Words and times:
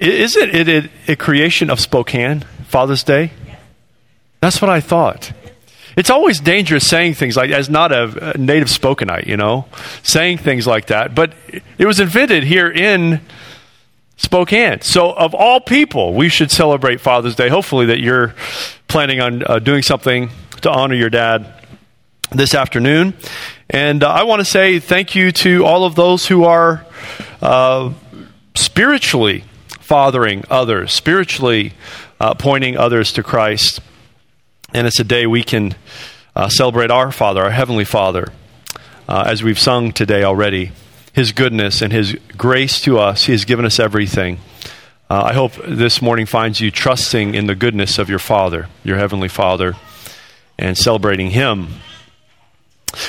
isn't 0.00 0.54
it 0.54 0.68
a, 0.68 1.12
a 1.12 1.16
creation 1.16 1.70
of 1.70 1.78
Spokane, 1.78 2.40
Father's 2.66 3.04
Day? 3.04 3.32
That's 4.40 4.62
what 4.62 4.70
I 4.70 4.80
thought. 4.80 5.32
It's 5.96 6.08
always 6.08 6.40
dangerous 6.40 6.86
saying 6.88 7.14
things 7.14 7.36
like, 7.36 7.50
as 7.50 7.68
not 7.68 7.92
a, 7.92 8.32
a 8.34 8.38
native 8.38 8.68
Spokanite, 8.68 9.26
you 9.26 9.36
know, 9.36 9.66
saying 10.02 10.38
things 10.38 10.66
like 10.66 10.86
that. 10.86 11.14
But 11.14 11.34
it 11.76 11.84
was 11.84 12.00
invented 12.00 12.44
here 12.44 12.70
in 12.70 13.20
Spokane. 14.16 14.80
So, 14.80 15.12
of 15.12 15.34
all 15.34 15.60
people, 15.60 16.14
we 16.14 16.28
should 16.28 16.50
celebrate 16.50 17.00
Father's 17.00 17.34
Day. 17.34 17.48
Hopefully, 17.48 17.86
that 17.86 18.00
you're 18.00 18.34
planning 18.88 19.20
on 19.20 19.42
uh, 19.44 19.58
doing 19.58 19.82
something 19.82 20.30
to 20.62 20.70
honor 20.70 20.94
your 20.94 21.10
dad 21.10 21.52
this 22.30 22.54
afternoon. 22.54 23.14
And 23.68 24.02
uh, 24.02 24.08
I 24.08 24.22
want 24.22 24.40
to 24.40 24.44
say 24.44 24.78
thank 24.78 25.14
you 25.14 25.32
to 25.32 25.64
all 25.64 25.84
of 25.84 25.96
those 25.96 26.26
who 26.26 26.44
are 26.44 26.86
uh, 27.42 27.92
spiritually 28.54 29.44
fathering 29.90 30.44
others, 30.48 30.92
spiritually 30.92 31.72
uh, 32.20 32.32
pointing 32.32 32.76
others 32.76 33.12
to 33.12 33.24
Christ. 33.24 33.80
And 34.72 34.86
it's 34.86 35.00
a 35.00 35.04
day 35.04 35.26
we 35.26 35.42
can 35.42 35.74
uh, 36.36 36.48
celebrate 36.48 36.92
our 36.92 37.10
Father, 37.10 37.42
our 37.42 37.50
Heavenly 37.50 37.84
Father, 37.84 38.28
uh, 39.08 39.24
as 39.26 39.42
we've 39.42 39.58
sung 39.58 39.90
today 39.90 40.22
already. 40.22 40.70
His 41.12 41.32
goodness 41.32 41.82
and 41.82 41.92
His 41.92 42.16
grace 42.38 42.80
to 42.82 43.00
us. 43.00 43.24
He 43.24 43.32
has 43.32 43.44
given 43.44 43.64
us 43.64 43.80
everything. 43.80 44.38
Uh, 45.10 45.24
I 45.24 45.32
hope 45.32 45.54
this 45.66 46.00
morning 46.00 46.24
finds 46.24 46.60
you 46.60 46.70
trusting 46.70 47.34
in 47.34 47.48
the 47.48 47.56
goodness 47.56 47.98
of 47.98 48.08
your 48.08 48.20
Father, 48.20 48.68
your 48.84 48.96
Heavenly 48.96 49.26
Father, 49.26 49.74
and 50.56 50.78
celebrating 50.78 51.30
Him. 51.30 51.66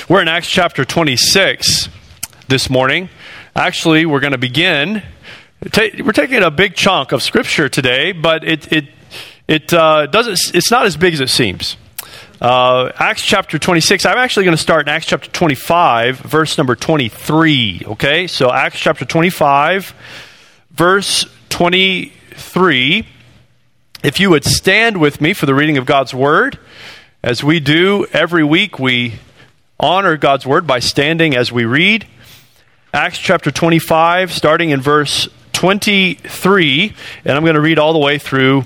We're 0.08 0.20
in 0.22 0.26
Acts 0.26 0.48
chapter 0.48 0.84
26 0.84 1.88
this 2.48 2.68
morning. 2.68 3.08
Actually, 3.54 4.04
we're 4.04 4.18
going 4.18 4.32
to 4.32 4.38
begin. 4.38 5.04
We're 5.62 6.10
taking 6.10 6.42
a 6.42 6.50
big 6.50 6.74
chunk 6.74 7.12
of 7.12 7.22
Scripture 7.22 7.68
today, 7.68 8.10
but 8.10 8.42
it, 8.42 8.72
it 8.72 8.88
it 9.46 9.72
uh, 9.72 10.06
doesn't. 10.06 10.56
It's 10.56 10.72
not 10.72 10.86
as 10.86 10.96
big 10.96 11.14
as 11.14 11.20
it 11.20 11.30
seems. 11.30 11.76
Uh, 12.40 12.90
Acts 12.96 13.22
chapter 13.24 13.60
26. 13.60 14.04
I'm 14.04 14.18
actually 14.18 14.44
going 14.44 14.56
to 14.56 14.62
start 14.62 14.88
in 14.88 14.92
Acts 14.92 15.06
chapter 15.06 15.30
25, 15.30 16.18
verse 16.18 16.58
number 16.58 16.74
23. 16.74 17.82
Okay, 17.86 18.26
so 18.26 18.50
Acts 18.50 18.80
chapter 18.80 19.04
25, 19.04 19.94
verse 20.72 21.26
23. 21.50 23.06
If 24.02 24.18
you 24.18 24.30
would 24.30 24.44
stand 24.44 25.00
with 25.00 25.20
me 25.20 25.32
for 25.32 25.46
the 25.46 25.54
reading 25.54 25.78
of 25.78 25.86
God's 25.86 26.12
word, 26.12 26.58
as 27.22 27.44
we 27.44 27.60
do 27.60 28.04
every 28.12 28.42
week, 28.42 28.80
we 28.80 29.20
honor 29.78 30.16
God's 30.16 30.44
word 30.44 30.66
by 30.66 30.80
standing 30.80 31.36
as 31.36 31.52
we 31.52 31.64
read. 31.64 32.08
Acts 32.92 33.18
chapter 33.18 33.52
25, 33.52 34.32
starting 34.32 34.70
in 34.70 34.80
verse 34.80 35.28
23, 35.62 36.92
and 37.24 37.36
I'm 37.36 37.44
going 37.44 37.54
to 37.54 37.60
read 37.60 37.78
all 37.78 37.92
the 37.92 37.98
way 38.00 38.18
through 38.18 38.64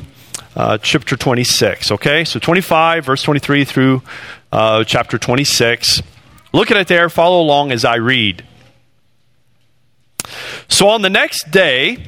uh, 0.56 0.78
chapter 0.78 1.14
26. 1.14 1.91
Okay, 1.91 2.25
so 2.25 2.39
25, 2.39 3.05
verse 3.05 3.22
23 3.22 3.66
through 3.66 4.02
uh, 4.50 4.83
chapter 4.83 5.19
26. 5.19 6.00
Look 6.55 6.70
at 6.70 6.78
it 6.78 6.89
there, 6.89 7.11
follow 7.11 7.42
along 7.42 7.70
as 7.70 7.84
I 7.84 7.97
read. 7.97 8.47
So 10.69 10.89
on 10.89 11.02
the 11.02 11.11
next 11.11 11.50
day, 11.50 11.98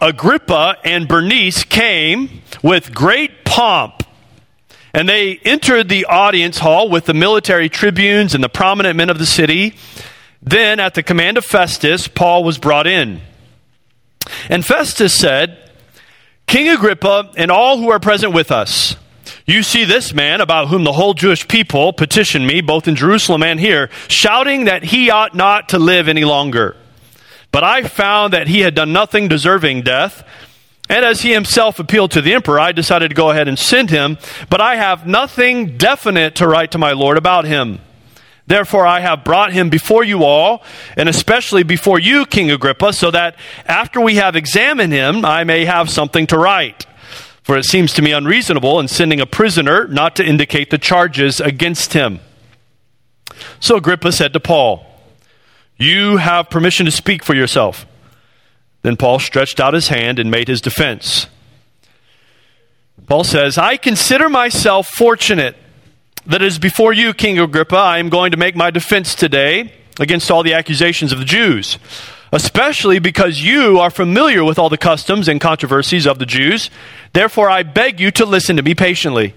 Agrippa 0.00 0.78
and 0.84 1.06
Bernice 1.06 1.62
came 1.64 2.40
with 2.62 2.94
great 2.94 3.44
pomp. 3.44 4.04
And 4.94 5.06
they 5.06 5.36
entered 5.44 5.90
the 5.90 6.06
audience 6.06 6.60
hall 6.60 6.88
with 6.88 7.04
the 7.04 7.12
military 7.12 7.68
tribunes 7.68 8.34
and 8.34 8.42
the 8.42 8.48
prominent 8.48 8.96
men 8.96 9.10
of 9.10 9.18
the 9.18 9.26
city. 9.26 9.74
Then, 10.40 10.80
at 10.80 10.94
the 10.94 11.02
command 11.02 11.36
of 11.36 11.44
Festus, 11.44 12.08
Paul 12.08 12.42
was 12.42 12.56
brought 12.56 12.86
in. 12.86 13.20
And 14.48 14.64
Festus 14.64 15.12
said, 15.12 15.58
King 16.46 16.68
Agrippa 16.68 17.32
and 17.36 17.50
all 17.50 17.78
who 17.78 17.90
are 17.90 18.00
present 18.00 18.32
with 18.32 18.50
us, 18.50 18.96
you 19.46 19.62
see 19.62 19.84
this 19.84 20.12
man 20.12 20.40
about 20.40 20.68
whom 20.68 20.84
the 20.84 20.92
whole 20.92 21.14
Jewish 21.14 21.46
people 21.48 21.92
petitioned 21.92 22.46
me, 22.46 22.60
both 22.60 22.86
in 22.88 22.96
Jerusalem 22.96 23.42
and 23.42 23.58
here, 23.58 23.90
shouting 24.08 24.64
that 24.64 24.84
he 24.84 25.10
ought 25.10 25.34
not 25.34 25.70
to 25.70 25.78
live 25.78 26.08
any 26.08 26.24
longer. 26.24 26.76
But 27.52 27.64
I 27.64 27.82
found 27.82 28.32
that 28.32 28.48
he 28.48 28.60
had 28.60 28.74
done 28.74 28.92
nothing 28.92 29.28
deserving 29.28 29.82
death. 29.82 30.24
And 30.88 31.04
as 31.04 31.22
he 31.22 31.32
himself 31.32 31.78
appealed 31.78 32.10
to 32.12 32.20
the 32.20 32.34
emperor, 32.34 32.60
I 32.60 32.72
decided 32.72 33.08
to 33.08 33.14
go 33.14 33.30
ahead 33.30 33.48
and 33.48 33.58
send 33.58 33.90
him. 33.90 34.18
But 34.48 34.60
I 34.60 34.76
have 34.76 35.06
nothing 35.06 35.76
definite 35.76 36.36
to 36.36 36.48
write 36.48 36.72
to 36.72 36.78
my 36.78 36.92
Lord 36.92 37.16
about 37.16 37.44
him. 37.44 37.80
Therefore, 38.50 38.84
I 38.84 38.98
have 38.98 39.22
brought 39.22 39.52
him 39.52 39.70
before 39.70 40.02
you 40.02 40.24
all, 40.24 40.64
and 40.96 41.08
especially 41.08 41.62
before 41.62 42.00
you, 42.00 42.26
King 42.26 42.50
Agrippa, 42.50 42.92
so 42.92 43.08
that 43.12 43.36
after 43.64 44.00
we 44.00 44.16
have 44.16 44.34
examined 44.34 44.92
him, 44.92 45.24
I 45.24 45.44
may 45.44 45.66
have 45.66 45.88
something 45.88 46.26
to 46.26 46.36
write. 46.36 46.84
For 47.44 47.56
it 47.56 47.64
seems 47.64 47.92
to 47.92 48.02
me 48.02 48.10
unreasonable 48.10 48.80
in 48.80 48.88
sending 48.88 49.20
a 49.20 49.24
prisoner 49.24 49.86
not 49.86 50.16
to 50.16 50.26
indicate 50.26 50.70
the 50.70 50.78
charges 50.78 51.40
against 51.40 51.92
him. 51.92 52.18
So 53.60 53.76
Agrippa 53.76 54.10
said 54.10 54.32
to 54.32 54.40
Paul, 54.40 54.84
You 55.76 56.16
have 56.16 56.50
permission 56.50 56.86
to 56.86 56.92
speak 56.92 57.22
for 57.22 57.36
yourself. 57.36 57.86
Then 58.82 58.96
Paul 58.96 59.20
stretched 59.20 59.60
out 59.60 59.74
his 59.74 59.86
hand 59.86 60.18
and 60.18 60.28
made 60.28 60.48
his 60.48 60.60
defense. 60.60 61.28
Paul 63.06 63.22
says, 63.22 63.58
I 63.58 63.76
consider 63.76 64.28
myself 64.28 64.88
fortunate 64.88 65.54
that 66.26 66.42
is 66.42 66.58
before 66.58 66.92
you, 66.92 67.14
King 67.14 67.38
Agrippa, 67.38 67.76
I 67.76 67.98
am 67.98 68.08
going 68.08 68.30
to 68.32 68.36
make 68.36 68.54
my 68.54 68.70
defense 68.70 69.14
today 69.14 69.72
against 69.98 70.30
all 70.30 70.42
the 70.42 70.54
accusations 70.54 71.12
of 71.12 71.18
the 71.18 71.24
Jews, 71.24 71.78
especially 72.32 72.98
because 72.98 73.42
you 73.42 73.78
are 73.78 73.90
familiar 73.90 74.44
with 74.44 74.58
all 74.58 74.68
the 74.68 74.78
customs 74.78 75.28
and 75.28 75.40
controversies 75.40 76.06
of 76.06 76.18
the 76.18 76.26
Jews. 76.26 76.70
Therefore, 77.12 77.50
I 77.50 77.62
beg 77.62 78.00
you 78.00 78.10
to 78.12 78.24
listen 78.24 78.56
to 78.56 78.62
me 78.62 78.74
patiently. 78.74 79.34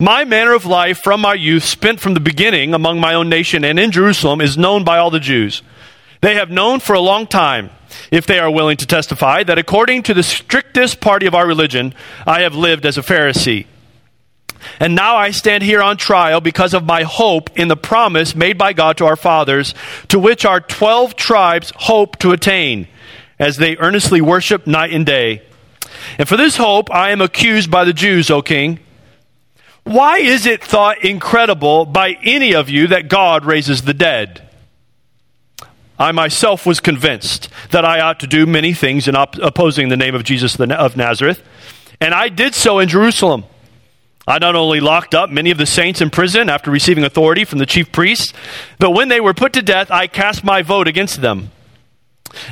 My 0.00 0.24
manner 0.24 0.52
of 0.52 0.64
life 0.64 0.98
from 0.98 1.20
my 1.20 1.34
youth, 1.34 1.64
spent 1.64 2.00
from 2.00 2.14
the 2.14 2.20
beginning 2.20 2.72
among 2.72 3.00
my 3.00 3.14
own 3.14 3.28
nation 3.28 3.64
and 3.64 3.78
in 3.78 3.90
Jerusalem, 3.90 4.40
is 4.40 4.58
known 4.58 4.84
by 4.84 4.98
all 4.98 5.10
the 5.10 5.18
Jews. 5.18 5.62
They 6.20 6.34
have 6.34 6.50
known 6.50 6.80
for 6.80 6.94
a 6.94 7.00
long 7.00 7.26
time, 7.26 7.70
if 8.10 8.26
they 8.26 8.38
are 8.38 8.50
willing 8.50 8.76
to 8.76 8.86
testify, 8.86 9.42
that 9.44 9.58
according 9.58 10.02
to 10.04 10.14
the 10.14 10.22
strictest 10.22 11.00
party 11.00 11.26
of 11.26 11.34
our 11.34 11.46
religion, 11.46 11.94
I 12.26 12.42
have 12.42 12.54
lived 12.54 12.84
as 12.84 12.98
a 12.98 13.02
Pharisee 13.02 13.66
and 14.80 14.94
now 14.94 15.16
I 15.16 15.30
stand 15.30 15.62
here 15.62 15.82
on 15.82 15.96
trial 15.96 16.40
because 16.40 16.74
of 16.74 16.84
my 16.84 17.02
hope 17.02 17.50
in 17.58 17.68
the 17.68 17.76
promise 17.76 18.34
made 18.34 18.58
by 18.58 18.72
God 18.72 18.96
to 18.98 19.06
our 19.06 19.16
fathers, 19.16 19.74
to 20.08 20.18
which 20.18 20.44
our 20.44 20.60
12 20.60 21.16
tribes 21.16 21.72
hope 21.76 22.18
to 22.18 22.32
attain 22.32 22.88
as 23.38 23.56
they 23.56 23.76
earnestly 23.76 24.20
worship 24.20 24.66
night 24.66 24.92
and 24.92 25.06
day. 25.06 25.42
And 26.18 26.28
for 26.28 26.36
this 26.36 26.56
hope 26.56 26.90
I 26.90 27.10
am 27.10 27.20
accused 27.20 27.70
by 27.70 27.84
the 27.84 27.92
Jews, 27.92 28.30
O 28.30 28.42
king. 28.42 28.80
Why 29.84 30.18
is 30.18 30.44
it 30.44 30.62
thought 30.62 31.02
incredible 31.02 31.86
by 31.86 32.18
any 32.22 32.54
of 32.54 32.68
you 32.68 32.88
that 32.88 33.08
God 33.08 33.46
raises 33.46 33.82
the 33.82 33.94
dead? 33.94 34.42
I 35.98 36.12
myself 36.12 36.64
was 36.66 36.78
convinced 36.78 37.48
that 37.70 37.84
I 37.84 38.00
ought 38.00 38.20
to 38.20 38.26
do 38.26 38.46
many 38.46 38.72
things 38.72 39.08
in 39.08 39.16
op- 39.16 39.38
opposing 39.38 39.88
the 39.88 39.96
name 39.96 40.14
of 40.14 40.24
Jesus 40.24 40.60
of 40.60 40.96
Nazareth, 40.96 41.42
and 42.00 42.14
I 42.14 42.28
did 42.28 42.54
so 42.54 42.78
in 42.78 42.88
Jerusalem. 42.88 43.44
I 44.28 44.38
not 44.38 44.54
only 44.54 44.78
locked 44.78 45.14
up 45.14 45.30
many 45.30 45.50
of 45.50 45.56
the 45.56 45.64
saints 45.64 46.02
in 46.02 46.10
prison 46.10 46.50
after 46.50 46.70
receiving 46.70 47.02
authority 47.02 47.46
from 47.46 47.60
the 47.60 47.64
chief 47.64 47.90
priests, 47.90 48.34
but 48.78 48.90
when 48.90 49.08
they 49.08 49.22
were 49.22 49.32
put 49.32 49.54
to 49.54 49.62
death, 49.62 49.90
I 49.90 50.06
cast 50.06 50.44
my 50.44 50.60
vote 50.60 50.86
against 50.86 51.22
them. 51.22 51.50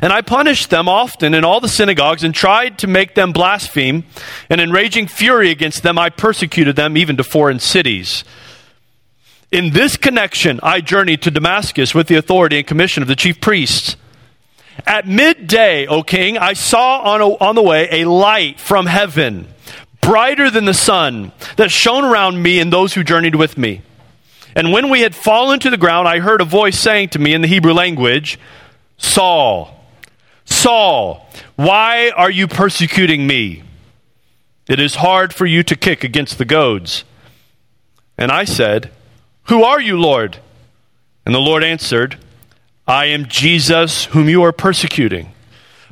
And 0.00 0.10
I 0.10 0.22
punished 0.22 0.70
them 0.70 0.88
often 0.88 1.34
in 1.34 1.44
all 1.44 1.60
the 1.60 1.68
synagogues 1.68 2.24
and 2.24 2.34
tried 2.34 2.78
to 2.78 2.86
make 2.86 3.14
them 3.14 3.30
blaspheme. 3.32 4.04
And 4.48 4.58
in 4.58 4.70
raging 4.70 5.06
fury 5.06 5.50
against 5.50 5.82
them, 5.82 5.98
I 5.98 6.08
persecuted 6.08 6.76
them 6.76 6.96
even 6.96 7.18
to 7.18 7.24
foreign 7.24 7.58
cities. 7.58 8.24
In 9.52 9.74
this 9.74 9.98
connection, 9.98 10.58
I 10.62 10.80
journeyed 10.80 11.20
to 11.22 11.30
Damascus 11.30 11.94
with 11.94 12.08
the 12.08 12.16
authority 12.16 12.56
and 12.56 12.66
commission 12.66 13.02
of 13.02 13.08
the 13.08 13.14
chief 13.14 13.38
priests. 13.38 13.96
At 14.86 15.06
midday, 15.06 15.86
O 15.86 16.02
king, 16.02 16.38
I 16.38 16.54
saw 16.54 17.00
on, 17.00 17.20
a, 17.20 17.28
on 17.36 17.54
the 17.54 17.62
way 17.62 17.88
a 17.90 18.08
light 18.08 18.58
from 18.58 18.86
heaven 18.86 19.48
brighter 20.06 20.50
than 20.50 20.66
the 20.66 20.72
sun, 20.74 21.32
that 21.56 21.70
shone 21.70 22.04
around 22.04 22.40
me 22.40 22.60
and 22.60 22.72
those 22.72 22.94
who 22.94 23.02
journeyed 23.02 23.34
with 23.34 23.58
me. 23.58 23.82
And 24.54 24.72
when 24.72 24.88
we 24.88 25.00
had 25.00 25.16
fallen 25.16 25.58
to 25.60 25.68
the 25.68 25.76
ground, 25.76 26.06
I 26.06 26.20
heard 26.20 26.40
a 26.40 26.44
voice 26.44 26.78
saying 26.78 27.08
to 27.10 27.18
me 27.18 27.34
in 27.34 27.42
the 27.42 27.48
Hebrew 27.48 27.72
language, 27.72 28.38
Saul, 28.96 29.84
Saul, 30.44 31.28
why 31.56 32.10
are 32.16 32.30
you 32.30 32.46
persecuting 32.46 33.26
me? 33.26 33.64
It 34.68 34.78
is 34.78 34.94
hard 34.94 35.34
for 35.34 35.44
you 35.44 35.64
to 35.64 35.74
kick 35.74 36.04
against 36.04 36.38
the 36.38 36.44
goads. 36.44 37.04
And 38.16 38.30
I 38.30 38.44
said, 38.44 38.92
Who 39.44 39.64
are 39.64 39.80
you, 39.80 39.98
Lord? 40.00 40.38
And 41.26 41.34
the 41.34 41.40
Lord 41.40 41.64
answered, 41.64 42.16
I 42.86 43.06
am 43.06 43.26
Jesus 43.26 44.06
whom 44.06 44.28
you 44.28 44.44
are 44.44 44.52
persecuting. 44.52 45.32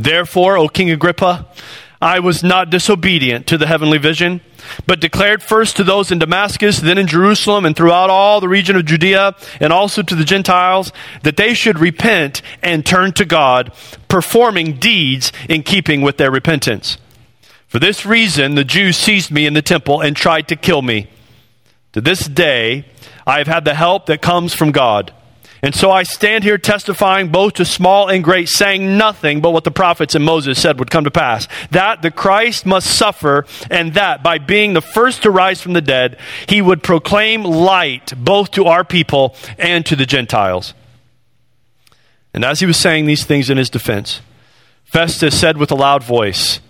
Therefore, 0.00 0.56
O 0.56 0.66
King 0.66 0.90
Agrippa, 0.90 1.46
I 2.00 2.20
was 2.20 2.42
not 2.42 2.70
disobedient 2.70 3.46
to 3.48 3.58
the 3.58 3.66
heavenly 3.66 3.98
vision, 3.98 4.40
but 4.86 4.98
declared 4.98 5.42
first 5.42 5.76
to 5.76 5.84
those 5.84 6.10
in 6.10 6.18
Damascus, 6.18 6.78
then 6.80 6.96
in 6.96 7.06
Jerusalem, 7.06 7.66
and 7.66 7.76
throughout 7.76 8.08
all 8.08 8.40
the 8.40 8.48
region 8.48 8.76
of 8.76 8.86
Judea, 8.86 9.36
and 9.60 9.74
also 9.74 10.02
to 10.02 10.14
the 10.14 10.24
Gentiles, 10.24 10.90
that 11.22 11.36
they 11.36 11.52
should 11.52 11.78
repent 11.78 12.40
and 12.62 12.86
turn 12.86 13.12
to 13.12 13.26
God, 13.26 13.74
performing 14.08 14.78
deeds 14.78 15.32
in 15.50 15.62
keeping 15.62 16.00
with 16.00 16.16
their 16.16 16.30
repentance. 16.30 16.96
For 17.68 17.78
this 17.78 18.06
reason, 18.06 18.54
the 18.54 18.64
Jews 18.64 18.96
seized 18.96 19.30
me 19.30 19.44
in 19.44 19.52
the 19.52 19.60
temple 19.60 20.00
and 20.00 20.16
tried 20.16 20.48
to 20.48 20.56
kill 20.56 20.80
me. 20.80 21.10
To 21.92 22.00
this 22.00 22.26
day, 22.26 22.86
I 23.26 23.36
have 23.36 23.48
had 23.48 23.66
the 23.66 23.74
help 23.74 24.06
that 24.06 24.22
comes 24.22 24.54
from 24.54 24.72
God. 24.72 25.12
And 25.62 25.74
so 25.74 25.90
I 25.90 26.04
stand 26.04 26.42
here 26.42 26.56
testifying 26.56 27.28
both 27.28 27.54
to 27.54 27.64
small 27.64 28.08
and 28.08 28.24
great, 28.24 28.48
saying 28.48 28.96
nothing 28.96 29.40
but 29.40 29.50
what 29.50 29.64
the 29.64 29.70
prophets 29.70 30.14
and 30.14 30.24
Moses 30.24 30.60
said 30.60 30.78
would 30.78 30.90
come 30.90 31.04
to 31.04 31.10
pass 31.10 31.48
that 31.70 32.02
the 32.02 32.10
Christ 32.10 32.64
must 32.64 32.86
suffer, 32.96 33.44
and 33.70 33.94
that 33.94 34.22
by 34.22 34.38
being 34.38 34.72
the 34.72 34.80
first 34.80 35.22
to 35.22 35.30
rise 35.30 35.60
from 35.60 35.74
the 35.74 35.82
dead, 35.82 36.18
he 36.48 36.62
would 36.62 36.82
proclaim 36.82 37.42
light 37.42 38.12
both 38.16 38.52
to 38.52 38.64
our 38.66 38.84
people 38.84 39.34
and 39.58 39.84
to 39.86 39.96
the 39.96 40.06
Gentiles. 40.06 40.74
And 42.32 42.44
as 42.44 42.60
he 42.60 42.66
was 42.66 42.76
saying 42.76 43.06
these 43.06 43.24
things 43.24 43.50
in 43.50 43.58
his 43.58 43.70
defense, 43.70 44.20
Festus 44.84 45.38
said 45.38 45.56
with 45.56 45.70
a 45.70 45.76
loud 45.76 46.02
voice, 46.02 46.60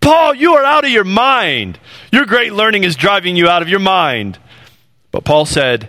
Paul, 0.00 0.34
you 0.34 0.54
are 0.54 0.64
out 0.64 0.84
of 0.84 0.90
your 0.90 1.04
mind. 1.04 1.78
Your 2.12 2.26
great 2.26 2.52
learning 2.52 2.84
is 2.84 2.94
driving 2.94 3.36
you 3.36 3.48
out 3.48 3.62
of 3.62 3.68
your 3.68 3.80
mind. 3.80 4.38
But 5.10 5.24
Paul 5.24 5.46
said, 5.46 5.88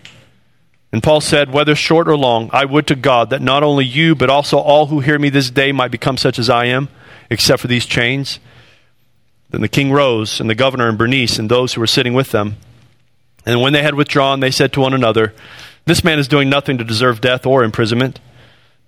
And 0.91 1.01
Paul 1.01 1.21
said, 1.21 1.53
Whether 1.53 1.75
short 1.75 2.07
or 2.07 2.17
long, 2.17 2.49
I 2.51 2.65
would 2.65 2.87
to 2.87 2.95
God 2.95 3.29
that 3.29 3.41
not 3.41 3.63
only 3.63 3.85
you, 3.85 4.15
but 4.15 4.29
also 4.29 4.57
all 4.57 4.87
who 4.87 4.99
hear 4.99 5.17
me 5.17 5.29
this 5.29 5.49
day 5.49 5.71
might 5.71 5.91
become 5.91 6.17
such 6.17 6.37
as 6.37 6.49
I 6.49 6.65
am, 6.65 6.89
except 7.29 7.61
for 7.61 7.67
these 7.67 7.85
chains. 7.85 8.39
Then 9.49 9.61
the 9.61 9.69
king 9.69 9.91
rose, 9.91 10.39
and 10.39 10.49
the 10.49 10.55
governor 10.55 10.89
and 10.89 10.97
Bernice, 10.97 11.39
and 11.39 11.49
those 11.49 11.73
who 11.73 11.81
were 11.81 11.87
sitting 11.87 12.13
with 12.13 12.31
them. 12.31 12.57
And 13.45 13.61
when 13.61 13.73
they 13.73 13.83
had 13.83 13.95
withdrawn, 13.95 14.39
they 14.39 14.51
said 14.51 14.73
to 14.73 14.81
one 14.81 14.93
another, 14.93 15.33
This 15.85 16.03
man 16.03 16.19
is 16.19 16.27
doing 16.27 16.49
nothing 16.49 16.77
to 16.77 16.83
deserve 16.83 17.21
death 17.21 17.45
or 17.45 17.63
imprisonment. 17.63 18.19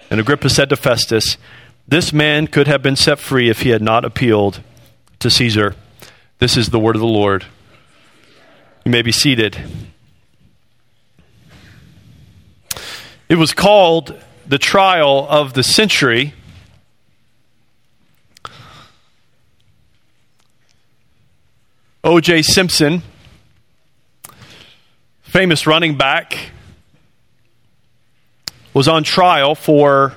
And 0.10 0.20
Agrippa 0.20 0.50
said 0.50 0.70
to 0.70 0.76
Festus, 0.76 1.38
This 1.88 2.14
man 2.14 2.48
could 2.48 2.68
have 2.68 2.84
been 2.84 2.96
set 2.96 3.20
free 3.20 3.50
if 3.50 3.62
he 3.62 3.70
had 3.70 3.82
not 3.82 4.06
appealed 4.06 4.62
to 5.20 5.30
Caesar. 5.30 5.76
This 6.40 6.58
is 6.58 6.70
the 6.70 6.80
word 6.80 6.96
of 6.96 7.02
the 7.02 7.08
Lord. 7.08 7.46
You 8.86 8.92
may 8.92 9.02
be 9.02 9.14
seated. 9.14 9.58
It 13.34 13.38
was 13.38 13.52
called 13.52 14.16
the 14.46 14.60
trial 14.60 15.26
of 15.28 15.54
the 15.54 15.64
century. 15.64 16.36
O.J. 22.04 22.44
Simpson, 22.44 23.02
famous 25.24 25.66
running 25.66 25.98
back, 25.98 26.52
was 28.72 28.88
on 28.88 29.04
trial 29.04 29.56
for 29.56 30.14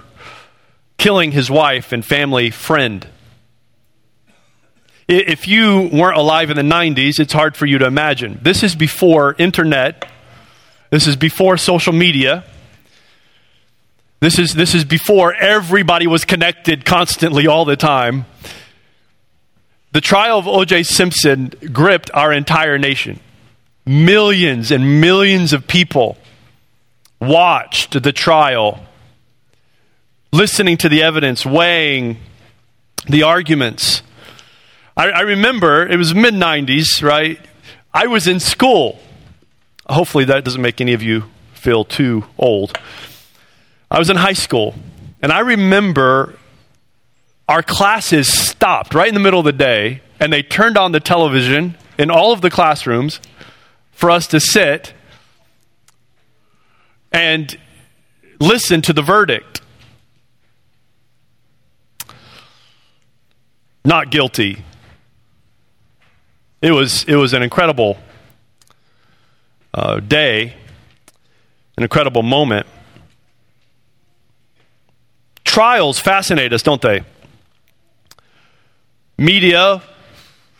killing 0.98 1.32
his 1.32 1.50
wife 1.50 1.92
and 1.92 2.04
family 2.04 2.50
friend. 2.50 3.08
If 5.08 5.48
you 5.48 5.88
weren't 5.90 6.19
alive 6.19 6.50
in 6.50 6.56
the 6.56 6.74
90s, 6.74 7.19
it's 7.19 7.32
hard 7.32 7.56
for 7.56 7.64
you 7.64 7.78
to 7.78 7.86
imagine. 7.86 8.40
This 8.42 8.62
is 8.62 8.74
before 8.74 9.34
internet, 9.38 10.06
this 10.90 11.06
is 11.06 11.16
before 11.16 11.56
social 11.56 11.94
media. 11.94 12.44
This 14.20 14.38
is, 14.38 14.54
this 14.54 14.74
is 14.74 14.84
before 14.84 15.34
everybody 15.34 16.06
was 16.06 16.24
connected 16.24 16.84
constantly 16.84 17.46
all 17.46 17.64
the 17.64 17.76
time. 17.76 18.24
The 19.92 20.00
trial 20.00 20.38
of 20.38 20.48
O.J. 20.48 20.84
Simpson 20.84 21.52
gripped 21.72 22.10
our 22.14 22.32
entire 22.32 22.78
nation. 22.78 23.20
Millions 23.84 24.70
and 24.70 25.00
millions 25.00 25.52
of 25.52 25.68
people 25.68 26.18
watched 27.20 28.02
the 28.02 28.12
trial, 28.12 28.84
listening 30.32 30.76
to 30.78 30.88
the 30.88 31.02
evidence, 31.02 31.46
weighing 31.46 32.19
the 33.08 33.22
arguments. 33.22 34.02
I, 34.96 35.10
I 35.10 35.20
remember 35.20 35.86
it 35.86 35.96
was 35.96 36.14
mid 36.14 36.34
90s, 36.34 37.02
right? 37.02 37.38
I 37.92 38.06
was 38.06 38.26
in 38.26 38.40
school. 38.40 38.98
Hopefully, 39.88 40.24
that 40.24 40.44
doesn't 40.44 40.60
make 40.60 40.80
any 40.80 40.94
of 40.94 41.02
you 41.02 41.24
feel 41.54 41.84
too 41.84 42.24
old. 42.38 42.78
I 43.90 43.98
was 43.98 44.10
in 44.10 44.16
high 44.16 44.32
school, 44.32 44.74
and 45.22 45.30
I 45.30 45.40
remember 45.40 46.36
our 47.48 47.62
classes 47.62 48.28
stopped 48.32 48.94
right 48.94 49.08
in 49.08 49.14
the 49.14 49.20
middle 49.20 49.38
of 49.38 49.44
the 49.44 49.52
day, 49.52 50.02
and 50.18 50.32
they 50.32 50.42
turned 50.42 50.76
on 50.76 50.92
the 50.92 51.00
television 51.00 51.76
in 51.96 52.10
all 52.10 52.32
of 52.32 52.40
the 52.40 52.50
classrooms 52.50 53.20
for 53.92 54.10
us 54.10 54.26
to 54.28 54.40
sit 54.40 54.92
and 57.12 57.56
listen 58.40 58.82
to 58.82 58.92
the 58.92 59.02
verdict. 59.02 59.60
Not 63.84 64.10
guilty. 64.10 64.64
It 66.60 66.72
was, 66.72 67.04
it 67.04 67.14
was 67.14 67.32
an 67.32 67.42
incredible 67.42 67.96
uh, 69.72 70.00
day, 70.00 70.54
an 71.76 71.84
incredible 71.84 72.24
moment 72.24 72.66
trials 75.56 75.98
fascinate 75.98 76.53
us, 76.53 76.63
don't 76.63 76.82
they? 76.82 77.03
Media 79.17 79.82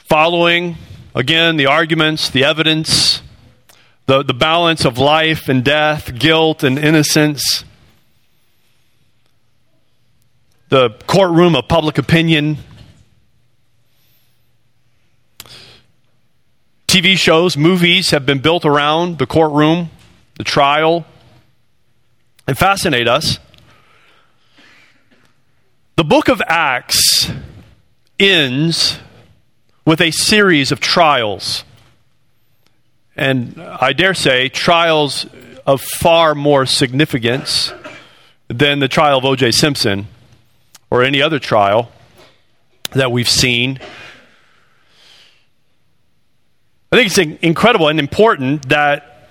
following, 0.09 0.75
again, 1.15 1.59
the 1.59 1.67
arguments, 1.67 2.31
the 2.31 2.43
evidence, 2.45 3.21
the, 4.07 4.23
the 4.23 4.33
balance 4.33 4.87
of 4.87 4.97
life 4.97 5.51
and 5.51 5.63
death, 5.63 6.19
guilt 6.19 6.63
and 6.63 6.79
innocence, 6.79 7.63
the 10.71 10.89
courtroom 11.07 11.55
of 11.55 11.69
public 11.69 11.99
opinion. 11.99 12.57
TV 16.89 17.19
shows, 17.19 17.59
movies 17.59 18.13
have 18.13 18.25
been 18.25 18.39
built 18.39 18.65
around 18.65 19.19
the 19.19 19.27
courtroom, 19.27 19.91
the 20.39 20.45
trial, 20.45 21.05
and 22.47 22.57
fascinate 22.57 23.07
us. 23.07 23.39
The 25.97 26.05
book 26.05 26.29
of 26.29 26.43
Acts 26.47 27.31
ends 28.21 28.99
with 29.87 30.03
a 30.03 30.11
series 30.11 30.71
of 30.71 30.79
trials. 30.79 31.65
And 33.17 33.59
I 33.59 33.95
dare 33.95 34.13
say, 34.13 34.51
trials 34.51 35.25
of 35.65 35.81
far 35.81 36.35
more 36.35 36.67
significance 36.67 37.73
than 38.49 38.81
the 38.81 38.89
trial 38.89 39.17
of 39.17 39.25
O.J. 39.25 39.53
Simpson 39.53 40.09
or 40.91 41.03
any 41.03 41.23
other 41.23 41.39
trial 41.39 41.91
that 42.91 43.11
we've 43.11 43.27
seen. 43.27 43.79
I 46.93 46.97
think 46.97 47.07
it's 47.07 47.43
incredible 47.43 47.89
and 47.89 47.99
important 47.99 48.69
that 48.69 49.31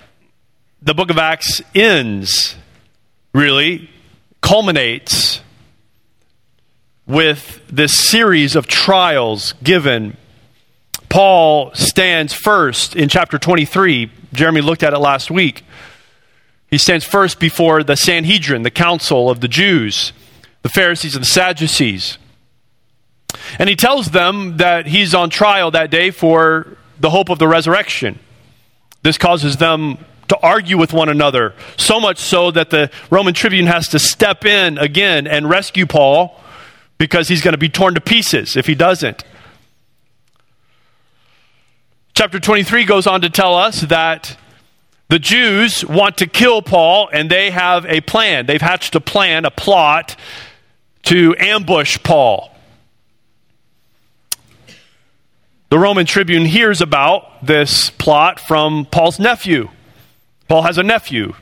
the 0.82 0.94
book 0.94 1.10
of 1.10 1.18
Acts 1.18 1.62
ends, 1.76 2.56
really, 3.32 3.88
culminates 4.40 5.42
with 7.06 7.62
this 7.68 7.94
series 8.08 8.56
of 8.56 8.66
trials 8.66 9.54
given. 9.62 10.16
Paul 11.08 11.72
stands 11.74 12.32
first 12.32 12.96
in 12.96 13.08
chapter 13.08 13.38
23. 13.38 14.10
Jeremy 14.32 14.60
looked 14.60 14.82
at 14.82 14.92
it 14.92 14.98
last 14.98 15.30
week. 15.30 15.64
He 16.68 16.78
stands 16.78 17.04
first 17.04 17.38
before 17.38 17.84
the 17.84 17.96
Sanhedrin, 17.96 18.62
the 18.62 18.70
council 18.70 19.30
of 19.30 19.40
the 19.40 19.48
Jews, 19.48 20.12
the 20.62 20.68
Pharisees 20.68 21.14
and 21.14 21.22
the 21.22 21.28
Sadducees. 21.28 22.18
And 23.58 23.68
he 23.68 23.76
tells 23.76 24.10
them 24.10 24.56
that 24.56 24.86
he's 24.86 25.14
on 25.14 25.30
trial 25.30 25.70
that 25.70 25.90
day 25.90 26.10
for 26.10 26.76
the 26.98 27.10
hope 27.10 27.28
of 27.28 27.38
the 27.38 27.46
resurrection. 27.46 28.18
This 29.02 29.16
causes 29.16 29.58
them 29.58 29.98
to 30.28 30.36
argue 30.40 30.76
with 30.76 30.92
one 30.92 31.08
another, 31.08 31.54
so 31.76 32.00
much 32.00 32.18
so 32.18 32.50
that 32.50 32.70
the 32.70 32.90
Roman 33.10 33.32
tribune 33.32 33.66
has 33.66 33.88
to 33.88 34.00
step 34.00 34.44
in 34.44 34.76
again 34.78 35.28
and 35.28 35.48
rescue 35.48 35.86
Paul 35.86 36.40
because 36.98 37.28
he's 37.28 37.42
going 37.42 37.52
to 37.52 37.58
be 37.58 37.68
torn 37.68 37.94
to 37.94 38.00
pieces 38.00 38.56
if 38.56 38.66
he 38.66 38.74
doesn't. 38.74 39.24
Chapter 42.14 42.40
23 42.40 42.84
goes 42.84 43.06
on 43.06 43.20
to 43.20 43.30
tell 43.30 43.54
us 43.54 43.82
that 43.82 44.38
the 45.08 45.18
Jews 45.18 45.84
want 45.84 46.18
to 46.18 46.26
kill 46.26 46.62
Paul 46.62 47.08
and 47.12 47.30
they 47.30 47.50
have 47.50 47.84
a 47.86 48.00
plan. 48.00 48.46
They've 48.46 48.60
hatched 48.60 48.94
a 48.94 49.00
plan, 49.00 49.44
a 49.44 49.50
plot 49.50 50.16
to 51.04 51.36
ambush 51.38 51.98
Paul. 52.02 52.50
The 55.68 55.78
Roman 55.78 56.06
tribune 56.06 56.46
hears 56.46 56.80
about 56.80 57.44
this 57.44 57.90
plot 57.90 58.40
from 58.40 58.86
Paul's 58.86 59.18
nephew. 59.18 59.68
Paul 60.48 60.62
has 60.62 60.78
a 60.78 60.82
nephew. 60.82 61.34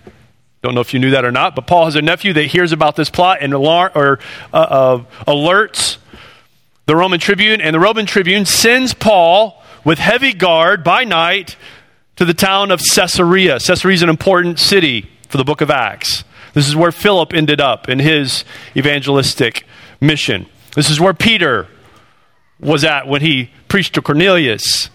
Don't 0.64 0.74
know 0.74 0.80
if 0.80 0.94
you 0.94 0.98
knew 0.98 1.10
that 1.10 1.26
or 1.26 1.30
not, 1.30 1.54
but 1.54 1.66
Paul 1.66 1.84
has 1.84 1.94
a 1.94 2.00
nephew 2.00 2.32
that 2.32 2.44
hears 2.44 2.72
about 2.72 2.96
this 2.96 3.10
plot 3.10 3.40
and 3.42 3.52
alar- 3.52 3.94
or, 3.94 4.18
uh, 4.50 4.56
uh, 4.56 4.98
alerts 5.28 5.98
the 6.86 6.96
Roman 6.96 7.20
tribune, 7.20 7.60
and 7.60 7.74
the 7.74 7.80
Roman 7.80 8.06
tribune 8.06 8.46
sends 8.46 8.94
Paul 8.94 9.62
with 9.84 9.98
heavy 9.98 10.32
guard 10.32 10.82
by 10.82 11.04
night 11.04 11.56
to 12.16 12.24
the 12.24 12.32
town 12.32 12.70
of 12.70 12.80
Caesarea. 12.80 13.58
Caesarea 13.58 13.94
is 13.94 14.02
an 14.02 14.08
important 14.08 14.58
city 14.58 15.10
for 15.28 15.36
the 15.36 15.44
book 15.44 15.60
of 15.60 15.70
Acts. 15.70 16.24
This 16.54 16.66
is 16.66 16.74
where 16.74 16.92
Philip 16.92 17.34
ended 17.34 17.60
up 17.60 17.90
in 17.90 17.98
his 17.98 18.46
evangelistic 18.74 19.66
mission. 20.00 20.46
This 20.74 20.88
is 20.88 20.98
where 20.98 21.12
Peter 21.12 21.68
was 22.58 22.84
at 22.84 23.06
when 23.06 23.20
he 23.20 23.50
preached 23.68 23.92
to 23.96 24.00
Cornelius. 24.00 24.88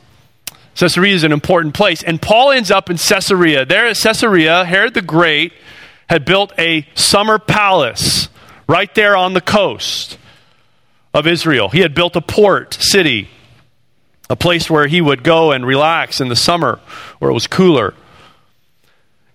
Caesarea 0.76 1.14
is 1.14 1.24
an 1.24 1.32
important 1.32 1.74
place. 1.74 2.04
And 2.04 2.22
Paul 2.22 2.52
ends 2.52 2.72
up 2.72 2.90
in 2.90 2.98
Caesarea. 2.98 3.66
There 3.66 3.88
at 3.88 3.98
Caesarea, 3.98 4.66
Herod 4.66 4.94
the 4.94 5.02
Great 5.02 5.54
had 6.10 6.26
built 6.26 6.54
a 6.58 6.88
summer 6.96 7.38
palace 7.40 8.30
right 8.68 8.94
there 8.96 9.16
on 9.16 9.34
the 9.34 9.42
coast 9.42 10.18
of 11.14 11.28
Israel. 11.28 11.70
He 11.70 11.80
had 11.80 11.94
built 11.94 12.16
a 12.16 12.22
port 12.22 12.76
city 12.76 13.30
a 14.30 14.36
place 14.36 14.70
where 14.70 14.88
he 14.88 15.02
would 15.02 15.24
go 15.24 15.52
and 15.52 15.66
relax 15.66 16.22
in 16.22 16.30
the 16.30 16.36
summer 16.36 16.80
where 17.18 17.32
it 17.32 17.34
was 17.34 17.48
cooler. 17.48 17.96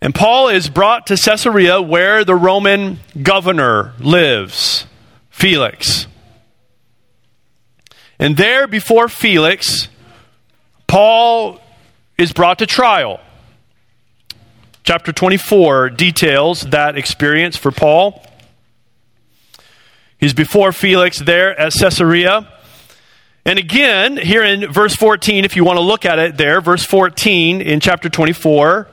And 0.00 0.14
Paul 0.14 0.48
is 0.48 0.68
brought 0.68 1.08
to 1.08 1.16
Caesarea 1.16 1.80
where 1.82 2.24
the 2.24 2.34
Roman 2.34 3.00
governor 3.20 3.94
lives, 3.98 4.86
Felix. 5.30 6.06
And 8.18 8.36
there 8.36 8.68
before 8.68 9.08
Felix, 9.08 9.88
Paul 10.94 11.60
is 12.16 12.32
brought 12.32 12.60
to 12.60 12.66
trial. 12.66 13.18
Chapter 14.84 15.12
24 15.12 15.90
details 15.90 16.60
that 16.60 16.96
experience 16.96 17.56
for 17.56 17.72
Paul. 17.72 18.24
He's 20.18 20.34
before 20.34 20.70
Felix 20.70 21.18
there 21.18 21.58
at 21.58 21.72
Caesarea. 21.72 22.48
And 23.44 23.58
again, 23.58 24.16
here 24.16 24.44
in 24.44 24.70
verse 24.72 24.94
14, 24.94 25.44
if 25.44 25.56
you 25.56 25.64
want 25.64 25.78
to 25.78 25.84
look 25.84 26.04
at 26.04 26.20
it 26.20 26.36
there, 26.36 26.60
verse 26.60 26.84
14 26.84 27.60
in 27.60 27.80
chapter 27.80 28.08
24, 28.08 28.86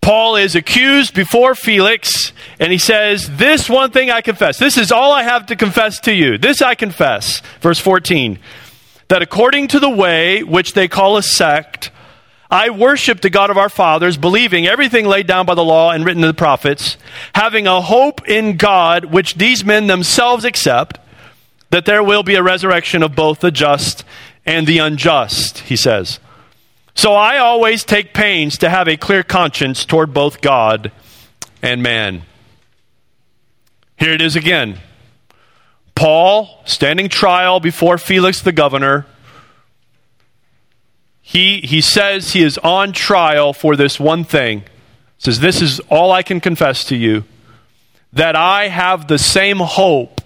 Paul 0.00 0.36
is 0.36 0.56
accused 0.56 1.12
before 1.12 1.54
Felix, 1.54 2.32
and 2.58 2.72
he 2.72 2.78
says, 2.78 3.36
This 3.36 3.68
one 3.68 3.90
thing 3.90 4.10
I 4.10 4.22
confess. 4.22 4.58
This 4.58 4.78
is 4.78 4.90
all 4.90 5.12
I 5.12 5.24
have 5.24 5.44
to 5.46 5.56
confess 5.56 6.00
to 6.00 6.14
you. 6.14 6.38
This 6.38 6.62
I 6.62 6.74
confess. 6.74 7.42
Verse 7.60 7.78
14 7.78 8.38
that 9.12 9.20
according 9.20 9.68
to 9.68 9.78
the 9.78 9.90
way 9.90 10.42
which 10.42 10.72
they 10.72 10.88
call 10.88 11.18
a 11.18 11.22
sect, 11.22 11.90
I 12.50 12.70
worship 12.70 13.20
the 13.20 13.28
God 13.28 13.50
of 13.50 13.58
our 13.58 13.68
fathers, 13.68 14.16
believing 14.16 14.66
everything 14.66 15.04
laid 15.04 15.26
down 15.26 15.44
by 15.44 15.54
the 15.54 15.62
law 15.62 15.90
and 15.90 16.02
written 16.02 16.22
in 16.22 16.28
the 16.28 16.32
prophets, 16.32 16.96
having 17.34 17.66
a 17.66 17.82
hope 17.82 18.26
in 18.26 18.56
God 18.56 19.04
which 19.04 19.34
these 19.34 19.66
men 19.66 19.86
themselves 19.86 20.46
accept 20.46 20.98
that 21.68 21.84
there 21.84 22.02
will 22.02 22.22
be 22.22 22.36
a 22.36 22.42
resurrection 22.42 23.02
of 23.02 23.14
both 23.14 23.40
the 23.40 23.50
just 23.50 24.02
and 24.46 24.66
the 24.66 24.78
unjust, 24.78 25.58
he 25.58 25.76
says. 25.76 26.18
So 26.94 27.12
I 27.12 27.36
always 27.36 27.84
take 27.84 28.14
pains 28.14 28.56
to 28.56 28.70
have 28.70 28.88
a 28.88 28.96
clear 28.96 29.22
conscience 29.22 29.84
toward 29.84 30.14
both 30.14 30.40
God 30.40 30.90
and 31.60 31.82
man. 31.82 32.22
Here 33.98 34.12
it 34.12 34.22
is 34.22 34.36
again. 34.36 34.78
Paul, 36.02 36.58
standing 36.64 37.08
trial 37.08 37.60
before 37.60 37.96
Felix 37.96 38.42
the 38.42 38.50
governor, 38.50 39.06
he, 41.20 41.60
he 41.60 41.80
says 41.80 42.32
he 42.32 42.42
is 42.42 42.58
on 42.58 42.92
trial 42.92 43.52
for 43.52 43.76
this 43.76 44.00
one 44.00 44.24
thing. 44.24 44.64
says, 45.18 45.38
This 45.38 45.62
is 45.62 45.78
all 45.88 46.10
I 46.10 46.24
can 46.24 46.40
confess 46.40 46.82
to 46.86 46.96
you 46.96 47.22
that 48.12 48.34
I 48.34 48.66
have 48.66 49.06
the 49.06 49.16
same 49.16 49.58
hope 49.58 50.20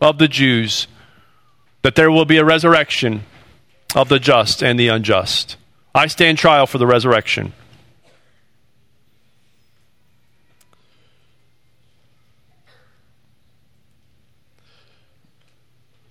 of 0.00 0.18
the 0.18 0.26
Jews 0.26 0.88
that 1.82 1.94
there 1.94 2.10
will 2.10 2.24
be 2.24 2.38
a 2.38 2.44
resurrection 2.44 3.22
of 3.94 4.08
the 4.08 4.18
just 4.18 4.64
and 4.64 4.80
the 4.80 4.88
unjust. 4.88 5.56
I 5.94 6.08
stand 6.08 6.38
trial 6.38 6.66
for 6.66 6.78
the 6.78 6.88
resurrection. 6.88 7.52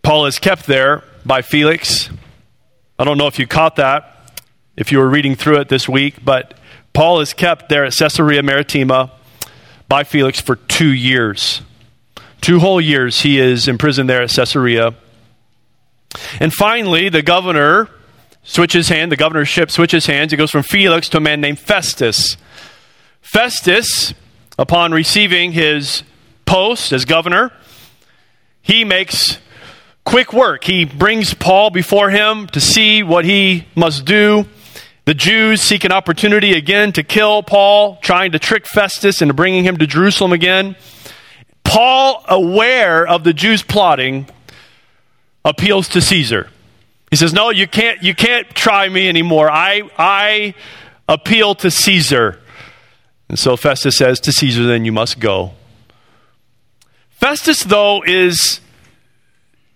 Paul 0.08 0.26
is 0.26 0.40
kept 0.40 0.68
there 0.68 1.04
by 1.26 1.42
Felix. 1.42 2.10
I 2.98 3.04
don't 3.04 3.18
know 3.18 3.28
if 3.28 3.40
you 3.40 3.46
caught 3.46 3.76
that, 3.76 4.32
if 4.78 4.90
you 4.90 5.00
were 5.00 5.10
reading 5.10 5.36
through 5.36 5.60
it 5.60 5.68
this 5.68 5.90
week, 5.90 6.24
but 6.24 6.54
Paul 6.94 7.20
is 7.20 7.34
kept 7.34 7.68
there 7.68 7.84
at 7.84 7.92
Caesarea 7.92 8.42
Maritima 8.42 9.12
by 9.90 10.06
Felix 10.06 10.40
for 10.40 10.56
two 10.56 10.94
years. 10.94 11.62
Two 12.40 12.60
whole 12.60 12.80
years 12.80 13.24
he 13.24 13.38
is 13.38 13.68
imprisoned 13.68 14.10
there 14.10 14.22
at 14.22 14.30
Caesarea. 14.30 14.96
And 16.40 16.54
finally, 16.54 17.10
the 17.10 17.22
governor 17.22 17.90
switches 18.44 18.88
hand, 18.88 19.12
the 19.12 19.18
governorship 19.18 19.70
switches 19.70 20.06
hands. 20.06 20.32
It 20.32 20.38
goes 20.38 20.52
from 20.52 20.64
Felix 20.64 21.10
to 21.10 21.18
a 21.18 21.20
man 21.20 21.42
named 21.42 21.60
Festus. 21.60 22.38
Festus, 23.20 24.14
upon 24.58 24.94
receiving 24.94 25.52
his 25.52 26.04
post 26.46 26.94
as 26.94 27.04
governor, 27.04 27.52
he 28.62 28.86
makes 28.86 29.40
quick 30.08 30.32
work. 30.32 30.64
He 30.64 30.86
brings 30.86 31.34
Paul 31.34 31.70
before 31.70 32.10
him 32.10 32.48
to 32.48 32.62
see 32.62 33.04
what 33.04 33.26
he 33.26 33.68
must 33.76 34.06
do. 34.06 34.46
The 35.04 35.14
Jews 35.14 35.62
seek 35.62 35.84
an 35.84 35.92
opportunity 35.92 36.54
again 36.54 36.94
to 36.94 37.04
kill 37.04 37.44
Paul, 37.44 37.98
trying 37.98 38.32
to 38.32 38.40
trick 38.40 38.66
Festus 38.68 39.22
into 39.22 39.34
bringing 39.34 39.66
him 39.66 39.76
to 39.78 39.86
Jerusalem 39.86 40.32
again. 40.32 40.78
Paul, 41.66 42.24
aware 42.26 43.06
of 43.06 43.26
the 43.26 43.34
Jews 43.34 43.64
plotting, 43.64 44.28
appeals 45.44 45.90
to 45.90 46.00
Caesar. 46.00 46.50
He 47.10 47.18
says, 47.18 47.34
No, 47.34 47.50
you 47.50 47.68
can't, 47.68 48.02
you 48.02 48.16
can't 48.16 48.50
try 48.52 48.88
me 48.88 49.10
anymore. 49.10 49.52
I, 49.52 49.82
I 49.98 50.54
appeal 51.10 51.54
to 51.56 51.70
Caesar. 51.70 52.40
And 53.28 53.38
so 53.38 53.58
Festus 53.58 53.98
says, 53.98 54.22
To 54.22 54.32
Caesar, 54.32 54.66
then 54.66 54.86
you 54.86 54.94
must 54.94 55.20
go. 55.20 55.52
Festus, 57.10 57.66
though, 57.66 58.04
is 58.04 58.62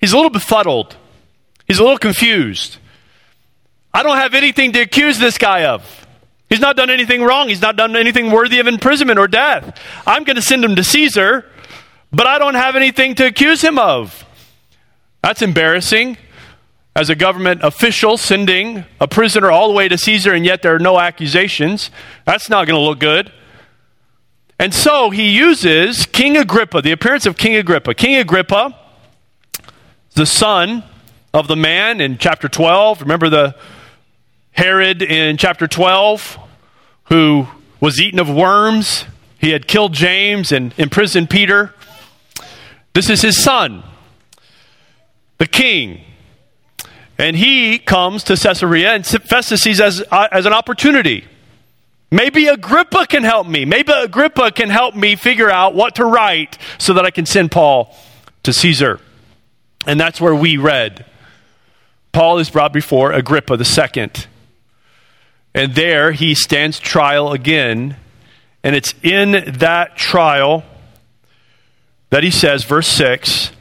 he's 0.01 0.11
a 0.11 0.15
little 0.15 0.29
befuddled. 0.29 0.97
He's 1.67 1.79
a 1.79 1.83
little 1.83 1.97
confused. 1.97 2.77
I 3.93 4.03
don't 4.03 4.17
have 4.17 4.33
anything 4.33 4.73
to 4.73 4.81
accuse 4.81 5.19
this 5.19 5.37
guy 5.37 5.65
of. 5.65 6.05
He's 6.49 6.59
not 6.59 6.75
done 6.75 6.89
anything 6.89 7.23
wrong. 7.23 7.47
He's 7.47 7.61
not 7.61 7.77
done 7.77 7.95
anything 7.95 8.29
worthy 8.29 8.59
of 8.59 8.67
imprisonment 8.67 9.19
or 9.19 9.27
death. 9.29 9.79
I'm 10.05 10.25
going 10.25 10.35
to 10.35 10.41
send 10.41 10.65
him 10.65 10.75
to 10.75 10.83
Caesar 10.83 11.45
but 12.11 12.27
I 12.27 12.39
don't 12.39 12.55
have 12.55 12.75
anything 12.75 13.15
to 13.15 13.25
accuse 13.25 13.61
him 13.61 13.79
of. 13.79 14.25
That's 15.21 15.41
embarrassing. 15.41 16.17
As 16.93 17.09
a 17.09 17.15
government 17.15 17.63
official 17.63 18.17
sending 18.17 18.83
a 18.99 19.07
prisoner 19.07 19.49
all 19.49 19.69
the 19.69 19.73
way 19.73 19.87
to 19.87 19.97
Caesar, 19.97 20.33
and 20.33 20.45
yet 20.45 20.61
there 20.61 20.75
are 20.75 20.79
no 20.79 20.99
accusations, 20.99 21.89
that's 22.25 22.49
not 22.49 22.67
going 22.67 22.77
to 22.77 22.85
look 22.85 22.99
good. 22.99 23.31
And 24.59 24.73
so 24.73 25.09
he 25.09 25.29
uses 25.29 26.05
King 26.05 26.35
Agrippa, 26.35 26.81
the 26.81 26.91
appearance 26.91 27.25
of 27.25 27.37
King 27.37 27.55
Agrippa. 27.55 27.93
King 27.93 28.17
Agrippa, 28.17 28.77
the 30.13 30.25
son 30.25 30.83
of 31.33 31.47
the 31.47 31.55
man 31.55 32.01
in 32.01 32.17
chapter 32.17 32.49
12. 32.49 33.01
Remember 33.01 33.29
the 33.29 33.55
Herod 34.51 35.01
in 35.01 35.37
chapter 35.37 35.67
12 35.67 36.37
who 37.05 37.47
was 37.79 37.99
eaten 37.99 38.19
of 38.19 38.29
worms? 38.29 39.05
He 39.39 39.51
had 39.51 39.67
killed 39.67 39.93
James 39.93 40.51
and 40.51 40.73
imprisoned 40.77 41.29
Peter. 41.29 41.73
This 42.93 43.09
is 43.09 43.21
his 43.21 43.41
son, 43.41 43.83
the 45.37 45.47
king. 45.47 46.01
And 47.17 47.35
he 47.35 47.79
comes 47.79 48.23
to 48.25 48.35
Caesarea, 48.35 48.93
and 48.93 49.05
Festus 49.05 49.61
sees 49.61 49.79
as, 49.79 50.03
uh, 50.11 50.27
as 50.31 50.45
an 50.45 50.53
opportunity. 50.53 51.25
Maybe 52.09 52.47
Agrippa 52.47 53.07
can 53.07 53.23
help 53.23 53.47
me. 53.47 53.63
Maybe 53.63 53.93
Agrippa 53.93 54.51
can 54.51 54.69
help 54.69 54.95
me 54.95 55.15
figure 55.15 55.49
out 55.49 55.73
what 55.73 55.95
to 55.95 56.05
write 56.05 56.57
so 56.77 56.93
that 56.93 57.05
I 57.05 57.11
can 57.11 57.25
send 57.25 57.51
Paul 57.51 57.95
to 58.43 58.51
Caesar. 58.51 58.99
And 59.85 59.99
that's 59.99 60.21
where 60.21 60.35
we 60.35 60.57
read. 60.57 61.05
Paul 62.11 62.39
is 62.39 62.49
brought 62.49 62.73
before 62.73 63.11
Agrippa 63.11 63.57
the 63.57 63.65
second. 63.65 64.27
And 65.53 65.75
there 65.75 66.11
he 66.11 66.35
stands 66.35 66.79
trial 66.79 67.31
again. 67.31 67.97
And 68.63 68.75
it's 68.75 68.93
in 69.01 69.55
that 69.59 69.97
trial 69.97 70.63
that 72.09 72.23
he 72.23 72.31
says, 72.31 72.63
verse 72.63 72.87
6, 72.87 73.51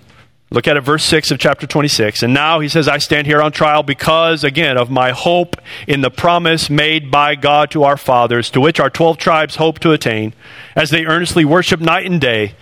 look 0.51 0.67
at 0.69 0.77
it, 0.77 0.81
verse 0.81 1.05
6 1.05 1.31
of 1.31 1.39
chapter 1.39 1.67
26. 1.67 2.23
And 2.23 2.35
now 2.35 2.61
he 2.61 2.69
says, 2.69 2.89
I 2.89 2.99
stand 2.99 3.27
here 3.27 3.41
on 3.41 3.53
trial 3.53 3.83
because, 3.83 4.45
again, 4.45 4.77
of 4.77 4.91
my 4.91 5.13
hope 5.13 5.57
in 5.87 6.01
the 6.01 6.11
promise 6.11 6.69
made 6.69 7.11
by 7.11 7.37
God 7.37 7.71
to 7.71 7.85
our 7.85 7.97
fathers, 7.97 8.51
to 8.51 8.61
which 8.61 8.81
our 8.81 8.91
12 8.91 9.19
tribes 9.19 9.57
hope 9.57 9.79
to 9.81 9.93
attain, 9.93 10.35
as 10.77 10.91
they 10.91 11.07
earnestly 11.07 11.45
worship 11.45 11.81
night 11.81 12.07
and 12.07 12.21
day. 12.21 12.55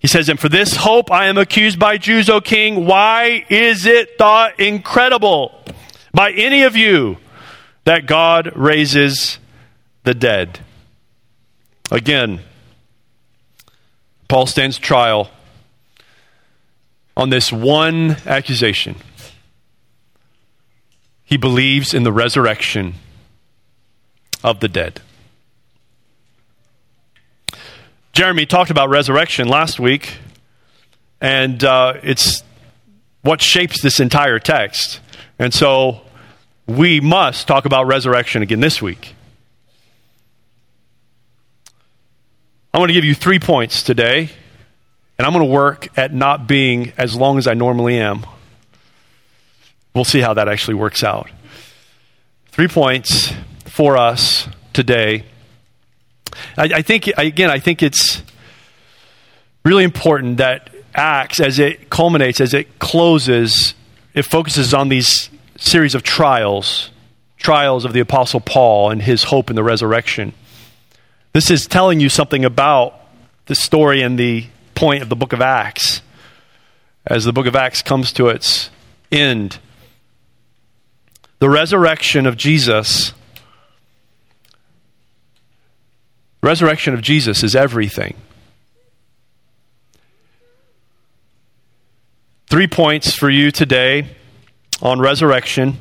He 0.00 0.08
says, 0.08 0.28
And 0.28 0.40
for 0.40 0.48
this 0.48 0.76
hope 0.76 1.12
I 1.12 1.26
am 1.26 1.38
accused 1.38 1.78
by 1.78 1.98
Jews, 1.98 2.28
O 2.28 2.40
king. 2.40 2.86
Why 2.86 3.44
is 3.48 3.86
it 3.86 4.16
thought 4.18 4.58
incredible 4.58 5.62
by 6.12 6.32
any 6.32 6.62
of 6.62 6.74
you 6.74 7.18
that 7.84 8.06
God 8.06 8.50
raises 8.56 9.38
the 10.04 10.14
dead? 10.14 10.60
Again, 11.92 12.40
Paul 14.26 14.46
stands 14.46 14.78
trial 14.78 15.30
on 17.16 17.28
this 17.28 17.52
one 17.52 18.16
accusation. 18.24 18.96
He 21.24 21.36
believes 21.36 21.92
in 21.92 22.04
the 22.04 22.12
resurrection 22.12 22.94
of 24.42 24.60
the 24.60 24.68
dead. 24.68 25.02
Jeremy 28.20 28.44
talked 28.44 28.70
about 28.70 28.90
resurrection 28.90 29.48
last 29.48 29.80
week, 29.80 30.18
and 31.22 31.64
uh, 31.64 31.94
it's 32.02 32.42
what 33.22 33.40
shapes 33.40 33.80
this 33.80 33.98
entire 33.98 34.38
text. 34.38 35.00
And 35.38 35.54
so 35.54 36.02
we 36.66 37.00
must 37.00 37.48
talk 37.48 37.64
about 37.64 37.86
resurrection 37.86 38.42
again 38.42 38.60
this 38.60 38.82
week. 38.82 39.14
I 42.74 42.78
want 42.78 42.90
to 42.90 42.92
give 42.92 43.06
you 43.06 43.14
three 43.14 43.38
points 43.38 43.82
today, 43.82 44.28
and 45.16 45.26
I'm 45.26 45.32
going 45.32 45.46
to 45.46 45.50
work 45.50 45.88
at 45.96 46.12
not 46.12 46.46
being 46.46 46.92
as 46.98 47.16
long 47.16 47.38
as 47.38 47.46
I 47.46 47.54
normally 47.54 47.98
am. 47.98 48.26
We'll 49.94 50.04
see 50.04 50.20
how 50.20 50.34
that 50.34 50.46
actually 50.46 50.74
works 50.74 51.02
out. 51.02 51.30
Three 52.48 52.68
points 52.68 53.32
for 53.64 53.96
us 53.96 54.46
today. 54.74 55.24
I, 56.56 56.64
I 56.64 56.82
think, 56.82 57.08
again, 57.16 57.50
I 57.50 57.58
think 57.58 57.82
it's 57.82 58.22
really 59.64 59.84
important 59.84 60.38
that 60.38 60.70
Acts, 60.94 61.40
as 61.40 61.58
it 61.58 61.90
culminates, 61.90 62.40
as 62.40 62.54
it 62.54 62.78
closes, 62.78 63.74
it 64.14 64.22
focuses 64.22 64.74
on 64.74 64.88
these 64.88 65.30
series 65.56 65.94
of 65.94 66.02
trials 66.02 66.90
trials 67.40 67.84
of 67.84 67.92
the 67.92 68.00
Apostle 68.00 68.40
Paul 68.40 68.90
and 68.90 69.02
his 69.02 69.24
hope 69.24 69.50
in 69.50 69.56
the 69.56 69.64
resurrection. 69.64 70.32
This 71.32 71.50
is 71.50 71.66
telling 71.66 71.98
you 71.98 72.08
something 72.08 72.44
about 72.44 72.94
the 73.46 73.54
story 73.54 74.02
and 74.02 74.18
the 74.18 74.46
point 74.74 75.02
of 75.02 75.08
the 75.08 75.16
book 75.16 75.32
of 75.32 75.40
Acts 75.40 76.02
as 77.06 77.24
the 77.24 77.32
book 77.32 77.46
of 77.46 77.56
Acts 77.56 77.82
comes 77.82 78.12
to 78.12 78.28
its 78.28 78.70
end. 79.10 79.58
The 81.38 81.48
resurrection 81.48 82.26
of 82.26 82.36
Jesus. 82.36 83.14
Resurrection 86.42 86.94
of 86.94 87.02
Jesus 87.02 87.42
is 87.42 87.54
everything. 87.54 88.16
Three 92.48 92.66
points 92.66 93.14
for 93.14 93.30
you 93.30 93.50
today 93.50 94.08
on 94.82 94.98
resurrection. 95.00 95.78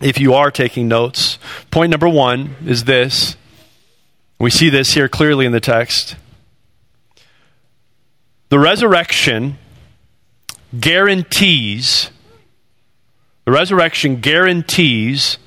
If 0.00 0.20
you 0.20 0.34
are 0.34 0.50
taking 0.50 0.88
notes, 0.88 1.38
point 1.70 1.90
number 1.90 2.08
one 2.08 2.56
is 2.66 2.84
this 2.84 3.36
we 4.38 4.50
see 4.50 4.68
this 4.68 4.94
here 4.94 5.08
clearly 5.08 5.46
in 5.46 5.52
the 5.52 5.60
text. 5.60 6.16
The 8.50 8.58
resurrection 8.58 9.58
guarantees 10.78 12.10
the 13.44 13.52
resurrection 13.52 14.20
guarantees 14.20 15.38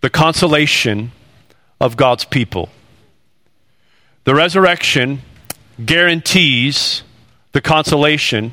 the 0.00 0.08
consolation 0.10 1.12
of 1.80 1.96
God's 1.96 2.24
people. 2.24 2.68
The 4.24 4.34
resurrection 4.34 5.22
guarantees 5.84 7.02
the 7.52 7.60
consolation 7.60 8.52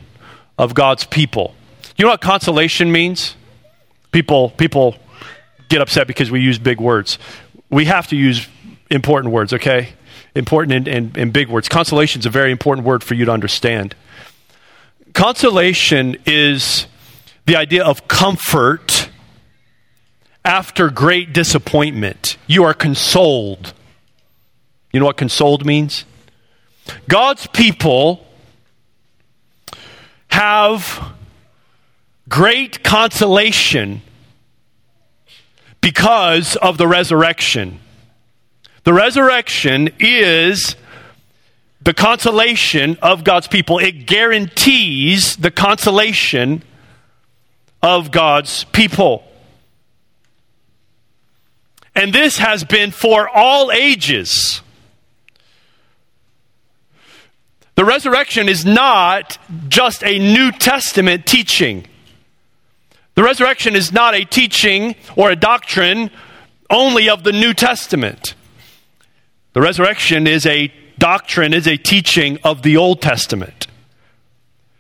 of 0.57 0.73
God's 0.73 1.05
people. 1.05 1.55
You 1.97 2.05
know 2.05 2.12
what 2.12 2.21
consolation 2.21 2.91
means? 2.91 3.36
People 4.12 4.51
people 4.51 4.95
get 5.69 5.81
upset 5.81 6.07
because 6.07 6.29
we 6.29 6.41
use 6.41 6.59
big 6.59 6.79
words. 6.79 7.17
We 7.69 7.86
have 7.86 8.07
to 8.07 8.15
use 8.15 8.47
important 8.89 9.33
words, 9.33 9.53
okay? 9.53 9.89
Important 10.36 10.73
and, 10.73 10.88
and, 10.88 11.17
and 11.17 11.33
big 11.33 11.49
words. 11.49 11.67
Consolation 11.67 12.19
is 12.19 12.25
a 12.25 12.29
very 12.29 12.51
important 12.51 12.86
word 12.86 13.03
for 13.03 13.15
you 13.15 13.25
to 13.25 13.31
understand. 13.31 13.95
Consolation 15.13 16.17
is 16.25 16.88
the 17.45 17.55
idea 17.55 17.83
of 17.83 18.07
comfort 18.07 19.09
after 20.45 20.89
great 20.89 21.34
disappointment. 21.34 22.38
You 22.47 22.63
are 22.63 22.73
consoled. 22.73 23.73
You 24.91 24.99
know 24.99 25.06
what 25.06 25.17
consoled 25.17 25.65
means? 25.65 26.06
God's 27.08 27.47
people 27.47 28.25
have 30.27 31.13
great 32.27 32.84
consolation 32.84 34.01
because 35.82 36.56
of 36.56 36.77
the 36.77 36.88
resurrection. 36.88 37.79
The 38.84 38.93
resurrection 38.93 39.89
is 39.99 40.75
the 41.82 41.93
consolation 41.93 42.97
of 43.01 43.23
God's 43.23 43.47
people. 43.47 43.79
It 43.79 44.06
guarantees 44.06 45.36
the 45.36 45.51
consolation 45.51 46.63
of 47.82 48.12
God's 48.12 48.63
people. 48.65 49.23
And 51.95 52.13
this 52.13 52.38
has 52.38 52.63
been 52.63 52.91
for 52.91 53.29
all 53.29 53.71
ages. 53.71 54.62
The 57.75 57.86
resurrection 57.86 58.49
is 58.49 58.65
not 58.65 59.38
just 59.67 60.03
a 60.03 60.19
New 60.19 60.51
Testament 60.51 61.25
teaching. 61.25 61.86
The 63.15 63.23
resurrection 63.23 63.75
is 63.75 63.91
not 63.91 64.15
a 64.15 64.25
teaching 64.25 64.95
or 65.15 65.32
a 65.32 65.36
doctrine 65.36 66.10
only 66.69 67.10
of 67.10 67.23
the 67.23 67.32
New 67.32 67.53
Testament. 67.53 68.36
The 69.53 69.62
resurrection 69.62 70.25
is 70.25 70.45
a 70.45 70.73
doctrine, 70.97 71.53
is 71.53 71.67
a 71.67 71.77
teaching 71.77 72.39
of 72.43 72.63
the 72.63 72.77
Old 72.77 73.01
Testament. 73.01 73.67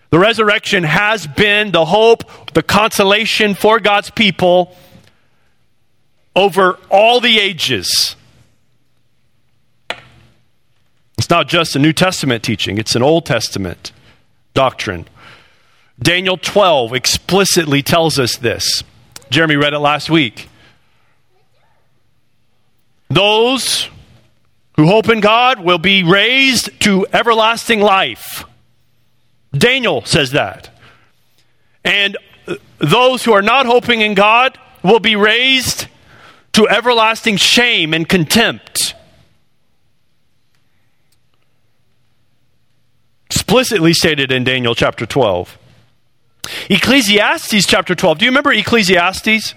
The 0.09 0.19
resurrection 0.19 0.83
has 0.83 1.25
been 1.25 1.71
the 1.71 1.85
hope, 1.85 2.53
the 2.53 2.63
consolation 2.63 3.55
for 3.55 3.79
God's 3.79 4.11
people 4.11 4.75
over 6.35 6.79
all 6.89 7.19
the 7.19 7.39
ages. 7.39 8.15
It's 11.17 11.29
not 11.29 11.47
just 11.47 11.75
a 11.75 11.79
New 11.79 11.93
Testament 11.93 12.43
teaching, 12.43 12.77
it's 12.77 12.95
an 12.95 13.03
Old 13.03 13.25
Testament 13.25 13.91
doctrine. 14.53 15.07
Daniel 15.99 16.37
12 16.37 16.93
explicitly 16.93 17.81
tells 17.81 18.19
us 18.19 18.35
this. 18.37 18.83
Jeremy 19.29 19.55
read 19.55 19.73
it 19.73 19.79
last 19.79 20.09
week. 20.09 20.49
Those 23.09 23.89
who 24.75 24.87
hope 24.87 25.07
in 25.07 25.21
God 25.21 25.59
will 25.59 25.77
be 25.77 26.03
raised 26.03 26.79
to 26.81 27.05
everlasting 27.13 27.79
life. 27.79 28.43
Daniel 29.55 30.03
says 30.03 30.31
that. 30.31 30.71
And 31.85 32.17
those 32.79 33.23
who 33.23 33.33
are 33.33 33.41
not 33.41 33.65
hoping 33.65 34.01
in 34.01 34.15
God 34.15 34.57
will 34.81 34.99
be 34.99 35.15
raised 35.15 35.87
to 36.53 36.67
everlasting 36.69 37.37
shame 37.37 37.93
and 37.93 38.07
contempt. 38.07 38.95
Explicitly 43.27 43.93
stated 43.93 44.31
in 44.31 44.43
Daniel 44.43 44.75
chapter 44.75 45.05
12. 45.05 45.57
Ecclesiastes 46.69 47.65
chapter 47.65 47.95
12. 47.95 48.19
Do 48.19 48.25
you 48.25 48.31
remember 48.31 48.51
Ecclesiastes? 48.51 49.55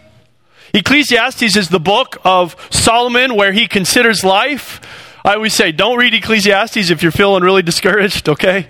Ecclesiastes 0.73 1.57
is 1.57 1.69
the 1.69 1.81
book 1.81 2.17
of 2.25 2.57
Solomon 2.71 3.35
where 3.35 3.53
he 3.53 3.67
considers 3.69 4.25
life 4.25 4.81
I 5.27 5.35
always 5.35 5.55
say, 5.55 5.73
don't 5.73 5.99
read 5.99 6.15
Ecclesiastes 6.15 6.89
if 6.89 7.03
you're 7.03 7.11
feeling 7.11 7.43
really 7.43 7.63
discouraged, 7.63 8.29
okay? 8.29 8.69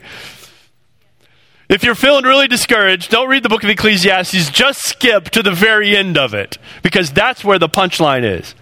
If 1.68 1.82
you're 1.82 1.96
feeling 1.96 2.24
really 2.24 2.46
discouraged, 2.46 3.10
don't 3.10 3.28
read 3.28 3.42
the 3.42 3.48
book 3.48 3.64
of 3.64 3.70
Ecclesiastes. 3.70 4.50
Just 4.50 4.82
skip 4.84 5.30
to 5.30 5.42
the 5.42 5.50
very 5.50 5.96
end 5.96 6.16
of 6.16 6.32
it 6.32 6.58
because 6.82 7.10
that's 7.10 7.44
where 7.44 7.58
the 7.58 7.68
punchline 7.68 8.22
is. 8.22 8.54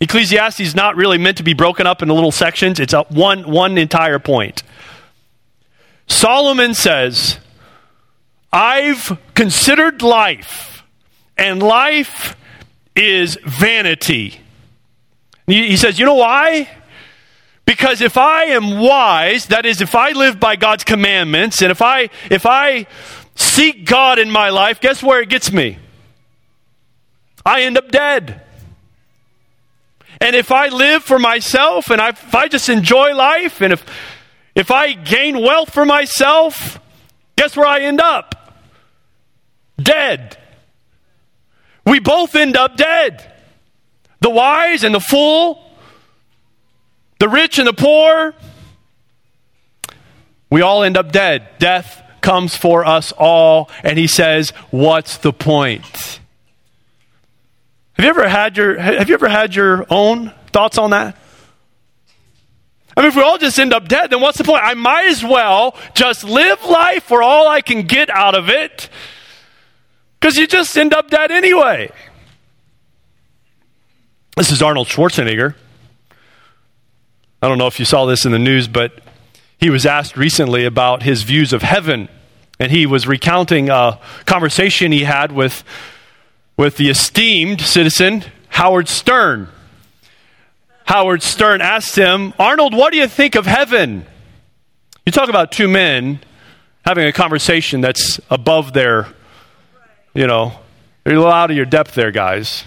Ecclesiastes 0.00 0.60
is 0.60 0.74
not 0.74 0.96
really 0.96 1.18
meant 1.18 1.36
to 1.36 1.42
be 1.42 1.54
broken 1.54 1.86
up 1.86 2.02
into 2.02 2.14
little 2.14 2.32
sections, 2.32 2.80
it's 2.80 2.94
one, 3.10 3.48
one 3.48 3.78
entire 3.78 4.18
point. 4.18 4.62
Solomon 6.08 6.74
says, 6.74 7.38
I've 8.52 9.16
considered 9.34 10.02
life, 10.02 10.82
and 11.38 11.62
life 11.62 12.34
is 12.96 13.38
vanity. 13.44 14.40
He 15.46 15.76
says, 15.76 15.98
You 15.98 16.04
know 16.04 16.14
why? 16.14 16.68
Because 17.64 18.00
if 18.00 18.16
I 18.16 18.44
am 18.46 18.80
wise, 18.80 19.46
that 19.46 19.64
is, 19.64 19.80
if 19.80 19.94
I 19.94 20.12
live 20.12 20.40
by 20.40 20.56
God's 20.56 20.84
commandments, 20.84 21.62
and 21.62 21.70
if 21.70 21.80
I, 21.80 22.10
if 22.30 22.44
I 22.44 22.86
seek 23.34 23.86
God 23.86 24.18
in 24.18 24.30
my 24.30 24.50
life, 24.50 24.80
guess 24.80 25.02
where 25.02 25.20
it 25.20 25.28
gets 25.28 25.52
me? 25.52 25.78
I 27.44 27.62
end 27.62 27.78
up 27.78 27.90
dead. 27.90 28.42
And 30.20 30.36
if 30.36 30.52
I 30.52 30.68
live 30.68 31.02
for 31.02 31.18
myself 31.18 31.90
and 31.90 32.00
I, 32.00 32.10
if 32.10 32.34
I 32.34 32.46
just 32.48 32.68
enjoy 32.68 33.14
life 33.14 33.60
and 33.60 33.72
if, 33.72 33.84
if 34.54 34.70
I 34.70 34.92
gain 34.92 35.40
wealth 35.40 35.72
for 35.72 35.84
myself, 35.84 36.80
guess 37.36 37.56
where 37.56 37.66
I 37.66 37.80
end 37.80 38.00
up? 38.00 38.54
Dead. 39.82 40.36
We 41.84 41.98
both 41.98 42.36
end 42.36 42.56
up 42.56 42.76
dead. 42.76 43.32
The 44.20 44.30
wise 44.30 44.84
and 44.84 44.94
the 44.94 45.00
fool, 45.00 45.64
the 47.22 47.28
rich 47.28 47.60
and 47.60 47.68
the 47.68 47.72
poor, 47.72 48.34
we 50.50 50.60
all 50.60 50.82
end 50.82 50.96
up 50.96 51.12
dead. 51.12 51.46
Death 51.60 52.02
comes 52.20 52.56
for 52.56 52.84
us 52.84 53.12
all, 53.12 53.70
and 53.84 53.96
he 53.96 54.08
says, 54.08 54.50
What's 54.72 55.18
the 55.18 55.32
point? 55.32 56.18
Have 57.92 58.04
you 58.04 58.10
ever 58.10 58.28
had 58.28 58.56
your 58.56 58.76
have 58.76 59.08
you 59.08 59.14
ever 59.14 59.28
had 59.28 59.54
your 59.54 59.86
own 59.88 60.32
thoughts 60.48 60.78
on 60.78 60.90
that? 60.90 61.16
I 62.96 63.02
mean, 63.02 63.10
if 63.10 63.14
we 63.14 63.22
all 63.22 63.38
just 63.38 63.56
end 63.56 63.72
up 63.72 63.86
dead, 63.86 64.10
then 64.10 64.20
what's 64.20 64.38
the 64.38 64.44
point? 64.44 64.64
I 64.64 64.74
might 64.74 65.06
as 65.06 65.22
well 65.22 65.76
just 65.94 66.24
live 66.24 66.64
life 66.64 67.04
for 67.04 67.22
all 67.22 67.46
I 67.46 67.60
can 67.60 67.86
get 67.86 68.10
out 68.10 68.34
of 68.34 68.48
it, 68.48 68.88
because 70.18 70.36
you 70.36 70.48
just 70.48 70.76
end 70.76 70.92
up 70.92 71.08
dead 71.08 71.30
anyway. 71.30 71.88
This 74.36 74.50
is 74.50 74.60
Arnold 74.60 74.88
Schwarzenegger. 74.88 75.54
I 77.42 77.48
don't 77.48 77.58
know 77.58 77.66
if 77.66 77.80
you 77.80 77.84
saw 77.84 78.06
this 78.06 78.24
in 78.24 78.30
the 78.30 78.38
news, 78.38 78.68
but 78.68 79.00
he 79.58 79.68
was 79.68 79.84
asked 79.84 80.16
recently 80.16 80.64
about 80.64 81.02
his 81.02 81.24
views 81.24 81.52
of 81.52 81.62
heaven, 81.62 82.08
and 82.60 82.70
he 82.70 82.86
was 82.86 83.04
recounting 83.08 83.68
a 83.68 83.98
conversation 84.26 84.92
he 84.92 85.02
had 85.02 85.32
with 85.32 85.64
with 86.56 86.76
the 86.76 86.88
esteemed 86.88 87.60
citizen 87.60 88.24
Howard 88.50 88.86
Stern. 88.86 89.48
Howard 90.84 91.22
Stern 91.22 91.60
asked 91.60 91.96
him, 91.96 92.32
Arnold, 92.38 92.74
what 92.74 92.92
do 92.92 92.98
you 92.98 93.08
think 93.08 93.34
of 93.34 93.46
heaven? 93.46 94.06
You 95.04 95.10
talk 95.10 95.28
about 95.28 95.50
two 95.50 95.66
men 95.66 96.20
having 96.84 97.06
a 97.06 97.12
conversation 97.12 97.80
that's 97.80 98.20
above 98.30 98.72
their, 98.72 99.08
you 100.14 100.28
know, 100.28 100.52
you're 101.04 101.14
a 101.14 101.18
little 101.18 101.32
out 101.32 101.50
of 101.50 101.56
your 101.56 101.66
depth 101.66 101.94
there, 101.94 102.12
guys. 102.12 102.64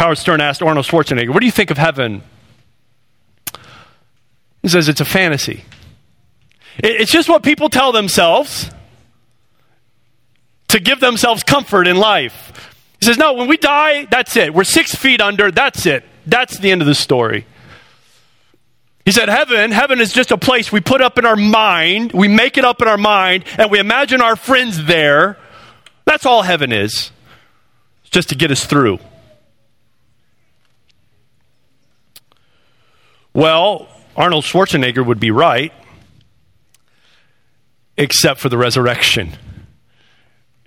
Howard 0.00 0.16
Stern 0.16 0.40
asked 0.40 0.62
Arnold 0.62 0.86
Schwarzenegger, 0.86 1.28
What 1.28 1.40
do 1.40 1.46
you 1.46 1.52
think 1.52 1.70
of 1.70 1.76
heaven? 1.76 2.22
He 4.62 4.68
says, 4.68 4.88
It's 4.88 5.02
a 5.02 5.04
fantasy. 5.04 5.62
It's 6.78 7.12
just 7.12 7.28
what 7.28 7.42
people 7.42 7.68
tell 7.68 7.92
themselves 7.92 8.70
to 10.68 10.80
give 10.80 11.00
themselves 11.00 11.42
comfort 11.42 11.86
in 11.86 11.96
life. 11.96 12.72
He 12.98 13.04
says, 13.04 13.18
No, 13.18 13.34
when 13.34 13.46
we 13.46 13.58
die, 13.58 14.06
that's 14.06 14.38
it. 14.38 14.54
We're 14.54 14.64
six 14.64 14.94
feet 14.94 15.20
under, 15.20 15.50
that's 15.50 15.84
it. 15.84 16.02
That's 16.24 16.56
the 16.56 16.70
end 16.70 16.80
of 16.80 16.86
the 16.86 16.94
story. 16.94 17.44
He 19.04 19.12
said, 19.12 19.28
Heaven, 19.28 19.70
heaven 19.70 20.00
is 20.00 20.14
just 20.14 20.30
a 20.30 20.38
place 20.38 20.72
we 20.72 20.80
put 20.80 21.02
up 21.02 21.18
in 21.18 21.26
our 21.26 21.36
mind, 21.36 22.12
we 22.12 22.26
make 22.26 22.56
it 22.56 22.64
up 22.64 22.80
in 22.80 22.88
our 22.88 22.96
mind, 22.96 23.44
and 23.58 23.70
we 23.70 23.78
imagine 23.78 24.22
our 24.22 24.36
friends 24.36 24.82
there. 24.86 25.36
That's 26.06 26.24
all 26.24 26.40
heaven 26.40 26.72
is. 26.72 27.10
It's 28.00 28.10
just 28.10 28.30
to 28.30 28.34
get 28.34 28.50
us 28.50 28.64
through. 28.64 28.98
Well, 33.32 33.88
Arnold 34.16 34.44
Schwarzenegger 34.44 35.04
would 35.04 35.20
be 35.20 35.30
right, 35.30 35.72
except 37.96 38.40
for 38.40 38.48
the 38.48 38.58
resurrection 38.58 39.36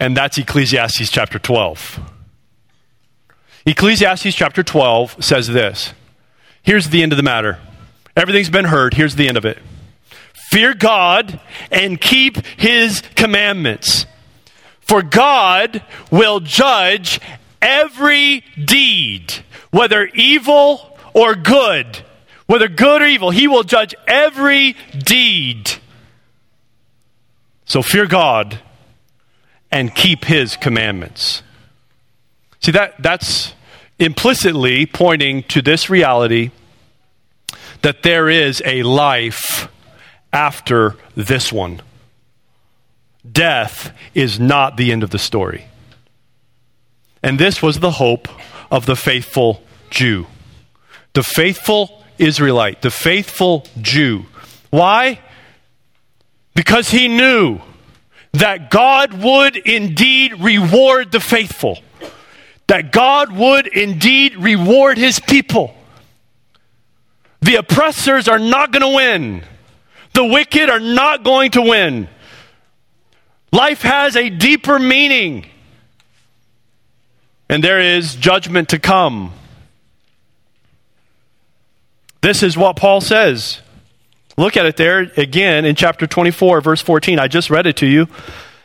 and 0.04 0.18
that's 0.18 0.38
Ecclesiastes 0.38 1.10
chapter 1.10 1.40
12. 1.40 2.00
Ecclesiastes 3.66 4.36
chapter 4.36 4.62
12 4.62 5.24
says 5.24 5.48
this 5.48 5.94
Here's 6.62 6.90
the 6.90 7.04
end 7.04 7.14
of 7.14 7.18
the 7.18 7.24
matter. 7.24 7.60
Everything's 8.16 8.50
been 8.50 8.66
heard. 8.66 8.94
Here's 8.94 9.16
the 9.16 9.30
end 9.30 9.38
of 9.38 9.46
it. 9.46 9.60
Fear 10.34 10.74
God 10.74 11.40
and 11.72 12.00
keep 12.00 12.46
his 12.58 13.02
commandments. 13.16 14.06
For 14.82 15.02
God 15.02 15.82
will 16.12 16.42
judge 16.42 17.22
every 17.62 18.44
deed, 18.62 19.34
whether 19.72 20.08
evil 20.08 21.00
or 21.14 21.34
good. 21.34 22.04
Whether 22.46 22.68
good 22.68 23.02
or 23.02 23.06
evil, 23.06 23.30
he 23.30 23.48
will 23.48 23.64
judge 23.64 23.96
every 24.08 24.76
deed. 24.98 25.72
So 27.66 27.82
fear 27.82 28.06
God 28.06 28.60
and 29.72 29.96
keep 29.96 30.26
his 30.26 30.58
commandments. 30.58 31.42
See, 32.60 32.72
that, 32.72 33.02
that's 33.02 33.54
implicitly 33.98 34.86
pointing 34.86 35.44
to 35.44 35.62
this 35.62 35.90
reality 35.90 36.52
that 37.82 38.04
there 38.04 38.30
is 38.30 38.62
a 38.66 38.84
life 38.84 39.68
after 40.32 40.96
this 41.16 41.52
one. 41.52 41.82
Death 43.30 43.96
is 44.14 44.40
not 44.40 44.78
the 44.78 44.92
end 44.92 45.04
of 45.04 45.12
the 45.12 45.20
story. 45.20 45.66
And 47.22 47.40
this 47.40 47.62
was 47.62 47.80
the 47.80 47.92
hope 47.92 48.28
of 48.70 48.86
the 48.86 48.96
faithful 48.96 49.64
Jew, 49.90 50.28
the 51.14 51.24
faithful 51.24 52.03
Israelite, 52.18 52.82
the 52.82 52.92
faithful 52.92 53.66
Jew. 53.82 54.26
Why? 54.70 55.20
Because 56.56 56.90
he 56.90 57.08
knew 57.08 57.60
that 58.34 58.72
God 58.72 59.14
would 59.14 59.56
indeed 59.56 60.40
reward 60.40 61.12
the 61.12 61.20
faithful, 61.20 61.80
that 62.68 62.92
God 62.92 63.32
would 63.32 63.68
indeed 63.68 64.36
reward 64.38 64.98
his 64.98 65.20
people. 65.20 65.76
The 67.42 67.56
oppressors 67.56 68.28
are 68.28 68.40
not 68.40 68.72
going 68.72 68.82
to 68.82 68.96
win, 68.96 69.44
the 70.14 70.26
wicked 70.26 70.70
are 70.70 70.80
not 70.80 71.24
going 71.24 71.52
to 71.52 71.62
win. 71.62 72.08
Life 73.52 73.84
has 73.84 74.16
a 74.16 74.30
deeper 74.30 74.80
meaning, 74.80 75.46
and 77.48 77.64
there 77.64 77.80
is 77.80 78.16
judgment 78.16 78.70
to 78.70 78.80
come. 78.80 79.34
This 82.24 82.42
is 82.42 82.58
what 82.58 82.78
Paul 82.78 83.02
says 83.02 83.60
Look 84.36 84.58
at 84.58 84.66
it 84.66 84.78
there 84.78 85.12
again 85.16 85.64
in 85.64 85.76
chapter 85.76 86.08
24, 86.08 86.62
verse 86.62 86.82
14. 86.82 87.20
I 87.20 87.28
just 87.28 87.52
read 87.52 87.68
it 87.68 87.78
to 87.78 87.86
you. 87.86 88.08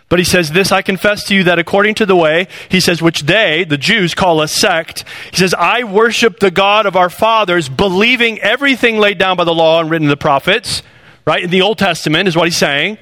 But 0.09 0.19
he 0.19 0.25
says, 0.25 0.53
This 0.53 0.73
I 0.73 0.81
confess 0.81 1.25
to 1.25 1.35
you 1.35 1.45
that 1.45 1.59
according 1.59 1.97
to 1.97 2.07
the 2.07 2.17
way, 2.17 2.49
he 2.71 2.81
says, 2.81 3.03
which 3.03 3.23
they, 3.23 3.65
the 3.65 3.77
Jews, 3.77 4.15
call 4.15 4.41
a 4.41 4.49
sect, 4.49 5.05
he 5.31 5.37
says, 5.37 5.53
I 5.53 5.85
worship 5.85 6.39
the 6.39 6.51
God 6.51 6.87
of 6.87 6.97
our 6.97 7.11
fathers, 7.11 7.69
believing 7.69 8.39
everything 8.39 8.99
laid 8.99 9.19
down 9.19 9.37
by 9.37 9.45
the 9.45 9.53
law 9.53 9.81
and 9.81 9.91
written 9.91 10.07
in 10.07 10.11
the 10.11 10.17
prophets, 10.17 10.83
right? 11.27 11.45
In 11.45 11.51
the 11.51 11.61
Old 11.61 11.77
Testament 11.77 12.29
is 12.29 12.37
what 12.37 12.47
he's 12.47 12.57
saying. 12.57 12.97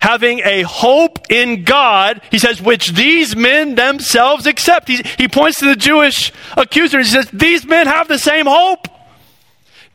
Having 0.00 0.40
a 0.44 0.62
hope 0.62 1.32
in 1.32 1.64
God, 1.64 2.20
he 2.30 2.38
says, 2.38 2.62
which 2.62 2.92
these 2.92 3.34
men 3.34 3.74
themselves 3.74 4.46
accept. 4.46 4.86
He, 4.86 5.02
he 5.18 5.26
points 5.26 5.58
to 5.58 5.64
the 5.64 5.74
Jewish 5.74 6.32
accusers. 6.56 7.08
He 7.08 7.14
says, 7.14 7.30
These 7.32 7.64
men 7.64 7.88
have 7.88 8.06
the 8.06 8.18
same 8.18 8.46
hope. 8.46 8.86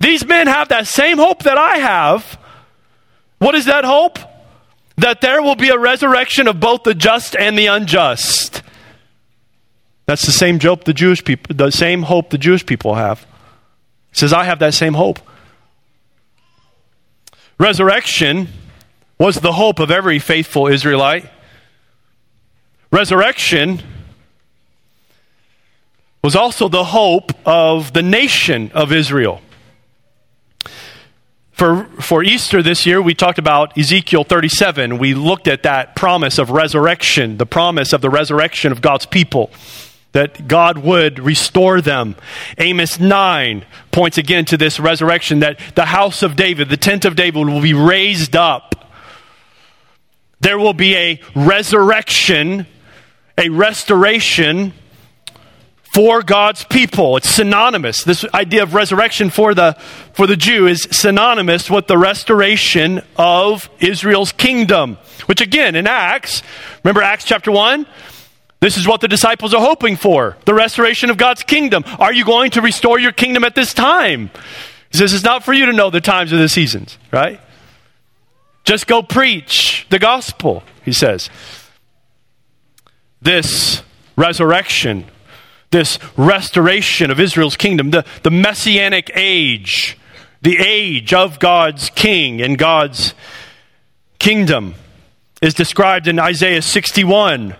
These 0.01 0.25
men 0.25 0.47
have 0.47 0.69
that 0.69 0.87
same 0.87 1.19
hope 1.19 1.43
that 1.43 1.59
I 1.59 1.77
have. 1.77 2.39
What 3.37 3.53
is 3.53 3.65
that 3.65 3.85
hope? 3.85 4.17
That 4.97 5.21
there 5.21 5.43
will 5.43 5.55
be 5.55 5.69
a 5.69 5.77
resurrection 5.77 6.47
of 6.47 6.59
both 6.59 6.81
the 6.83 6.95
just 6.95 7.35
and 7.35 7.55
the 7.55 7.67
unjust. 7.67 8.63
That's 10.07 10.25
the 10.25 10.31
same 10.31 10.59
hope 10.59 10.85
the 10.85 10.93
Jewish 10.93 11.23
people, 11.23 11.55
the 11.55 11.69
same 11.69 12.01
hope 12.01 12.31
the 12.31 12.39
Jewish 12.39 12.65
people 12.65 12.95
have. 12.95 13.21
He 14.11 14.17
says, 14.17 14.33
I 14.33 14.43
have 14.45 14.57
that 14.59 14.73
same 14.73 14.95
hope. 14.95 15.19
Resurrection 17.59 18.47
was 19.19 19.35
the 19.35 19.51
hope 19.51 19.79
of 19.79 19.91
every 19.91 20.17
faithful 20.17 20.65
Israelite. 20.65 21.29
Resurrection 22.91 23.83
was 26.23 26.35
also 26.35 26.67
the 26.69 26.85
hope 26.85 27.33
of 27.45 27.93
the 27.93 28.01
nation 28.01 28.71
of 28.73 28.91
Israel. 28.91 29.41
For, 31.61 31.85
for 31.99 32.23
Easter 32.23 32.63
this 32.63 32.87
year, 32.87 33.03
we 33.03 33.13
talked 33.13 33.37
about 33.37 33.77
Ezekiel 33.77 34.23
37. 34.23 34.97
We 34.97 35.13
looked 35.13 35.47
at 35.47 35.61
that 35.61 35.95
promise 35.95 36.39
of 36.39 36.49
resurrection, 36.49 37.37
the 37.37 37.45
promise 37.45 37.93
of 37.93 38.01
the 38.01 38.09
resurrection 38.09 38.71
of 38.71 38.81
God's 38.81 39.05
people, 39.05 39.51
that 40.13 40.47
God 40.47 40.79
would 40.79 41.19
restore 41.19 41.79
them. 41.79 42.15
Amos 42.57 42.99
9 42.99 43.63
points 43.91 44.17
again 44.17 44.45
to 44.45 44.57
this 44.57 44.79
resurrection, 44.79 45.41
that 45.41 45.59
the 45.75 45.85
house 45.85 46.23
of 46.23 46.35
David, 46.35 46.69
the 46.69 46.77
tent 46.77 47.05
of 47.05 47.15
David, 47.15 47.45
will 47.45 47.61
be 47.61 47.75
raised 47.75 48.35
up. 48.35 48.91
There 50.39 50.57
will 50.57 50.73
be 50.73 50.95
a 50.95 51.21
resurrection 51.35 52.65
a 53.37 53.49
restoration 53.49 54.73
for 55.91 56.23
God's 56.23 56.63
people. 56.63 57.17
It's 57.17 57.29
synonymous. 57.29 58.03
This 58.03 58.25
idea 58.33 58.63
of 58.63 58.73
resurrection 58.73 59.29
for 59.29 59.53
the, 59.53 59.73
for 60.13 60.25
the 60.25 60.37
Jew 60.37 60.67
is 60.67 60.87
synonymous 60.89 61.69
with 61.69 61.87
the 61.87 61.97
restoration 61.97 63.01
of 63.17 63.69
Israel's 63.79 64.31
kingdom. 64.31 64.97
Which 65.25 65.41
again, 65.41 65.75
in 65.75 65.87
Acts, 65.87 66.43
remember 66.83 67.01
Acts 67.01 67.25
chapter 67.25 67.51
1? 67.51 67.85
This 68.61 68.77
is 68.77 68.87
what 68.87 69.01
the 69.01 69.09
disciples 69.09 69.53
are 69.53 69.61
hoping 69.61 69.97
for 69.97 70.37
the 70.45 70.53
restoration 70.53 71.09
of 71.09 71.17
God's 71.17 71.43
kingdom. 71.43 71.83
Are 71.99 72.13
you 72.13 72.23
going 72.23 72.51
to 72.51 72.61
restore 72.61 72.97
your 72.97 73.11
kingdom 73.11 73.43
at 73.43 73.55
this 73.55 73.73
time? 73.73 74.29
He 74.91 74.97
says 74.97 75.13
it's 75.13 75.23
not 75.23 75.43
for 75.43 75.51
you 75.51 75.65
to 75.65 75.73
know 75.73 75.89
the 75.89 75.99
times 75.99 76.31
of 76.31 76.39
the 76.39 76.47
seasons, 76.47 76.97
right? 77.11 77.41
Just 78.63 78.87
go 78.87 79.01
preach 79.01 79.87
the 79.89 79.99
gospel, 79.99 80.63
he 80.85 80.93
says. 80.93 81.29
This 83.21 83.81
resurrection 84.15 85.05
this 85.71 85.97
restoration 86.17 87.09
of 87.09 87.19
Israel's 87.19 87.55
kingdom, 87.55 87.91
the, 87.91 88.05
the 88.23 88.31
messianic 88.31 89.09
age, 89.15 89.97
the 90.41 90.57
age 90.57 91.13
of 91.13 91.39
God's 91.39 91.89
king 91.89 92.41
and 92.41 92.57
God's 92.57 93.13
kingdom, 94.19 94.75
is 95.41 95.53
described 95.53 96.07
in 96.07 96.19
Isaiah 96.19 96.61
61. 96.61 97.55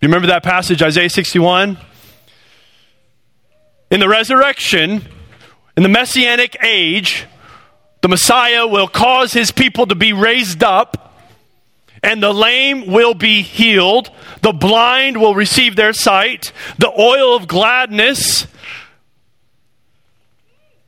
You 0.00 0.08
remember 0.08 0.28
that 0.28 0.42
passage, 0.42 0.82
Isaiah 0.82 1.10
61? 1.10 1.78
In 3.90 4.00
the 4.00 4.08
resurrection, 4.08 5.04
in 5.76 5.82
the 5.82 5.88
messianic 5.88 6.56
age, 6.62 7.26
the 8.02 8.08
Messiah 8.08 8.66
will 8.66 8.88
cause 8.88 9.32
his 9.32 9.50
people 9.50 9.86
to 9.86 9.94
be 9.94 10.12
raised 10.12 10.62
up 10.62 11.05
and 12.06 12.22
the 12.22 12.32
lame 12.32 12.86
will 12.86 13.14
be 13.14 13.42
healed, 13.42 14.10
the 14.40 14.52
blind 14.52 15.20
will 15.20 15.34
receive 15.34 15.76
their 15.76 15.92
sight, 15.92 16.52
the 16.78 16.92
oil 16.98 17.36
of 17.36 17.46
gladness 17.46 18.46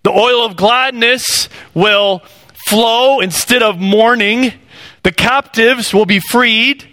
the 0.08 0.14
oil 0.14 0.46
of 0.46 0.56
gladness 0.56 1.50
will 1.74 2.22
flow 2.66 3.20
instead 3.20 3.62
of 3.62 3.78
mourning. 3.78 4.54
The 5.02 5.12
captives 5.12 5.92
will 5.92 6.06
be 6.06 6.18
freed. 6.18 6.88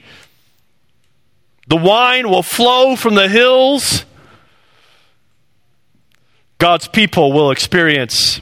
The 1.70 1.78
wine 1.78 2.30
will 2.30 2.44
flow 2.44 2.98
from 2.98 3.16
the 3.16 3.30
hills. 3.30 4.04
God's 6.58 6.90
people 6.90 7.32
will 7.32 7.52
experience 7.52 8.42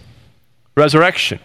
resurrection. 0.76 1.40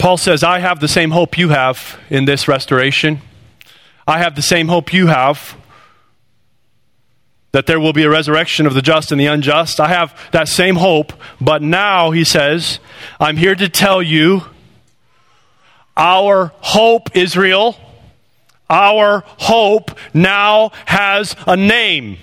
Paul 0.00 0.16
says, 0.16 0.42
I 0.42 0.60
have 0.60 0.80
the 0.80 0.88
same 0.88 1.10
hope 1.10 1.36
you 1.36 1.50
have 1.50 2.00
in 2.08 2.24
this 2.24 2.48
restoration. 2.48 3.20
I 4.06 4.16
have 4.16 4.34
the 4.34 4.40
same 4.40 4.68
hope 4.68 4.94
you 4.94 5.08
have 5.08 5.54
that 7.52 7.66
there 7.66 7.78
will 7.78 7.92
be 7.92 8.04
a 8.04 8.08
resurrection 8.08 8.64
of 8.64 8.72
the 8.72 8.80
just 8.80 9.12
and 9.12 9.20
the 9.20 9.26
unjust. 9.26 9.78
I 9.78 9.88
have 9.88 10.18
that 10.32 10.48
same 10.48 10.76
hope, 10.76 11.12
but 11.38 11.60
now, 11.60 12.12
he 12.12 12.24
says, 12.24 12.78
I'm 13.20 13.36
here 13.36 13.54
to 13.54 13.68
tell 13.68 14.02
you 14.02 14.44
our 15.98 16.52
hope, 16.60 17.14
Israel, 17.14 17.76
our 18.70 19.22
hope 19.36 19.90
now 20.14 20.70
has 20.86 21.36
a 21.46 21.58
name. 21.58 22.16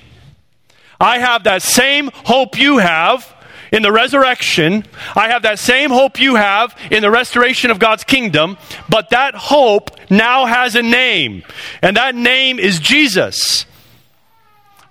I 1.00 1.20
have 1.20 1.44
that 1.44 1.62
same 1.62 2.10
hope 2.12 2.58
you 2.58 2.80
have 2.80 3.32
in 3.72 3.82
the 3.82 3.92
resurrection. 3.92 4.86
I 5.16 5.30
have 5.30 5.44
that 5.44 5.60
same 5.60 5.90
hope 5.90 6.20
you 6.20 6.36
have 6.36 6.76
in 6.92 7.02
the 7.02 7.12
restoration 7.12 7.72
of 7.72 7.80
God's 7.80 8.04
kingdom, 8.04 8.58
but 8.90 9.10
that 9.12 9.36
hope 9.36 9.92
now 10.10 10.46
has 10.46 10.76
a 10.76 10.82
name, 10.82 11.44
and 11.82 11.98
that 11.98 12.16
name 12.16 12.60
is 12.60 12.80
Jesus. 12.80 13.66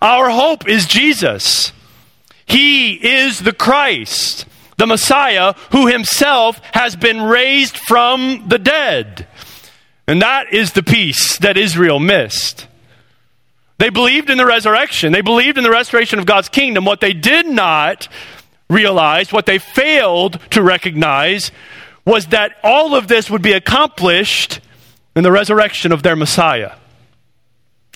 Our 0.01 0.31
hope 0.31 0.69
is 0.69 0.87
Jesus. 0.87 1.73
He 2.45 2.95
is 2.95 3.41
the 3.41 3.53
Christ, 3.53 4.47
the 4.77 4.87
Messiah, 4.87 5.55
who 5.73 5.87
himself 5.87 6.61
has 6.73 6.95
been 6.95 7.23
raised 7.23 7.77
from 7.77 8.45
the 8.49 8.59
dead. 8.59 9.27
And 10.07 10.23
that 10.23 10.53
is 10.53 10.73
the 10.73 10.83
piece 10.83 11.39
that 11.39 11.57
Israel 11.57 11.99
missed. 11.99 12.69
They 13.79 13.91
believed 13.91 14.31
in 14.31 14.39
the 14.39 14.47
resurrection. 14.47 15.13
They 15.13 15.21
believed 15.21 15.59
in 15.59 15.65
the 15.65 15.71
restoration 15.71 16.19
of 16.19 16.27
God's 16.27 16.49
kingdom. 16.49 16.85
What 16.85 17.01
they 17.01 17.13
did 17.13 17.47
not 17.47 18.09
realized, 18.69 19.33
what 19.33 19.47
they 19.47 19.59
failed 19.59 20.41
to 20.51 20.63
recognize, 20.63 21.51
was 22.05 22.27
that 22.27 22.57
all 22.63 22.95
of 22.95 23.09
this 23.09 23.31
would 23.31 23.43
be 23.43 23.53
accomplished 23.53 24.61
in 25.15 25.23
the 25.23 25.33
resurrection 25.33 25.93
of 25.93 26.03
their 26.03 26.17
Messiah. 26.17 26.73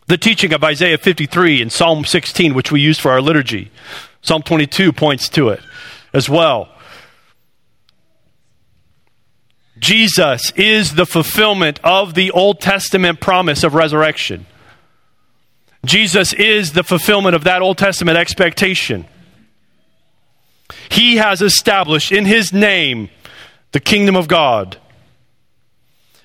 The 0.07 0.19
teaching 0.19 0.53
of 0.53 0.65
Isaiah 0.65 0.99
53 0.99 1.63
and 1.63 1.71
Psalm 1.71 2.05
16, 2.05 2.55
which 2.55 2.73
we 2.73 2.81
use 2.81 2.99
for 2.99 3.13
our 3.13 3.21
liturgy, 3.21 3.71
Psalm 4.23 4.43
22 4.43 4.93
points 4.93 5.29
to 5.31 5.51
it 5.51 5.61
as 6.13 6.29
well. 6.29 6.69
Jesus 9.79 10.53
is 10.57 10.95
the 10.95 11.07
fulfillment 11.07 11.81
of 11.83 12.15
the 12.15 12.31
Old 12.33 12.61
Testament 12.61 13.21
promise 13.21 13.65
of 13.65 13.75
resurrection. 13.75 14.47
Jesus 15.87 16.35
is 16.35 16.73
the 16.73 16.85
fulfillment 16.85 17.35
of 17.35 17.45
that 17.45 17.63
Old 17.63 17.79
Testament 17.79 18.19
expectation. 18.19 19.07
He 20.91 21.17
has 21.17 21.43
established 21.43 22.13
in 22.13 22.25
His 22.25 22.53
name 22.53 23.11
the 23.73 23.81
kingdom 23.81 24.17
of 24.17 24.29
God. 24.29 24.79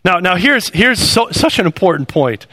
Now, 0.04 0.20
now 0.20 0.36
here's, 0.36 0.70
here's 0.70 1.00
so, 1.00 1.30
such 1.32 1.60
an 1.60 1.66
important 1.66 2.08
point. 2.08 2.48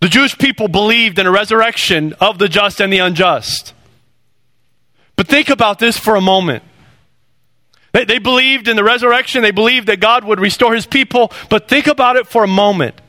The 0.00 0.08
Jewish 0.08 0.36
people 0.36 0.68
believed 0.68 1.18
in 1.18 1.26
a 1.26 1.30
resurrection 1.30 2.12
of 2.20 2.38
the 2.38 2.48
just 2.48 2.80
and 2.80 2.92
the 2.92 2.98
unjust. 2.98 3.72
But 5.16 5.28
think 5.28 5.48
about 5.48 5.78
this 5.78 5.96
for 5.96 6.16
a 6.16 6.20
moment. 6.20 6.62
They, 7.92 8.04
they 8.04 8.18
believed 8.18 8.68
in 8.68 8.76
the 8.76 8.84
resurrection, 8.84 9.42
they 9.42 9.50
believed 9.50 9.86
that 9.86 10.00
God 10.00 10.24
would 10.24 10.40
restore 10.40 10.74
his 10.74 10.84
people, 10.84 11.32
but 11.48 11.68
think 11.68 11.86
about 11.86 12.16
it 12.16 12.26
for 12.26 12.44
a 12.44 12.48
moment. 12.48 13.00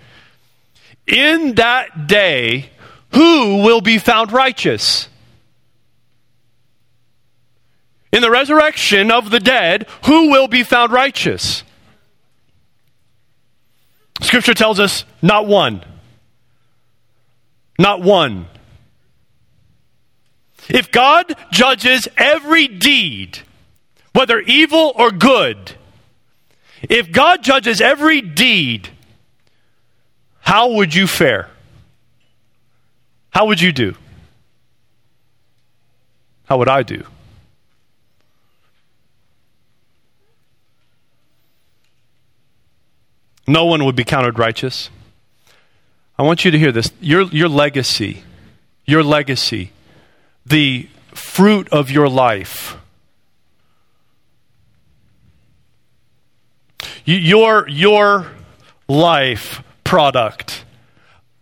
In 1.08 1.56
that 1.56 2.08
day, 2.08 2.70
who 3.14 3.64
will 3.64 3.82
be 3.82 3.98
found 3.98 4.32
righteous? 4.32 5.10
In 8.16 8.22
the 8.22 8.32
resurrection 8.32 9.12
of 9.12 9.30
the 9.30 9.42
dead, 9.42 9.86
who 10.06 10.32
will 10.32 10.48
be 10.48 10.64
found 10.64 10.94
righteous? 10.94 11.64
Scripture 14.22 14.54
tells 14.54 14.80
us 14.80 15.04
not 15.22 15.48
one. 15.48 15.84
Not 17.78 18.02
one. 18.02 18.46
If 20.70 20.92
God 20.92 21.36
judges 21.52 22.08
every 22.16 22.70
deed, 22.70 23.40
whether 24.14 24.40
evil 24.40 24.94
or 24.96 25.12
good, 25.12 25.74
if 26.84 27.12
God 27.12 27.44
judges 27.44 27.82
every 27.82 28.22
deed, 28.22 28.88
how 30.40 30.72
would 30.72 30.96
you 30.96 31.06
fare? 31.06 31.50
How 33.32 33.48
would 33.48 33.60
you 33.60 33.74
do? 33.74 33.94
How 36.46 36.58
would 36.60 36.70
I 36.70 36.84
do? 36.84 37.06
No 43.48 43.66
one 43.66 43.86
would 43.86 43.96
be 43.96 44.04
counted 44.04 44.40
righteous. 44.40 44.90
I 46.18 46.24
want 46.24 46.46
you 46.46 46.52
to 46.52 46.58
hear 46.58 46.72
this. 46.72 46.92
Your, 47.00 47.24
your 47.24 47.50
legacy, 47.50 48.24
your 48.86 49.04
legacy, 49.04 49.72
the 50.46 50.88
fruit 51.14 51.68
of 51.70 51.92
your 51.92 52.10
life, 52.10 52.78
your, 57.06 57.68
your 57.68 58.32
life 58.88 59.62
product 59.84 60.66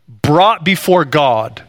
brought 0.07 0.63
before 0.63 1.05
God 1.05 1.63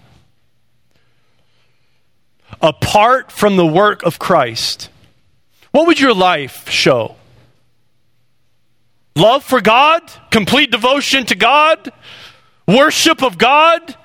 apart 2.60 3.30
from 3.30 3.56
the 3.56 3.66
work 3.66 4.02
of 4.02 4.18
Christ, 4.18 4.88
what 5.70 5.86
would 5.86 6.00
your 6.00 6.14
life 6.14 6.68
show? 6.70 7.16
Love 9.16 9.44
for 9.44 9.60
God, 9.60 10.02
complete 10.30 10.70
devotion 10.72 11.24
to 11.26 11.36
God, 11.36 11.92
worship 12.66 13.22
of 13.22 13.38
God, 13.38 13.96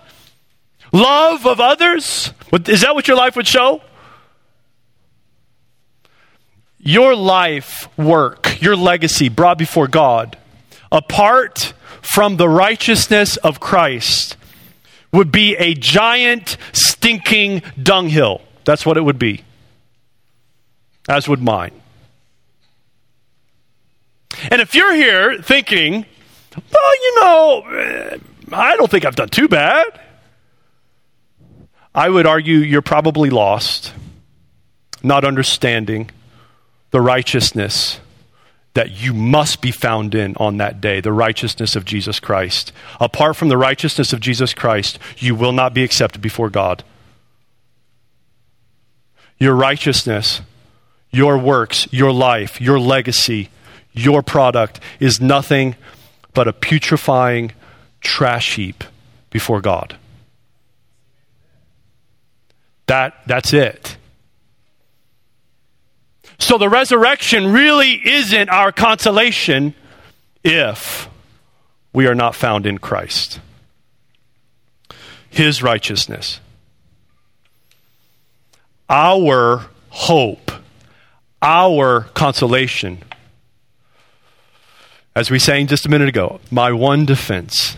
love 0.92 1.48
of 1.48 1.60
others. 1.60 2.32
Is 2.68 2.82
that 2.82 2.94
what 2.94 3.08
your 3.08 3.18
life 3.18 3.36
would 3.36 3.48
show? 3.48 3.82
Your 6.78 7.16
life 7.16 7.90
work, 7.98 8.62
your 8.62 8.76
legacy 8.76 9.30
brought 9.30 9.58
before 9.58 9.88
God, 9.88 10.38
apart 10.92 11.74
from 12.02 12.38
the 12.38 12.48
righteousness 12.48 13.36
of 13.38 13.60
Christ, 13.60 14.38
would 15.12 15.32
be 15.32 15.56
a 15.56 15.74
giant, 15.74 16.56
stinking 16.72 17.64
dunghill. 17.82 18.42
That's 18.64 18.86
what 18.86 18.96
it 18.96 19.02
would 19.02 19.20
be, 19.20 19.44
as 21.10 21.28
would 21.28 21.42
mine. 21.42 21.72
And 24.52 24.62
if 24.62 24.76
you're 24.76 24.94
here 24.94 25.42
thinking, 25.42 26.06
well, 26.72 26.96
you 26.96 27.16
know, 27.22 27.64
eh, 27.72 28.18
I 28.52 28.76
don't 28.78 28.90
think 28.90 29.06
I've 29.06 29.16
done 29.16 29.30
too 29.30 29.48
bad, 29.48 30.00
I 31.94 32.10
would 32.10 32.26
argue 32.26 32.58
you're 32.58 32.82
probably 32.82 33.30
lost, 33.30 33.94
not 35.04 35.26
understanding 35.26 36.12
the 36.92 37.02
righteousness 37.02 38.00
that 38.74 38.92
you 38.92 39.14
must 39.14 39.62
be 39.62 39.72
found 39.72 40.14
in 40.14 40.36
on 40.38 40.58
that 40.58 40.80
day, 40.80 41.02
the 41.02 41.12
righteousness 41.12 41.76
of 41.76 41.86
Jesus 41.86 42.20
Christ. 42.20 42.72
Apart 43.00 43.36
from 43.36 43.50
the 43.50 43.58
righteousness 43.58 44.14
of 44.14 44.20
Jesus 44.20 44.54
Christ, 44.54 45.00
you 45.18 45.36
will 45.36 45.52
not 45.52 45.74
be 45.74 45.84
accepted 45.84 46.22
before 46.22 46.50
God. 46.50 46.84
Your 49.40 49.56
righteousness, 49.56 50.42
your 51.12 51.38
works, 51.38 51.88
your 51.92 52.12
life, 52.12 52.62
your 52.62 52.80
legacy, 52.80 53.50
your 53.94 54.22
product 54.22 54.80
is 55.00 55.20
nothing 55.20 55.76
but 56.34 56.48
a 56.48 56.54
putrefying 56.54 57.52
trash 58.02 58.56
heap 58.56 58.84
before 59.30 59.62
God. 59.62 59.98
That, 62.88 63.16
that's 63.28 63.54
it. 63.54 63.98
So 66.40 66.58
the 66.58 66.70
resurrection 66.70 67.52
really 67.52 67.92
isn't 67.94 68.50
our 68.50 68.72
consolation 68.72 69.76
if 70.44 71.10
we 71.94 72.08
are 72.08 72.16
not 72.16 72.34
found 72.34 72.66
in 72.66 72.78
Christ. 72.78 73.40
His 75.30 75.62
righteousness. 75.62 76.40
Our 78.90 79.66
hope, 79.90 80.52
our 81.42 82.02
consolation. 82.14 83.04
As 85.16 85.32
we 85.32 85.40
sang 85.40 85.68
just 85.68 85.86
a 85.86 85.90
minute 85.90 86.08
ago, 86.08 86.40
my 86.52 86.72
one 86.72 87.06
defense, 87.06 87.78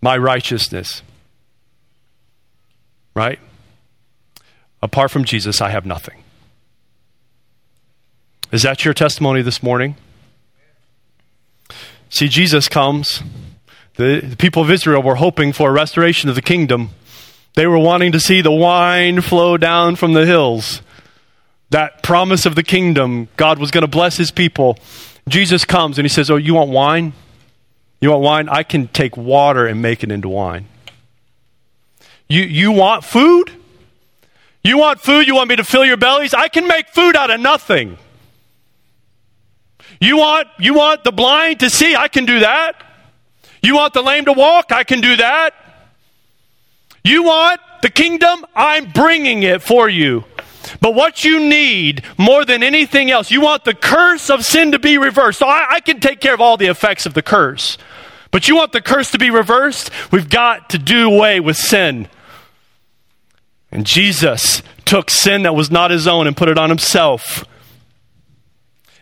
my 0.00 0.16
righteousness. 0.16 1.02
Right? 3.14 3.38
Apart 4.82 5.10
from 5.10 5.24
Jesus, 5.24 5.60
I 5.60 5.70
have 5.70 5.86
nothing. 5.86 6.22
Is 8.52 8.62
that 8.62 8.84
your 8.84 8.94
testimony 8.94 9.42
this 9.42 9.62
morning? 9.62 9.96
See, 12.10 12.28
Jesus 12.28 12.68
comes. 12.68 13.22
The, 13.96 14.20
the, 14.20 14.36
people 14.36 14.62
of 14.62 14.70
Israel 14.70 15.02
were 15.02 15.16
hoping 15.16 15.52
for 15.52 15.70
a 15.70 15.72
restoration 15.72 16.28
of 16.28 16.36
the 16.36 16.42
kingdom. 16.42 16.90
They 17.54 17.66
were 17.66 17.78
wanting 17.78 18.12
to 18.12 18.20
see 18.20 18.40
the 18.42 18.52
wine 18.52 19.20
flow 19.20 19.56
down 19.56 19.96
from 19.96 20.12
the 20.12 20.26
hills. 20.26 20.82
That 21.74 22.04
promise 22.04 22.46
of 22.46 22.54
the 22.54 22.62
kingdom, 22.62 23.26
God 23.36 23.58
was 23.58 23.72
going 23.72 23.82
to 23.82 23.88
bless 23.88 24.16
his 24.16 24.30
people. 24.30 24.78
Jesus 25.28 25.64
comes 25.64 25.98
and 25.98 26.04
he 26.04 26.08
says, 26.08 26.30
Oh, 26.30 26.36
you 26.36 26.54
want 26.54 26.70
wine? 26.70 27.14
You 28.00 28.10
want 28.10 28.22
wine? 28.22 28.48
I 28.48 28.62
can 28.62 28.86
take 28.86 29.16
water 29.16 29.66
and 29.66 29.82
make 29.82 30.04
it 30.04 30.12
into 30.12 30.28
wine. 30.28 30.66
You, 32.28 32.42
you 32.42 32.70
want 32.70 33.02
food? 33.02 33.50
You 34.62 34.78
want 34.78 35.00
food? 35.00 35.26
You 35.26 35.34
want 35.34 35.48
me 35.48 35.56
to 35.56 35.64
fill 35.64 35.84
your 35.84 35.96
bellies? 35.96 36.32
I 36.32 36.46
can 36.46 36.68
make 36.68 36.90
food 36.90 37.16
out 37.16 37.32
of 37.32 37.40
nothing. 37.40 37.98
You 40.00 40.18
want, 40.18 40.46
you 40.60 40.74
want 40.74 41.02
the 41.02 41.10
blind 41.10 41.58
to 41.58 41.70
see? 41.70 41.96
I 41.96 42.06
can 42.06 42.24
do 42.24 42.38
that. 42.38 42.80
You 43.64 43.74
want 43.74 43.94
the 43.94 44.02
lame 44.02 44.26
to 44.26 44.32
walk? 44.32 44.70
I 44.70 44.84
can 44.84 45.00
do 45.00 45.16
that. 45.16 45.54
You 47.02 47.24
want 47.24 47.60
the 47.82 47.90
kingdom? 47.90 48.46
I'm 48.54 48.92
bringing 48.92 49.42
it 49.42 49.60
for 49.60 49.88
you. 49.88 50.22
But 50.80 50.94
what 50.94 51.24
you 51.24 51.40
need 51.40 52.02
more 52.18 52.44
than 52.44 52.62
anything 52.62 53.10
else, 53.10 53.30
you 53.30 53.40
want 53.40 53.64
the 53.64 53.74
curse 53.74 54.30
of 54.30 54.44
sin 54.44 54.72
to 54.72 54.78
be 54.78 54.98
reversed. 54.98 55.38
So 55.38 55.46
I, 55.46 55.66
I, 55.74 55.80
can 55.80 56.00
take 56.00 56.20
care 56.20 56.34
of 56.34 56.40
all 56.40 56.56
the 56.56 56.66
effects 56.66 57.06
of 57.06 57.14
the 57.14 57.22
curse. 57.22 57.78
But 58.30 58.48
you 58.48 58.56
want 58.56 58.72
the 58.72 58.80
curse 58.80 59.10
to 59.12 59.18
be 59.18 59.30
reversed? 59.30 59.90
We've 60.10 60.28
got 60.28 60.70
to 60.70 60.78
do 60.78 61.10
away 61.10 61.40
with 61.40 61.56
sin. 61.56 62.08
And 63.70 63.86
Jesus 63.86 64.62
took 64.84 65.10
sin 65.10 65.42
that 65.42 65.54
was 65.54 65.70
not 65.70 65.90
his 65.90 66.06
own 66.06 66.26
and 66.26 66.36
put 66.36 66.48
it 66.48 66.58
on 66.58 66.68
himself 66.68 67.44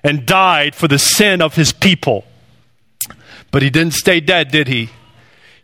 and 0.03 0.27
died 0.27 0.75
for 0.75 0.89
the 0.89 0.99
sin 0.99 1.41
of 1.41 1.55
his 1.55 1.73
people. 1.73 2.25
But 3.51 3.63
he 3.63 3.71
didn't 3.71 3.95
stay 3.95 4.21
dead, 4.21 4.51
did 4.51 4.69
he? 4.69 4.91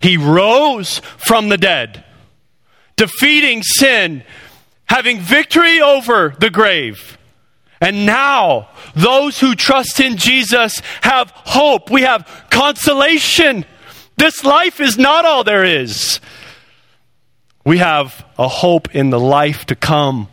He 0.00 0.16
rose 0.16 1.00
from 1.16 1.48
the 1.48 1.56
dead, 1.56 2.04
defeating 2.96 3.62
sin, 3.62 4.22
having 4.88 5.20
victory 5.20 5.80
over 5.80 6.34
the 6.38 6.50
grave. 6.50 7.18
And 7.80 8.06
now, 8.06 8.68
those 8.94 9.38
who 9.38 9.54
trust 9.54 10.00
in 10.00 10.16
Jesus 10.16 10.80
have 11.02 11.30
hope. 11.30 11.90
We 11.90 12.02
have 12.02 12.46
consolation. 12.50 13.64
This 14.16 14.44
life 14.44 14.80
is 14.80 14.98
not 14.98 15.24
all 15.24 15.44
there 15.44 15.64
is. 15.64 16.20
We 17.64 17.78
have 17.78 18.24
a 18.38 18.48
hope 18.48 18.94
in 18.94 19.10
the 19.10 19.20
life 19.20 19.66
to 19.66 19.76
come, 19.76 20.28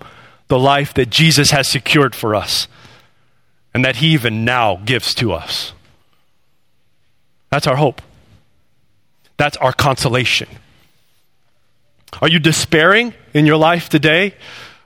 the 0.48 0.58
life 0.58 0.94
that 0.96 1.10
Jesus 1.10 1.52
has 1.52 1.68
secured 1.68 2.16
for 2.16 2.34
us 2.34 2.68
and 3.74 3.84
that 3.84 3.98
He 3.98 4.08
even 4.14 4.46
now 4.46 4.78
gives 4.78 5.14
to 5.16 5.34
us. 5.34 5.74
That's 7.52 7.68
our 7.68 7.76
hope. 7.76 8.02
That's 9.38 9.58
our 9.58 9.74
consolation. 9.74 10.48
Are 12.22 12.30
you 12.30 12.40
despairing 12.40 13.14
in 13.34 13.46
your 13.46 13.58
life 13.58 13.90
today? 13.90 14.36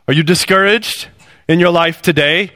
Are 0.08 0.14
you 0.14 0.24
discouraged 0.24 1.08
in 1.48 1.60
your 1.60 1.70
life 1.70 2.02
today? 2.02 2.52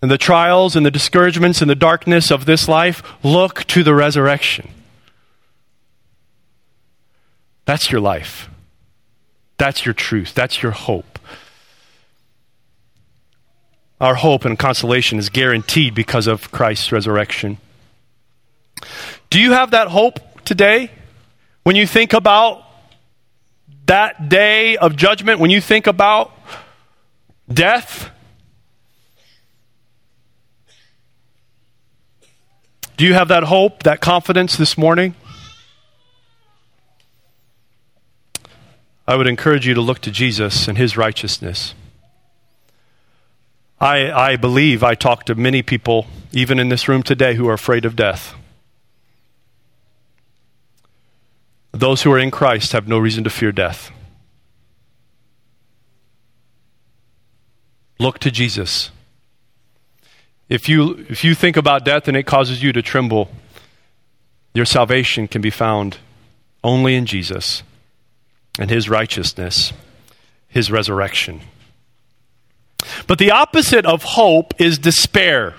And 0.00 0.10
the 0.10 0.18
trials 0.18 0.76
and 0.76 0.86
the 0.86 0.90
discouragements 0.90 1.60
and 1.60 1.68
the 1.68 1.74
darkness 1.74 2.30
of 2.30 2.44
this 2.44 2.68
life, 2.68 3.02
look 3.24 3.64
to 3.64 3.82
the 3.82 3.94
resurrection. 3.94 4.70
That's 7.64 7.90
your 7.90 8.00
life. 8.00 8.48
That's 9.58 9.84
your 9.84 9.92
truth. 9.92 10.34
That's 10.34 10.62
your 10.62 10.72
hope. 10.72 11.18
Our 14.00 14.14
hope 14.14 14.44
and 14.44 14.56
consolation 14.56 15.18
is 15.18 15.28
guaranteed 15.28 15.94
because 15.94 16.28
of 16.28 16.52
Christ's 16.52 16.92
resurrection. 16.92 17.58
Do 19.30 19.40
you 19.40 19.52
have 19.52 19.72
that 19.72 19.88
hope 19.88 20.44
today? 20.44 20.92
When 21.64 21.74
you 21.74 21.86
think 21.86 22.12
about 22.12 22.64
that 23.88 24.28
day 24.28 24.76
of 24.76 24.96
judgment, 24.96 25.40
when 25.40 25.50
you 25.50 25.60
think 25.60 25.86
about 25.86 26.32
death, 27.52 28.10
do 32.96 33.04
you 33.04 33.14
have 33.14 33.28
that 33.28 33.44
hope, 33.44 33.82
that 33.82 34.00
confidence 34.00 34.56
this 34.56 34.78
morning? 34.78 35.14
I 39.06 39.16
would 39.16 39.26
encourage 39.26 39.66
you 39.66 39.72
to 39.72 39.80
look 39.80 40.00
to 40.00 40.10
Jesus 40.10 40.68
and 40.68 40.76
his 40.76 40.98
righteousness. 40.98 41.74
I, 43.80 44.10
I 44.12 44.36
believe 44.36 44.82
I 44.82 44.94
talk 44.94 45.24
to 45.24 45.34
many 45.34 45.62
people, 45.62 46.06
even 46.32 46.58
in 46.58 46.68
this 46.68 46.88
room 46.88 47.02
today, 47.02 47.34
who 47.34 47.48
are 47.48 47.54
afraid 47.54 47.86
of 47.86 47.96
death. 47.96 48.34
Those 51.72 52.02
who 52.02 52.12
are 52.12 52.18
in 52.18 52.30
Christ 52.30 52.72
have 52.72 52.88
no 52.88 52.98
reason 52.98 53.24
to 53.24 53.30
fear 53.30 53.52
death. 53.52 53.90
Look 57.98 58.18
to 58.20 58.30
Jesus. 58.30 58.90
If 60.48 60.68
you, 60.68 61.04
if 61.08 61.24
you 61.24 61.34
think 61.34 61.56
about 61.56 61.84
death 61.84 62.08
and 62.08 62.16
it 62.16 62.24
causes 62.24 62.62
you 62.62 62.72
to 62.72 62.80
tremble, 62.80 63.30
your 64.54 64.64
salvation 64.64 65.28
can 65.28 65.42
be 65.42 65.50
found 65.50 65.98
only 66.64 66.94
in 66.94 67.06
Jesus 67.06 67.62
and 68.58 68.70
his 68.70 68.88
righteousness, 68.88 69.72
his 70.48 70.70
resurrection. 70.70 71.40
But 73.06 73.18
the 73.18 73.30
opposite 73.30 73.84
of 73.84 74.02
hope 74.02 74.58
is 74.60 74.78
despair. 74.78 75.54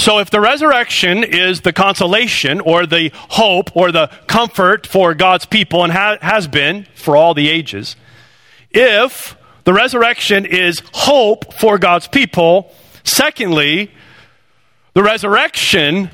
So 0.00 0.18
if 0.18 0.30
the 0.30 0.40
resurrection 0.40 1.22
is 1.24 1.60
the 1.60 1.74
consolation 1.74 2.62
or 2.62 2.86
the 2.86 3.10
hope 3.14 3.76
or 3.76 3.92
the 3.92 4.06
comfort 4.26 4.86
for 4.86 5.12
God's 5.12 5.44
people 5.44 5.84
and 5.84 5.92
ha- 5.92 6.16
has 6.22 6.48
been 6.48 6.86
for 6.94 7.18
all 7.18 7.34
the 7.34 7.50
ages, 7.50 7.96
if 8.70 9.36
the 9.64 9.74
resurrection 9.74 10.46
is 10.46 10.80
hope 10.94 11.52
for 11.52 11.76
God's 11.76 12.08
people, 12.08 12.72
secondly, 13.04 13.90
the 14.94 15.02
resurrection 15.02 16.10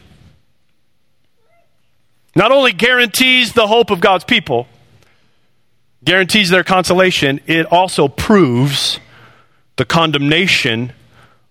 not 2.34 2.50
only 2.50 2.72
guarantees 2.72 3.52
the 3.52 3.68
hope 3.68 3.92
of 3.92 4.00
God's 4.00 4.24
people, 4.24 4.66
guarantees 6.02 6.50
their 6.50 6.64
consolation, 6.64 7.38
it 7.46 7.66
also 7.66 8.08
proves 8.08 8.98
the 9.76 9.84
condemnation 9.84 10.92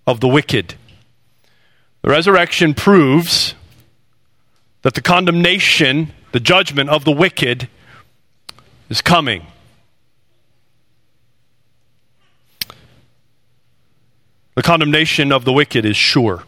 of 0.05 0.19
the 0.19 0.27
wicked. 0.27 0.75
The 2.05 2.11
resurrection 2.11 2.75
proves 2.75 3.55
that 4.83 4.93
the 4.93 5.01
condemnation, 5.01 6.13
the 6.33 6.39
judgment 6.39 6.91
of 6.91 7.03
the 7.03 7.11
wicked 7.11 7.67
is 8.89 9.01
coming. 9.01 9.47
The 14.53 14.61
condemnation 14.61 15.31
of 15.31 15.45
the 15.45 15.51
wicked 15.51 15.83
is 15.83 15.97
sure. 15.97 16.43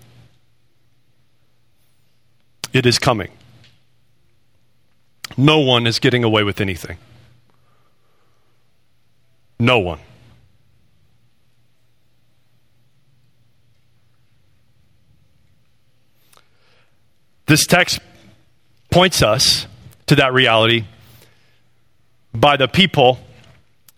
It 2.72 2.86
is 2.86 3.00
coming. 3.00 3.32
No 5.38 5.58
one 5.58 5.88
is 5.88 5.98
getting 5.98 6.24
away 6.24 6.44
with 6.44 6.62
anything. 6.62 7.00
No 9.60 9.80
one. 9.80 10.02
This 17.48 17.66
text 17.66 18.00
points 18.92 19.22
us 19.22 19.68
to 20.08 20.16
that 20.16 20.34
reality 20.34 20.86
by 22.34 22.58
the 22.58 22.68
people 22.68 23.20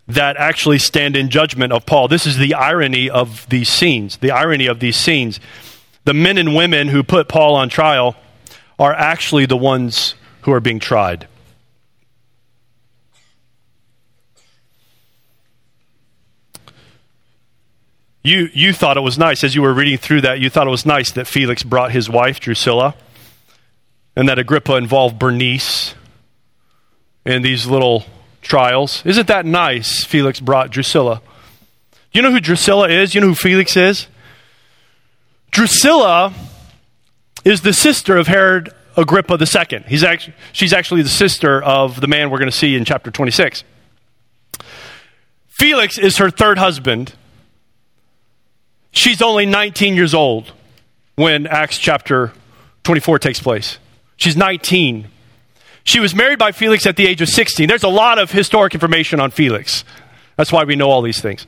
that 0.07 0.37
actually 0.37 0.79
stand 0.79 1.15
in 1.15 1.29
judgment 1.29 1.73
of 1.73 1.85
Paul. 1.85 2.07
This 2.07 2.25
is 2.25 2.37
the 2.37 2.53
irony 2.53 3.09
of 3.09 3.47
these 3.49 3.69
scenes. 3.69 4.17
The 4.17 4.31
irony 4.31 4.67
of 4.67 4.79
these 4.79 4.95
scenes. 4.95 5.39
The 6.05 6.13
men 6.13 6.37
and 6.37 6.55
women 6.55 6.87
who 6.87 7.03
put 7.03 7.27
Paul 7.27 7.55
on 7.55 7.69
trial 7.69 8.15
are 8.79 8.93
actually 8.93 9.45
the 9.45 9.57
ones 9.57 10.15
who 10.41 10.51
are 10.51 10.59
being 10.59 10.79
tried. 10.79 11.27
You, 18.23 18.49
you 18.53 18.73
thought 18.73 18.97
it 18.97 19.01
was 19.01 19.17
nice, 19.17 19.43
as 19.43 19.55
you 19.55 19.61
were 19.61 19.73
reading 19.73 19.97
through 19.97 20.21
that, 20.21 20.39
you 20.39 20.49
thought 20.49 20.67
it 20.67 20.71
was 20.71 20.85
nice 20.85 21.11
that 21.11 21.25
Felix 21.25 21.63
brought 21.63 21.91
his 21.91 22.09
wife, 22.09 22.39
Drusilla, 22.39 22.95
and 24.15 24.27
that 24.29 24.39
Agrippa 24.39 24.75
involved 24.75 25.19
Bernice 25.19 25.95
in 27.25 27.41
these 27.41 27.67
little 27.67 28.05
trials. 28.41 29.05
Isn't 29.05 29.27
that 29.27 29.45
nice? 29.45 30.03
Felix 30.03 30.39
brought 30.39 30.71
Drusilla. 30.71 31.21
You 32.11 32.21
know 32.21 32.31
who 32.31 32.39
Drusilla 32.39 32.89
is? 32.89 33.13
You 33.13 33.21
know 33.21 33.27
who 33.27 33.35
Felix 33.35 33.77
is? 33.77 34.07
Drusilla 35.51 36.33
is 37.45 37.61
the 37.61 37.73
sister 37.73 38.17
of 38.17 38.27
Herod 38.27 38.73
Agrippa 38.97 39.37
II. 39.39 39.83
He's 39.87 40.03
actually, 40.03 40.33
she's 40.51 40.73
actually 40.73 41.01
the 41.03 41.09
sister 41.09 41.61
of 41.61 42.01
the 42.01 42.07
man 42.07 42.29
we're 42.29 42.39
going 42.39 42.51
to 42.51 42.57
see 42.57 42.75
in 42.75 42.85
chapter 42.85 43.11
26. 43.11 43.63
Felix 45.47 45.97
is 45.97 46.17
her 46.17 46.29
third 46.29 46.57
husband. 46.57 47.13
She's 48.91 49.21
only 49.21 49.45
19 49.45 49.95
years 49.95 50.13
old 50.13 50.51
when 51.15 51.47
Acts 51.47 51.77
chapter 51.77 52.33
24 52.83 53.19
takes 53.19 53.39
place. 53.39 53.77
She's 54.19 54.35
19. 54.35 55.07
She 55.85 56.01
was 56.01 56.13
married 56.13 56.37
by 56.37 56.51
Felix 56.51 56.85
at 56.85 56.97
the 56.97 57.07
age 57.07 57.21
of 57.21 57.29
16. 57.29 57.67
There's 57.67 57.83
a 57.83 57.87
lot 57.87 58.19
of 58.19 58.31
historic 58.31 58.73
information 58.73 59.21
on 59.21 59.31
Felix. 59.31 59.85
That's 60.35 60.51
why 60.51 60.65
we 60.65 60.75
know 60.75 60.89
all 60.89 61.01
these 61.01 61.21
things. 61.21 61.47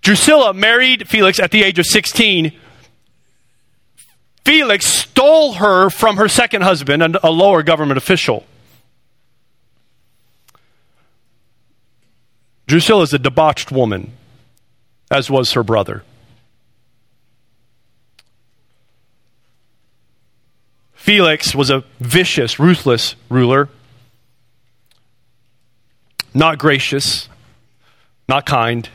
Drusilla 0.00 0.54
married 0.54 1.08
Felix 1.08 1.38
at 1.38 1.50
the 1.50 1.62
age 1.62 1.78
of 1.78 1.84
16. 1.84 2.52
Felix 4.44 4.86
stole 4.86 5.52
her 5.52 5.90
from 5.90 6.16
her 6.16 6.26
second 6.26 6.62
husband, 6.62 7.18
a 7.22 7.30
lower 7.30 7.62
government 7.62 7.98
official. 7.98 8.44
Drusilla 12.66 13.02
is 13.02 13.12
a 13.12 13.18
debauched 13.18 13.70
woman, 13.70 14.10
as 15.10 15.30
was 15.30 15.52
her 15.52 15.62
brother. 15.62 16.02
Felix 21.02 21.52
was 21.52 21.68
a 21.68 21.82
vicious, 21.98 22.60
ruthless 22.60 23.16
ruler, 23.28 23.68
not 26.32 26.58
gracious, 26.58 27.28
not 28.28 28.46
kind, 28.46 28.88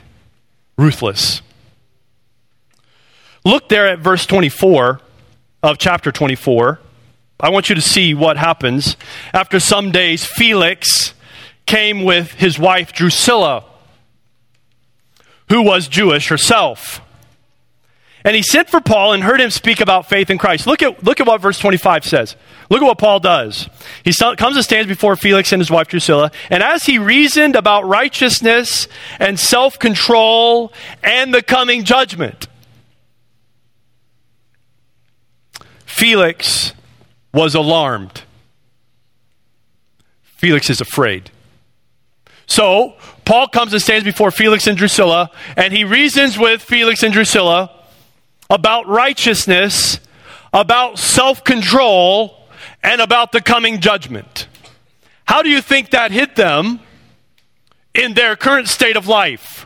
ruthless. 0.78 1.42
Look 3.44 3.68
there 3.68 3.90
at 3.90 4.00
verse 4.00 4.26
24 4.26 5.02
of 5.62 5.78
chapter 5.80 6.10
24. 6.10 6.80
I 7.42 7.50
want 7.50 7.68
you 7.68 7.76
to 7.76 7.82
see 7.82 8.14
what 8.14 8.38
happens. 8.38 8.96
After 9.34 9.60
some 9.60 9.92
days, 9.92 10.26
Felix 10.26 11.14
came 11.66 12.06
with 12.06 12.32
his 12.36 12.58
wife 12.58 12.94
Drusilla, 12.94 13.66
who 15.50 15.62
was 15.62 15.90
Jewish 15.90 16.30
herself. 16.30 17.02
And 18.28 18.36
he 18.36 18.42
sent 18.42 18.70
for 18.70 18.82
Paul 18.82 19.14
and 19.14 19.24
heard 19.24 19.40
him 19.40 19.50
speak 19.50 19.80
about 19.80 20.10
faith 20.10 20.30
in 20.30 20.38
Christ. 20.38 20.68
Look 20.68 20.84
at, 20.84 21.02
look 21.02 21.22
at 21.22 21.28
what 21.28 21.40
verse 21.40 21.58
25 21.60 22.04
says. 22.04 22.36
Look 22.70 22.82
at 22.82 22.86
what 22.86 22.98
Paul 22.98 23.22
does. 23.22 23.70
He 24.04 24.12
comes 24.12 24.58
and 24.58 24.66
stands 24.66 24.90
before 24.90 25.16
Felix 25.16 25.54
and 25.54 25.62
his 25.62 25.72
wife 25.72 25.88
Drusilla, 25.88 26.32
and 26.50 26.62
as 26.62 26.84
he 26.84 27.00
reasoned 27.00 27.56
about 27.56 27.88
righteousness 27.88 28.90
and 29.18 29.40
self 29.40 29.80
control 29.80 30.74
and 31.02 31.34
the 31.34 31.42
coming 31.42 31.86
judgment, 31.86 32.50
Felix 35.86 36.74
was 37.34 37.56
alarmed. 37.56 38.24
Felix 40.24 40.70
is 40.70 40.82
afraid. 40.82 41.32
So, 42.46 42.96
Paul 43.24 43.48
comes 43.48 43.72
and 43.72 43.82
stands 43.82 44.04
before 44.04 44.32
Felix 44.32 44.68
and 44.68 44.78
Drusilla, 44.78 45.32
and 45.56 45.72
he 45.74 45.86
reasons 45.86 46.38
with 46.38 46.62
Felix 46.62 47.04
and 47.04 47.14
Drusilla 47.14 47.72
about 48.50 48.88
righteousness, 48.88 50.00
about 50.54 51.00
self 51.00 51.44
control, 51.44 52.48
and 52.84 53.02
about 53.02 53.32
the 53.32 53.42
coming 53.42 53.80
judgment. 53.80 54.48
How 55.26 55.42
do 55.42 55.50
you 55.50 55.62
think 55.62 55.92
that 55.92 56.12
hit 56.12 56.36
them 56.36 56.80
in 57.94 58.14
their 58.14 58.36
current 58.36 58.68
state 58.68 58.96
of 58.96 59.08
life? 59.08 59.66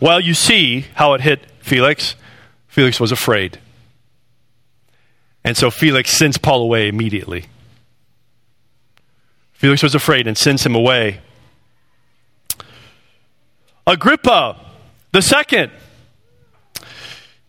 Well, 0.00 0.20
you 0.20 0.34
see 0.34 0.86
how 0.94 1.14
it 1.14 1.20
hit 1.20 1.46
Felix. 1.60 2.14
Felix 2.68 2.98
was 2.98 3.12
afraid. 3.12 3.58
And 5.44 5.56
so 5.56 5.70
Felix 5.70 6.10
sends 6.10 6.38
Paul 6.38 6.62
away 6.62 6.88
immediately. 6.88 7.46
Felix 9.52 9.82
was 9.82 9.94
afraid 9.94 10.26
and 10.26 10.36
sends 10.38 10.64
him 10.64 10.74
away. 10.74 11.20
Agrippa, 13.86 14.56
the 15.12 15.22
second, 15.22 15.70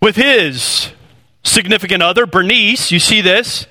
with 0.02 0.16
his 0.16 0.92
significant 1.44 2.02
other, 2.02 2.26
Bernice. 2.26 2.92
You 2.92 3.00
see 3.00 3.22
this? 3.22 3.68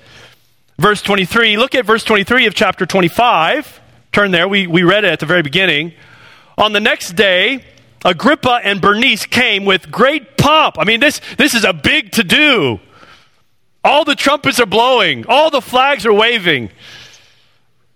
Verse 0.77 1.01
23. 1.01 1.57
Look 1.57 1.75
at 1.75 1.85
verse 1.85 2.03
23 2.03 2.47
of 2.47 2.55
chapter 2.55 2.85
25. 2.85 3.81
Turn 4.11 4.31
there. 4.31 4.47
We, 4.47 4.67
we 4.67 4.83
read 4.83 5.03
it 5.03 5.11
at 5.11 5.19
the 5.19 5.25
very 5.25 5.41
beginning. 5.41 5.93
On 6.57 6.73
the 6.73 6.79
next 6.79 7.15
day, 7.15 7.63
Agrippa 8.03 8.61
and 8.63 8.81
Bernice 8.81 9.25
came 9.25 9.65
with 9.65 9.91
great 9.91 10.37
pomp. 10.37 10.77
I 10.79 10.85
mean, 10.85 10.99
this, 10.99 11.21
this 11.37 11.53
is 11.53 11.63
a 11.63 11.73
big 11.73 12.11
to 12.13 12.23
do. 12.23 12.79
All 13.83 14.05
the 14.05 14.15
trumpets 14.15 14.59
are 14.59 14.65
blowing, 14.65 15.25
all 15.27 15.49
the 15.49 15.61
flags 15.61 16.05
are 16.05 16.13
waving, 16.13 16.69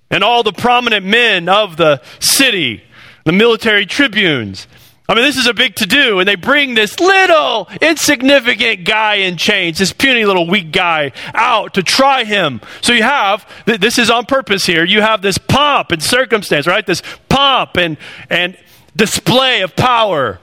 and 0.09 0.23
all 0.23 0.41
the 0.41 0.51
prominent 0.51 1.05
men 1.05 1.47
of 1.47 1.77
the 1.77 2.01
city, 2.19 2.83
the 3.23 3.31
military 3.31 3.86
tribunes, 3.86 4.67
I 5.07 5.13
mean, 5.13 5.23
this 5.23 5.37
is 5.37 5.45
a 5.45 5.53
big 5.53 5.75
to 5.75 5.85
do, 5.85 6.19
and 6.19 6.27
they 6.27 6.35
bring 6.35 6.73
this 6.73 6.99
little 6.99 7.69
insignificant 7.79 8.85
guy 8.85 9.15
in 9.15 9.37
chains, 9.37 9.77
this 9.77 9.93
puny 9.93 10.25
little 10.25 10.47
weak 10.47 10.71
guy, 10.71 11.11
out 11.35 11.75
to 11.75 11.83
try 11.83 12.23
him. 12.23 12.59
So 12.81 12.91
you 12.91 13.03
have, 13.03 13.47
this 13.65 13.99
is 13.99 14.09
on 14.09 14.25
purpose 14.25 14.65
here, 14.65 14.83
you 14.83 15.01
have 15.01 15.21
this 15.21 15.37
pomp 15.37 15.91
and 15.91 16.01
circumstance, 16.01 16.65
right? 16.65 16.85
This 16.85 17.03
pomp 17.29 17.77
and, 17.77 17.97
and 18.31 18.57
display 18.95 19.61
of 19.61 19.75
power 19.75 20.39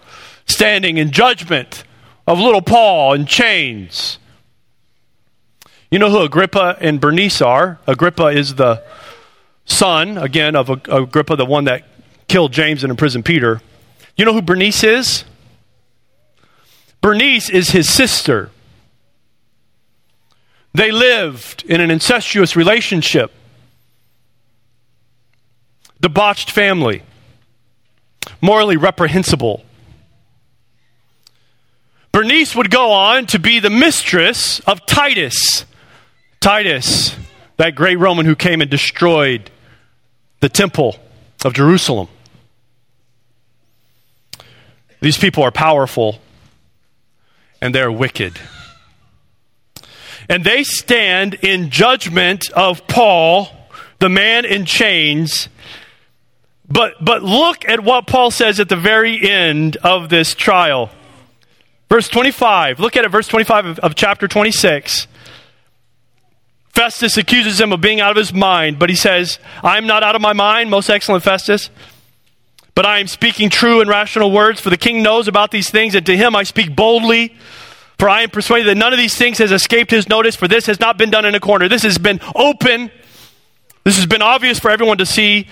standing 0.47 0.97
in 0.97 1.11
judgment 1.11 1.83
of 2.29 2.39
little 2.39 2.63
Paul 2.63 3.15
in 3.15 3.27
chains. 3.27 4.19
You 5.91 5.99
know 5.99 6.09
who 6.09 6.21
Agrippa 6.21 6.77
and 6.81 7.01
Bernice 7.01 7.43
are? 7.43 7.81
Agrippa 7.89 8.27
is 8.27 8.55
the 8.55 8.85
son, 9.65 10.19
again, 10.19 10.55
of 10.55 10.71
Agrippa, 10.71 11.35
the 11.35 11.45
one 11.45 11.65
that 11.65 11.83
killed 12.29 12.53
James 12.53 12.85
and 12.85 12.91
imprisoned 12.93 13.25
Peter. 13.25 13.61
You 14.17 14.25
know 14.25 14.33
who 14.33 14.43
Bernice 14.43 14.85
is? 14.85 15.25
Bernice 17.01 17.51
is 17.51 17.71
his 17.71 17.89
sister. 17.93 18.51
They 20.75 20.91
lived 20.91 21.65
in 21.67 21.81
an 21.81 21.91
incestuous 21.91 22.57
relationship, 22.57 23.33
debauched 26.01 26.51
family, 26.51 27.03
morally 28.41 28.77
reprehensible. 28.77 29.65
Bernice 32.13 32.55
would 32.55 32.71
go 32.71 32.93
on 32.93 33.27
to 33.27 33.39
be 33.39 33.59
the 33.59 33.71
mistress 33.71 34.61
of 34.61 34.85
Titus. 34.87 35.65
Titus, 36.41 37.17
that 37.57 37.75
great 37.75 37.99
Roman 37.99 38.27
who 38.27 38.37
came 38.37 38.61
and 38.61 38.71
destroyed 38.71 39.51
the 40.41 40.49
temple 40.49 40.97
of 41.45 41.55
Jerusalem. 41.55 42.09
These 45.03 45.19
people 45.19 45.43
are 45.43 45.51
powerful 45.51 46.21
and 47.61 47.75
they're 47.75 47.91
wicked. 47.91 48.39
And 50.29 50.45
they 50.45 50.63
stand 50.63 51.35
in 51.35 51.71
judgment 51.71 52.51
of 52.51 52.87
Paul, 52.87 53.49
the 53.99 54.09
man 54.09 54.45
in 54.45 54.65
chains. 54.65 55.49
But, 56.69 57.05
but 57.05 57.25
look 57.25 57.69
at 57.69 57.81
what 57.83 58.07
Paul 58.07 58.31
says 58.31 58.61
at 58.61 58.69
the 58.69 58.77
very 58.77 59.29
end 59.29 59.77
of 59.79 60.09
this 60.09 60.37
trial. 60.37 60.89
Verse 61.91 62.09
25. 62.09 62.79
Look 62.79 62.97
at 62.97 63.05
it, 63.05 63.09
verse 63.09 63.27
25 63.27 63.67
of, 63.67 63.79
of 63.81 63.95
chapter 63.97 64.29
26. 64.29 65.09
Festus 66.69 67.17
accuses 67.17 67.61
him 67.61 67.73
of 67.73 67.81
being 67.81 68.01
out 68.01 68.13
of 68.13 68.17
his 68.17 68.33
mind, 68.33 68.79
but 68.79 68.89
he 68.89 68.97
says, 68.97 69.41
I 69.65 69.79
am 69.79 69.87
not 69.89 70.05
out 70.05 70.15
of 70.15 70.23
my 70.23 70.33
mind, 70.33 70.71
most 70.71 70.89
excellent 70.89 71.25
Festus, 71.25 71.71
but 72.75 72.87
I 72.87 72.99
am 72.99 73.07
speaking 73.07 73.51
true 73.51 73.81
and 73.81 73.89
rational 73.89 74.31
words, 74.31 74.61
for 74.61 74.71
the 74.71 74.77
king 74.77 75.03
knows 75.03 75.29
about 75.29 75.51
these 75.51 75.71
things, 75.71 75.95
and 75.95 76.07
to 76.07 76.17
him 76.17 76.35
I 76.35 76.43
speak 76.43 76.75
boldly. 76.75 77.37
For 77.99 78.09
I 78.09 78.23
am 78.23 78.31
persuaded 78.31 78.67
that 78.67 78.75
none 78.77 78.93
of 78.93 78.99
these 78.99 79.17
things 79.17 79.39
has 79.39 79.53
escaped 79.53 79.91
his 79.91 80.09
notice, 80.09 80.35
for 80.35 80.49
this 80.49 80.67
has 80.67 80.81
not 80.81 80.99
been 80.99 81.11
done 81.11 81.25
in 81.25 81.35
a 81.35 81.41
corner. 81.41 81.69
This 81.69 81.83
has 81.83 81.99
been 81.99 82.21
open. 82.35 82.91
This 83.85 83.97
has 83.97 84.07
been 84.07 84.23
obvious 84.23 84.59
for 84.59 84.71
everyone 84.71 84.99
to 84.99 85.07
see. 85.07 85.47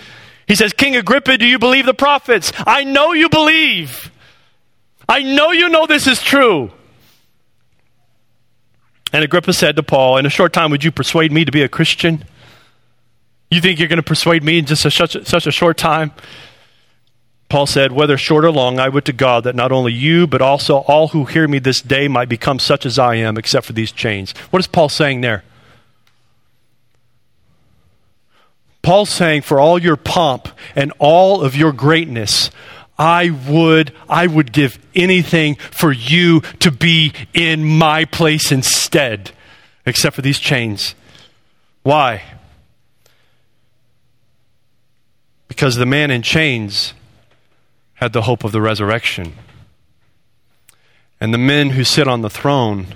He 0.48 0.56
says, 0.56 0.72
King 0.72 0.96
Agrippa, 0.96 1.38
do 1.38 1.46
you 1.46 1.60
believe 1.60 1.86
the 1.86 1.94
prophets? 1.94 2.52
I 2.66 2.82
know 2.82 3.12
you 3.12 3.28
believe. 3.28 4.10
I 5.08 5.22
know 5.22 5.52
you 5.52 5.68
know 5.68 5.86
this 5.86 6.06
is 6.06 6.20
true. 6.20 6.72
And 9.12 9.24
Agrippa 9.24 9.52
said 9.52 9.76
to 9.76 9.82
Paul, 9.82 10.16
In 10.16 10.26
a 10.26 10.30
short 10.30 10.52
time, 10.52 10.70
would 10.70 10.82
you 10.82 10.90
persuade 10.90 11.30
me 11.30 11.44
to 11.44 11.52
be 11.52 11.62
a 11.62 11.68
Christian? 11.68 12.24
You 13.50 13.60
think 13.60 13.78
you're 13.78 13.88
going 13.88 13.98
to 13.98 14.02
persuade 14.02 14.42
me 14.42 14.58
in 14.58 14.66
just 14.66 14.84
a, 14.84 14.90
such, 14.90 15.14
a, 15.16 15.24
such 15.24 15.46
a 15.46 15.52
short 15.52 15.76
time? 15.76 16.12
Paul 17.50 17.66
said, 17.66 17.90
Whether 17.92 18.16
short 18.16 18.44
or 18.44 18.52
long, 18.52 18.78
I 18.78 18.88
would 18.88 19.04
to 19.06 19.12
God 19.12 19.44
that 19.44 19.56
not 19.56 19.72
only 19.72 19.92
you, 19.92 20.26
but 20.28 20.40
also 20.40 20.78
all 20.78 21.08
who 21.08 21.24
hear 21.24 21.48
me 21.48 21.58
this 21.58 21.82
day 21.82 22.06
might 22.06 22.28
become 22.28 22.60
such 22.60 22.86
as 22.86 22.98
I 22.98 23.16
am, 23.16 23.36
except 23.36 23.66
for 23.66 23.72
these 23.72 23.92
chains. 23.92 24.30
What 24.50 24.60
is 24.60 24.68
Paul 24.68 24.88
saying 24.88 25.20
there? 25.20 25.42
Paul's 28.82 29.10
saying, 29.10 29.42
For 29.42 29.58
all 29.58 29.78
your 29.78 29.96
pomp 29.96 30.48
and 30.76 30.92
all 31.00 31.42
of 31.42 31.56
your 31.56 31.72
greatness, 31.72 32.50
I 32.96 33.30
would, 33.30 33.92
I 34.08 34.28
would 34.28 34.52
give 34.52 34.78
anything 34.94 35.56
for 35.56 35.90
you 35.90 36.42
to 36.60 36.70
be 36.70 37.12
in 37.34 37.64
my 37.64 38.04
place 38.04 38.52
instead, 38.52 39.32
except 39.84 40.14
for 40.14 40.22
these 40.22 40.38
chains. 40.38 40.94
Why? 41.82 42.22
Because 45.48 45.74
the 45.74 45.86
man 45.86 46.12
in 46.12 46.22
chains 46.22 46.94
had 48.00 48.14
the 48.14 48.22
hope 48.22 48.44
of 48.44 48.52
the 48.52 48.62
resurrection. 48.62 49.34
And 51.20 51.34
the 51.34 51.38
men 51.38 51.70
who 51.70 51.84
sit 51.84 52.08
on 52.08 52.22
the 52.22 52.30
throne 52.30 52.86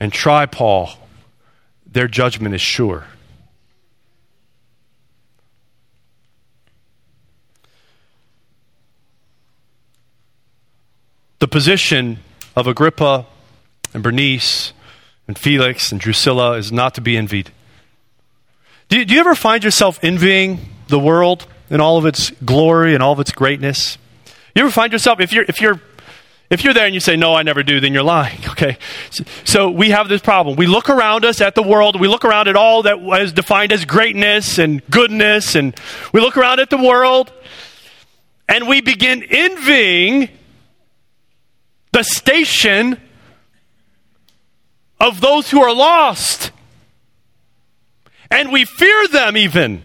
and 0.00 0.12
try 0.12 0.44
Paul, 0.44 0.90
their 1.86 2.08
judgment 2.08 2.52
is 2.52 2.60
sure. 2.60 3.06
The 11.38 11.46
position 11.46 12.18
of 12.56 12.66
Agrippa 12.66 13.26
and 13.94 14.02
Bernice 14.02 14.72
and 15.28 15.38
Felix 15.38 15.92
and 15.92 16.00
Drusilla 16.00 16.54
is 16.54 16.72
not 16.72 16.94
to 16.96 17.00
be 17.00 17.16
envied. 17.16 17.52
Do, 18.88 19.04
do 19.04 19.14
you 19.14 19.20
ever 19.20 19.36
find 19.36 19.62
yourself 19.62 20.00
envying 20.02 20.58
the 20.88 20.98
world 20.98 21.46
and 21.72 21.82
all 21.82 21.98
of 21.98 22.06
its 22.06 22.30
glory 22.44 22.94
and 22.94 23.02
all 23.02 23.12
of 23.12 23.18
its 23.18 23.32
greatness? 23.32 23.98
You 24.54 24.62
ever 24.62 24.70
find 24.70 24.92
yourself, 24.92 25.18
if 25.18 25.32
you're, 25.32 25.44
if 25.48 25.60
you're 25.60 25.80
if 26.52 26.64
you're 26.64 26.74
there 26.74 26.84
and 26.84 26.92
you 26.92 27.00
say, 27.00 27.16
No, 27.16 27.34
I 27.34 27.42
never 27.42 27.62
do, 27.62 27.80
then 27.80 27.94
you're 27.94 28.02
lying, 28.02 28.38
okay? 28.50 28.76
So 29.42 29.70
we 29.70 29.90
have 29.90 30.10
this 30.10 30.20
problem. 30.20 30.56
We 30.56 30.66
look 30.66 30.90
around 30.90 31.24
us 31.24 31.40
at 31.40 31.54
the 31.54 31.62
world, 31.62 31.98
we 31.98 32.08
look 32.08 32.26
around 32.26 32.46
at 32.46 32.56
all 32.56 32.82
that 32.82 33.00
was 33.00 33.32
defined 33.32 33.72
as 33.72 33.86
greatness 33.86 34.58
and 34.58 34.86
goodness, 34.90 35.54
and 35.54 35.74
we 36.12 36.20
look 36.20 36.36
around 36.36 36.60
at 36.60 36.68
the 36.68 36.76
world, 36.76 37.32
and 38.48 38.68
we 38.68 38.82
begin 38.82 39.22
envying 39.22 40.28
the 41.92 42.02
station 42.02 43.00
of 45.00 45.22
those 45.22 45.50
who 45.50 45.62
are 45.62 45.74
lost. 45.74 46.50
And 48.30 48.52
we 48.52 48.64
fear 48.64 49.08
them 49.08 49.36
even. 49.36 49.84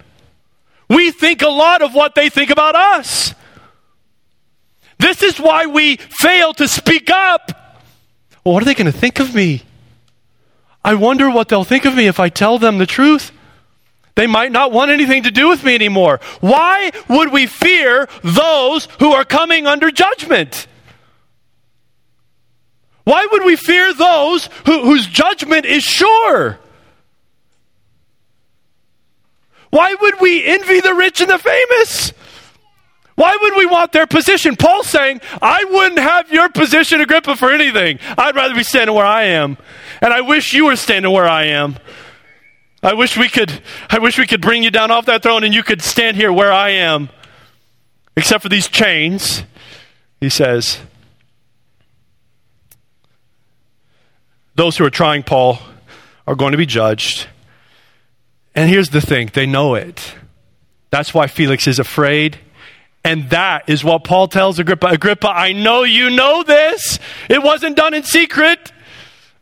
We 0.90 1.12
think 1.12 1.42
a 1.42 1.50
lot 1.50 1.82
of 1.82 1.94
what 1.94 2.16
they 2.16 2.30
think 2.30 2.50
about 2.50 2.76
us. 2.76 3.34
This 5.00 5.22
is 5.22 5.40
why 5.40 5.66
we 5.66 5.98
fail 5.98 6.54
to 6.54 6.68
speak 6.68 7.10
up. 7.10 7.52
Well, 8.44 8.54
what 8.54 8.64
are 8.64 8.66
they 8.66 8.74
going 8.74 8.92
to 8.92 8.98
think 8.98 9.20
of 9.20 9.36
me? 9.36 9.64
I 10.84 10.96
wonder 10.96 11.30
what 11.30 11.50
they'll 11.50 11.66
think 11.66 11.86
of 11.86 11.96
me 11.96 12.08
if 12.08 12.20
I 12.20 12.30
tell 12.30 12.58
them 12.58 12.78
the 12.78 12.86
truth. 12.86 13.32
They 14.16 14.26
might 14.26 14.52
not 14.52 14.72
want 14.72 14.90
anything 14.90 15.24
to 15.24 15.32
do 15.32 15.50
with 15.50 15.64
me 15.64 15.76
anymore. 15.76 16.20
Why 16.40 16.92
would 17.08 17.32
we 17.32 17.46
fear 17.46 18.08
those 18.24 18.88
who 19.00 19.14
are 19.14 19.26
coming 19.26 19.68
under 19.68 19.92
judgment? 19.92 20.66
Why 23.04 23.28
would 23.32 23.46
we 23.46 23.56
fear 23.56 23.94
those 23.94 24.50
who, 24.66 24.82
whose 24.82 25.06
judgment 25.06 25.66
is 25.66 25.84
sure? 25.84 26.58
Why 29.70 29.96
would 30.00 30.22
we 30.22 30.44
envy 30.44 30.80
the 30.80 30.94
rich 30.94 31.22
and 31.22 31.30
the 31.30 31.38
famous? 31.38 32.14
Why 33.16 33.38
would 33.42 33.56
we 33.56 33.66
want 33.66 33.92
their 33.92 34.08
position? 34.08 34.56
Paul's 34.56 34.88
saying, 34.88 35.22
I 35.42 35.64
wouldn't 35.64 36.00
have 36.00 36.32
your 36.32 36.50
position, 36.50 37.02
Agrippa, 37.02 37.36
for 37.36 37.52
anything. 37.52 38.00
I'd 38.18 38.36
rather 38.36 38.54
be 38.54 38.64
standing 38.64 38.96
where 38.96 39.06
I 39.06 39.24
am. 39.24 39.58
And 40.02 40.14
I 40.14 40.22
wish 40.22 40.54
you 40.54 40.66
were 40.66 40.76
standing 40.76 41.12
where 41.12 41.28
I 41.28 41.46
am. 41.46 41.78
I 42.84 42.94
wish 42.94 43.18
we 43.18 43.28
could 43.28 43.52
I 43.90 43.98
wish 43.98 44.20
we 44.20 44.28
could 44.28 44.42
bring 44.42 44.64
you 44.64 44.70
down 44.70 44.92
off 44.92 45.08
that 45.08 45.24
throne 45.24 45.44
and 45.44 45.54
you 45.54 45.64
could 45.64 45.82
stand 45.82 46.16
here 46.16 46.32
where 46.32 46.52
I 46.52 46.70
am. 46.70 47.10
Except 48.16 48.44
for 48.44 48.50
these 48.50 48.68
chains, 48.68 49.44
he 50.20 50.30
says. 50.30 50.80
those 54.58 54.76
who 54.76 54.84
are 54.84 54.90
trying 54.90 55.22
Paul 55.22 55.60
are 56.26 56.36
going 56.36 56.52
to 56.52 56.58
be 56.58 56.66
judged. 56.66 57.28
And 58.58 58.68
here's 58.68 58.90
the 58.90 59.02
thing 59.02 59.30
they 59.34 59.46
know 59.46 59.76
it. 59.76 60.16
That's 60.90 61.14
why 61.14 61.28
Felix 61.28 61.68
is 61.68 61.78
afraid. 61.78 62.40
And 63.04 63.30
that 63.30 63.70
is 63.70 63.84
what 63.84 64.04
Paul 64.04 64.28
tells 64.28 64.58
Agrippa 64.58 64.88
Agrippa, 64.88 65.30
I 65.30 65.54
know 65.54 65.84
you 65.84 66.10
know 66.10 66.42
this. 66.42 66.98
It 67.30 67.44
wasn't 67.44 67.78
done 67.78 67.94
in 67.94 68.02
secret. 68.02 68.72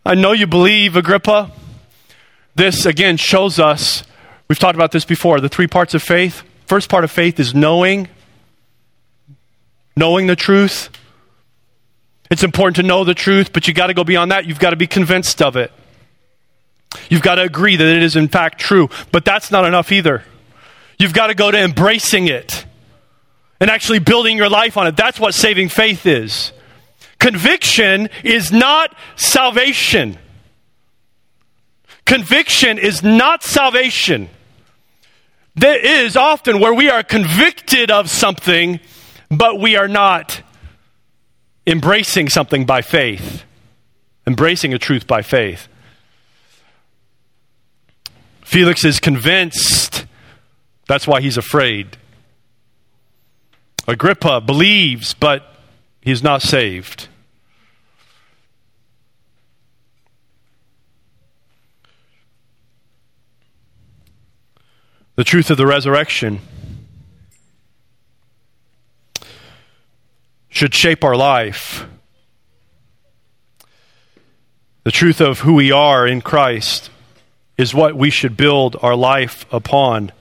I 0.05 0.15
know 0.15 0.33
you 0.33 0.47
believe, 0.47 0.97
Agrippa. 0.97 1.49
This, 2.55 2.85
again, 2.85 3.15
shows 3.15 3.57
us, 3.57 4.03
we've 4.49 4.59
talked 4.59 4.75
about 4.75 4.91
this 4.91 5.05
before, 5.05 5.39
the 5.39 5.49
three 5.49 5.67
parts 5.67 5.93
of 5.93 6.03
faith. 6.03 6.43
First 6.67 6.89
part 6.89 7.05
of 7.05 7.09
faith 7.09 7.39
is 7.39 7.55
knowing, 7.55 8.09
knowing 9.95 10.27
the 10.27 10.35
truth. 10.35 10.89
It's 12.29 12.43
important 12.43 12.75
to 12.75 12.83
know 12.83 13.05
the 13.05 13.13
truth, 13.13 13.53
but 13.53 13.65
you 13.65 13.73
got 13.73 13.87
to 13.87 13.93
go 13.93 14.03
beyond 14.03 14.31
that. 14.31 14.45
You've 14.45 14.59
got 14.59 14.71
to 14.71 14.75
be 14.75 14.87
convinced 14.87 15.41
of 15.41 15.55
it. 15.55 15.71
You've 17.09 17.21
got 17.21 17.35
to 17.35 17.43
agree 17.43 17.75
that 17.75 17.87
it 17.87 18.03
is 18.03 18.15
in 18.15 18.27
fact 18.27 18.59
true, 18.59 18.89
but 19.11 19.25
that's 19.25 19.51
not 19.51 19.65
enough 19.65 19.91
either. 19.91 20.23
You've 20.97 21.13
got 21.13 21.27
to 21.27 21.35
go 21.35 21.51
to 21.51 21.57
embracing 21.57 22.27
it 22.27 22.65
and 23.59 23.69
actually 23.69 23.99
building 23.99 24.37
your 24.37 24.49
life 24.49 24.77
on 24.77 24.87
it. 24.87 24.95
That's 24.97 25.19
what 25.19 25.33
saving 25.33 25.69
faith 25.69 26.05
is. 26.05 26.51
Conviction 27.19 28.09
is 28.23 28.51
not 28.51 28.95
salvation. 29.15 30.17
Conviction 32.05 32.77
is 32.77 33.01
not 33.01 33.43
salvation. 33.43 34.29
There 35.55 35.77
is 35.77 36.17
often 36.17 36.59
where 36.59 36.73
we 36.73 36.89
are 36.89 37.01
convicted 37.01 37.89
of 37.89 38.09
something, 38.09 38.79
but 39.31 39.59
we 39.59 39.75
are 39.75 39.87
not 39.87 40.41
embracing 41.65 42.29
something 42.29 42.65
by 42.65 42.81
faith, 42.81 43.43
embracing 44.27 44.73
a 44.73 44.77
truth 44.77 45.07
by 45.07 45.21
faith. 45.21 45.67
Felix 48.45 48.85
is 48.85 48.99
convinced. 48.99 50.05
That's 50.87 51.07
why 51.07 51.19
he's 51.19 51.35
afraid. 51.35 51.97
Agrippa 53.87 54.39
believes, 54.39 55.15
but 55.15 55.55
he's 55.99 56.21
not 56.21 56.43
saved. 56.43 57.07
The 65.15 65.23
truth 65.23 65.49
of 65.49 65.57
the 65.57 65.65
resurrection 65.65 66.39
should 70.49 70.75
shape 70.75 71.03
our 71.03 71.15
life. 71.15 71.87
The 74.83 74.91
truth 74.91 75.19
of 75.19 75.39
who 75.39 75.55
we 75.55 75.71
are 75.71 76.05
in 76.05 76.21
Christ 76.21 76.91
is 77.57 77.73
what 77.73 77.95
we 77.95 78.09
should 78.09 78.35
build 78.35 78.75
our 78.81 78.95
life 78.95 79.45
upon. 79.51 80.11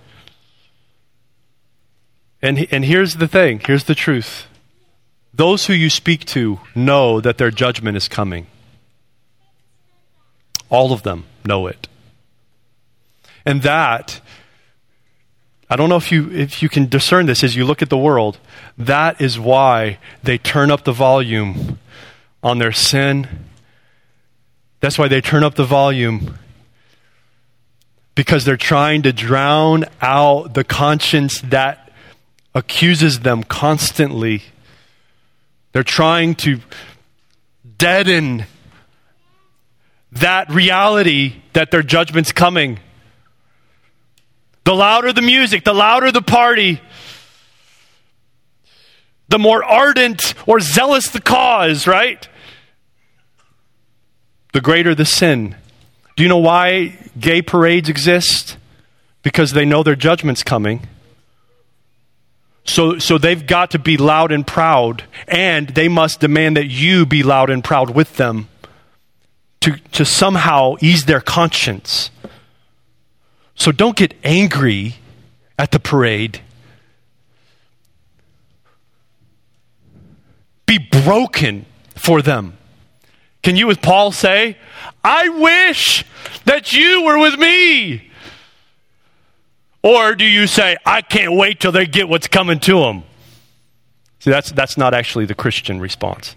And, 2.41 2.67
and 2.71 2.85
here's 2.85 3.17
the 3.17 3.29
thing 3.29 3.61
here's 3.61 3.85
the 3.85 3.95
truth. 3.95 4.47
Those 5.33 5.67
who 5.67 5.73
you 5.73 5.91
speak 5.91 6.25
to 6.27 6.61
know 6.75 7.21
that 7.21 7.39
their 7.39 7.51
judgment 7.51 7.97
is 7.97 8.07
coming. 8.07 8.47
All 10.71 10.93
of 10.93 11.03
them 11.03 11.25
know 11.45 11.67
it. 11.67 11.89
And 13.45 13.63
that 13.63 14.21
I 15.69 15.77
don't 15.77 15.89
know 15.89 15.97
if 15.97 16.13
you, 16.13 16.31
if 16.31 16.63
you 16.63 16.69
can 16.69 16.89
discern 16.89 17.27
this 17.27 17.43
as 17.43 17.57
you 17.57 17.65
look 17.65 17.83
at 17.83 17.89
the 17.89 17.99
world. 17.99 18.39
That 18.77 19.21
is 19.21 19.41
why 19.41 19.99
they 20.23 20.39
turn 20.39 20.71
up 20.71 20.85
the 20.85 20.93
volume 20.93 21.79
on 22.43 22.59
their 22.59 22.73
sin. 22.73 23.27
That's 24.81 24.99
why 24.99 25.09
they 25.09 25.21
turn 25.21 25.43
up 25.43 25.55
the 25.55 25.65
volume. 25.65 26.39
Because 28.15 28.45
they're 28.45 28.57
trying 28.57 29.03
to 29.03 29.13
drown 29.13 29.85
out 30.01 30.55
the 30.55 30.65
conscience 30.65 31.41
that 31.43 31.91
accuses 32.55 33.21
them 33.21 33.43
constantly. 33.43 34.43
They're 35.73 35.83
trying 35.83 36.37
to 36.37 36.61
deaden 37.79 38.45
that 40.13 40.49
reality 40.51 41.43
that 41.55 41.71
their 41.71 41.83
judgment's 41.83 42.31
coming. 42.31 42.79
The 44.63 44.75
louder 44.75 45.13
the 45.13 45.23
music, 45.23 45.65
the 45.65 45.75
louder 45.75 46.13
the 46.13 46.23
party, 46.23 46.81
the 49.29 49.39
more 49.39 49.65
ardent 49.65 50.35
or 50.47 50.61
zealous 50.61 51.09
the 51.09 51.21
cause, 51.21 51.87
right? 51.87 52.29
The 54.53 54.61
greater 54.61 54.95
the 54.95 55.05
sin. 55.05 55.57
Do 56.17 56.23
you 56.23 56.29
know 56.29 56.39
why 56.39 56.99
gay 57.19 57.43
parades 57.43 57.89
exist? 57.89 58.57
Because 59.23 59.53
they 59.53 59.65
know 59.65 59.83
their 59.83 59.97
judgment's 59.97 60.43
coming. 60.43 60.87
So, 62.65 62.99
so 62.99 63.19
they've 63.19 63.47
got 63.47 63.73
to 63.73 63.79
be 63.79 63.97
loud 63.97 64.33
and 64.33 64.47
proud, 64.47 65.05
and 65.29 65.69
they 65.69 65.89
must 65.89 66.21
demand 66.21 66.57
that 66.57 66.67
you 66.67 67.05
be 67.05 67.23
loud 67.23 67.51
and 67.51 67.63
proud 67.63 67.91
with 67.91 68.17
them 68.17 68.49
to, 69.61 69.77
to 69.93 70.05
somehow 70.05 70.77
ease 70.81 71.05
their 71.05 71.21
conscience. 71.21 72.11
So 73.55 73.73
don't 73.73 73.97
get 73.97 74.15
angry 74.25 74.97
at 75.59 75.73
the 75.73 75.79
parade. 75.79 76.41
Be 80.67 80.79
broken 80.79 81.67
for 81.95 82.23
them. 82.23 82.57
Can 83.43 83.57
you, 83.57 83.71
as 83.71 83.77
Paul, 83.77 84.11
say, 84.11 84.57
I 85.05 85.29
wish 85.29 86.05
that 86.47 86.73
you 86.73 87.05
were 87.05 87.19
with 87.19 87.39
me? 87.39 88.11
Or 89.83 90.15
do 90.15 90.25
you 90.25 90.47
say, 90.47 90.79
I 90.87 91.03
can't 91.03 91.37
wait 91.37 91.61
till 91.61 91.73
they 91.73 91.85
get 91.85 92.09
what's 92.09 92.27
coming 92.27 92.59
to 92.61 92.81
them? 92.81 93.05
See, 94.21 94.31
that's, 94.31 94.51
that's 94.51 94.79
not 94.79 94.95
actually 94.95 95.27
the 95.27 95.35
Christian 95.35 95.79
response. 95.79 96.35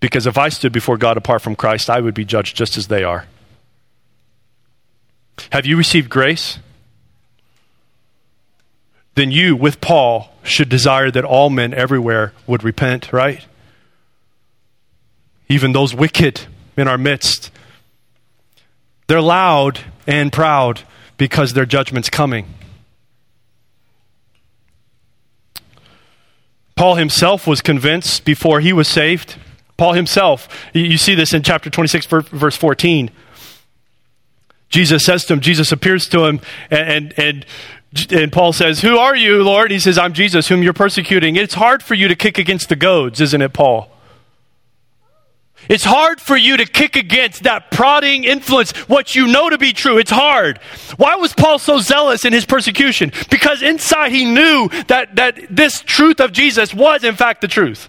Because 0.00 0.26
if 0.26 0.36
I 0.36 0.50
stood 0.50 0.72
before 0.72 0.98
God 0.98 1.16
apart 1.16 1.40
from 1.40 1.56
Christ, 1.56 1.88
I 1.88 2.00
would 2.00 2.12
be 2.12 2.26
judged 2.26 2.54
just 2.54 2.76
as 2.76 2.88
they 2.88 3.02
are. 3.02 3.26
Have 5.50 5.64
you 5.64 5.78
received 5.78 6.10
grace? 6.10 6.58
Then 9.14 9.30
you, 9.30 9.56
with 9.56 9.80
Paul, 9.80 10.34
should 10.42 10.68
desire 10.68 11.10
that 11.10 11.24
all 11.24 11.48
men 11.48 11.72
everywhere 11.72 12.32
would 12.46 12.62
repent, 12.62 13.12
right? 13.12 13.46
Even 15.52 15.72
those 15.72 15.94
wicked 15.94 16.40
in 16.78 16.88
our 16.88 16.96
midst. 16.96 17.50
They're 19.06 19.20
loud 19.20 19.80
and 20.06 20.32
proud 20.32 20.80
because 21.18 21.52
their 21.52 21.66
judgment's 21.66 22.08
coming. 22.08 22.46
Paul 26.74 26.94
himself 26.94 27.46
was 27.46 27.60
convinced 27.60 28.24
before 28.24 28.60
he 28.60 28.72
was 28.72 28.88
saved. 28.88 29.36
Paul 29.76 29.92
himself, 29.92 30.48
you 30.72 30.96
see 30.96 31.14
this 31.14 31.34
in 31.34 31.42
chapter 31.42 31.68
26, 31.68 32.06
verse 32.06 32.56
14. 32.56 33.10
Jesus 34.70 35.04
says 35.04 35.26
to 35.26 35.34
him, 35.34 35.40
Jesus 35.40 35.70
appears 35.70 36.08
to 36.08 36.24
him, 36.24 36.40
and, 36.70 37.12
and, 37.18 37.44
and 38.10 38.32
Paul 38.32 38.54
says, 38.54 38.80
Who 38.80 38.96
are 38.96 39.14
you, 39.14 39.42
Lord? 39.42 39.70
He 39.70 39.78
says, 39.78 39.98
I'm 39.98 40.14
Jesus, 40.14 40.48
whom 40.48 40.62
you're 40.62 40.72
persecuting. 40.72 41.36
It's 41.36 41.54
hard 41.54 41.82
for 41.82 41.92
you 41.92 42.08
to 42.08 42.16
kick 42.16 42.38
against 42.38 42.70
the 42.70 42.76
goads, 42.76 43.20
isn't 43.20 43.42
it, 43.42 43.52
Paul? 43.52 43.90
It's 45.68 45.84
hard 45.84 46.20
for 46.20 46.36
you 46.36 46.56
to 46.56 46.66
kick 46.66 46.96
against 46.96 47.44
that 47.44 47.70
prodding 47.70 48.24
influence, 48.24 48.72
what 48.88 49.14
you 49.14 49.26
know 49.26 49.48
to 49.48 49.58
be 49.58 49.72
true. 49.72 49.98
It's 49.98 50.10
hard. 50.10 50.58
Why 50.96 51.14
was 51.16 51.32
Paul 51.32 51.58
so 51.58 51.78
zealous 51.78 52.24
in 52.24 52.32
his 52.32 52.44
persecution? 52.44 53.12
Because 53.30 53.62
inside 53.62 54.12
he 54.12 54.24
knew 54.24 54.68
that, 54.88 55.16
that 55.16 55.46
this 55.48 55.80
truth 55.80 56.20
of 56.20 56.32
Jesus 56.32 56.74
was, 56.74 57.04
in 57.04 57.14
fact, 57.14 57.40
the 57.40 57.48
truth. 57.48 57.88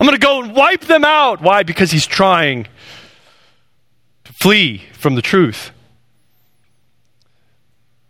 I'm 0.00 0.06
going 0.06 0.18
to 0.18 0.26
go 0.26 0.42
and 0.42 0.54
wipe 0.54 0.82
them 0.82 1.04
out. 1.04 1.40
Why? 1.40 1.62
Because 1.62 1.92
he's 1.92 2.06
trying 2.06 2.66
to 4.24 4.32
flee 4.32 4.82
from 4.94 5.14
the 5.14 5.22
truth. 5.22 5.70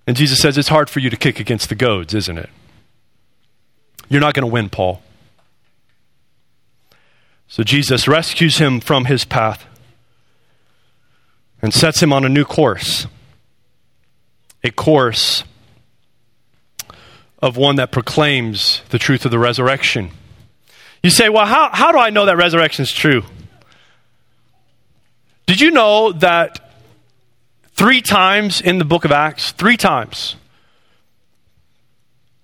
And 0.06 0.16
Jesus 0.16 0.38
says, 0.38 0.56
It's 0.56 0.68
hard 0.68 0.88
for 0.88 1.00
you 1.00 1.10
to 1.10 1.16
kick 1.16 1.38
against 1.38 1.68
the 1.68 1.74
goads, 1.74 2.14
isn't 2.14 2.38
it? 2.38 2.50
You're 4.08 4.20
not 4.20 4.34
going 4.34 4.46
to 4.46 4.52
win, 4.52 4.70
Paul. 4.70 5.02
So 7.52 7.62
Jesus 7.62 8.08
rescues 8.08 8.56
him 8.56 8.80
from 8.80 9.04
his 9.04 9.26
path 9.26 9.66
and 11.60 11.74
sets 11.74 12.02
him 12.02 12.10
on 12.10 12.24
a 12.24 12.28
new 12.30 12.46
course. 12.46 13.06
A 14.64 14.70
course 14.70 15.44
of 17.42 17.58
one 17.58 17.76
that 17.76 17.92
proclaims 17.92 18.80
the 18.88 18.98
truth 18.98 19.26
of 19.26 19.30
the 19.30 19.38
resurrection. 19.38 20.12
You 21.02 21.10
say, 21.10 21.28
well, 21.28 21.44
how, 21.44 21.68
how 21.70 21.92
do 21.92 21.98
I 21.98 22.08
know 22.08 22.24
that 22.24 22.38
resurrection 22.38 22.84
is 22.84 22.90
true? 22.90 23.22
Did 25.44 25.60
you 25.60 25.72
know 25.72 26.12
that 26.12 26.72
three 27.74 28.00
times 28.00 28.62
in 28.62 28.78
the 28.78 28.86
book 28.86 29.04
of 29.04 29.12
Acts, 29.12 29.52
three 29.52 29.76
times, 29.76 30.36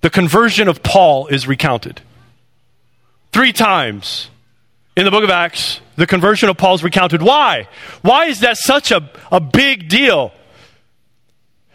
the 0.02 0.11
conversion 0.11 0.68
of 0.68 0.82
Paul 0.82 1.28
is 1.28 1.48
recounted? 1.48 2.02
Three 3.32 3.54
times 3.54 4.28
in 4.99 5.05
the 5.05 5.12
book 5.12 5.22
of 5.22 5.30
Acts, 5.30 5.80
the 5.94 6.09
conversion 6.09 6.49
of 6.49 6.57
Paul 6.57 6.74
is 6.74 6.82
recounted. 6.82 7.22
Why? 7.22 7.68
Why 8.03 8.26
is 8.26 8.40
that 8.40 8.57
such 8.57 8.90
a, 8.90 9.09
a 9.30 9.38
big 9.38 9.88
deal? 9.88 10.32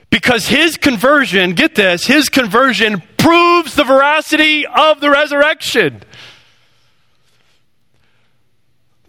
Because 0.09 0.45
his 0.45 0.75
conversion, 0.75 1.53
get 1.53 1.73
this, 1.73 2.05
his 2.05 2.27
conversion 2.27 3.01
proves 3.15 3.75
the 3.75 3.85
veracity 3.85 4.67
of 4.67 4.99
the 4.99 5.09
resurrection. 5.09 6.03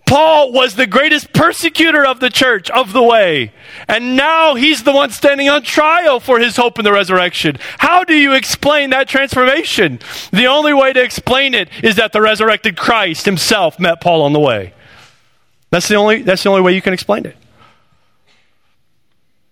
Paul 0.07 0.53
was 0.53 0.75
the 0.75 0.87
greatest 0.87 1.33
persecutor 1.33 2.05
of 2.05 2.21
the 2.21 2.29
church, 2.29 2.69
of 2.71 2.93
the 2.93 3.03
way. 3.03 3.53
And 3.89 4.17
now 4.17 4.55
he's 4.55 4.83
the 4.83 4.93
one 4.93 5.11
standing 5.11 5.49
on 5.49 5.63
trial 5.63 6.21
for 6.21 6.39
his 6.39 6.57
hope 6.57 6.79
in 6.79 6.85
the 6.85 6.93
resurrection. 6.93 7.57
How 7.79 8.05
do 8.05 8.15
you 8.15 8.35
explain 8.35 8.91
that 8.91 9.09
transformation? 9.09 9.99
The 10.31 10.47
only 10.47 10.75
way 10.75 10.93
to 10.93 11.03
explain 11.03 11.55
it 11.55 11.69
is 11.83 11.97
that 11.97 12.13
the 12.13 12.21
resurrected 12.21 12.77
Christ 12.77 13.25
himself 13.25 13.81
met 13.81 14.01
Paul 14.01 14.23
on 14.23 14.35
the 14.35 14.41
way. 14.41 14.75
That's 15.71 15.89
the 15.89 15.97
only, 15.97 16.23
that's 16.23 16.43
the 16.43 16.51
only 16.51 16.63
way 16.63 16.75
you 16.75 16.83
can 16.83 16.93
explain 16.93 17.25
it. 17.25 17.37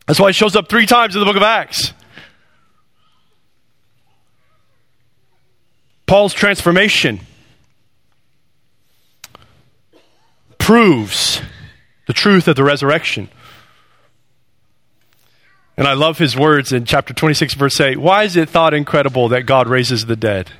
That's 0.06 0.20
why 0.20 0.28
it 0.28 0.34
shows 0.34 0.54
up 0.54 0.68
three 0.68 0.86
times 0.86 1.16
in 1.16 1.20
the 1.20 1.26
book 1.26 1.36
of 1.36 1.42
Acts. 1.42 1.94
Paul's 6.06 6.34
transformation 6.34 7.20
proves 10.72 11.42
the 12.06 12.14
truth 12.14 12.48
of 12.48 12.56
the 12.56 12.64
resurrection. 12.64 13.28
And 15.76 15.86
I 15.86 15.92
love 15.92 16.16
his 16.16 16.34
words 16.34 16.72
in 16.72 16.86
chapter 16.86 17.12
26, 17.12 17.52
verse 17.52 17.78
8. 17.78 17.98
Why 17.98 18.22
is 18.22 18.36
it 18.36 18.48
thought 18.48 18.72
incredible 18.72 19.28
that 19.28 19.42
God 19.42 19.68
raises 19.68 20.06
the 20.06 20.16
dead? 20.16 20.50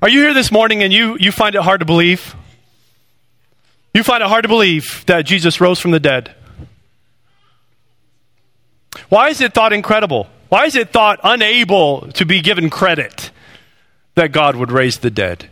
Are 0.00 0.08
you 0.08 0.20
here 0.20 0.32
this 0.32 0.50
morning 0.50 0.82
and 0.82 0.90
you, 0.90 1.18
you 1.20 1.32
find 1.32 1.54
it 1.54 1.60
hard 1.60 1.80
to 1.80 1.84
believe? 1.84 2.34
You 3.92 4.02
find 4.02 4.22
it 4.22 4.28
hard 4.30 4.44
to 4.44 4.48
believe 4.48 5.04
that 5.04 5.26
Jesus 5.26 5.60
rose 5.60 5.78
from 5.78 5.90
the 5.90 6.00
dead. 6.00 6.34
Why 9.10 9.28
is 9.28 9.42
it 9.42 9.52
thought 9.52 9.74
incredible? 9.74 10.28
Why 10.48 10.64
is 10.64 10.76
it 10.76 10.94
thought 10.94 11.20
unable 11.22 12.10
to 12.12 12.24
be 12.24 12.40
given 12.40 12.70
credit 12.70 13.32
that 14.14 14.32
God 14.32 14.56
would 14.56 14.72
raise 14.72 15.00
the 15.00 15.10
dead? 15.10 15.50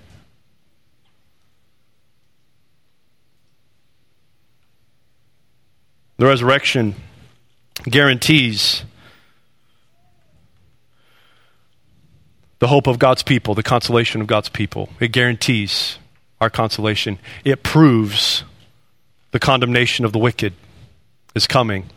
The 6.22 6.28
resurrection 6.28 6.94
guarantees 7.82 8.84
the 12.60 12.68
hope 12.68 12.86
of 12.86 13.00
God's 13.00 13.24
people, 13.24 13.56
the 13.56 13.64
consolation 13.64 14.20
of 14.20 14.28
God's 14.28 14.48
people. 14.48 14.90
It 15.00 15.10
guarantees 15.10 15.98
our 16.40 16.48
consolation. 16.48 17.18
It 17.44 17.64
proves 17.64 18.44
the 19.32 19.40
condemnation 19.40 20.04
of 20.04 20.12
the 20.12 20.20
wicked 20.20 20.52
is 21.34 21.48
coming. 21.48 21.90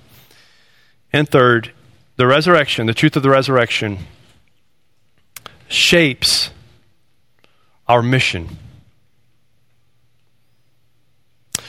And 1.14 1.30
third, 1.30 1.72
the 2.16 2.26
resurrection, 2.26 2.88
the 2.88 2.96
truth 2.96 3.16
of 3.16 3.22
the 3.22 3.30
resurrection, 3.30 4.00
shapes 5.68 6.50
our 7.88 8.02
mission. 8.02 8.58
The 11.54 11.62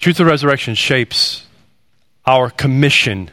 truth 0.00 0.20
of 0.20 0.26
resurrection 0.26 0.74
shapes 0.74 1.46
our 2.26 2.50
commission. 2.50 3.30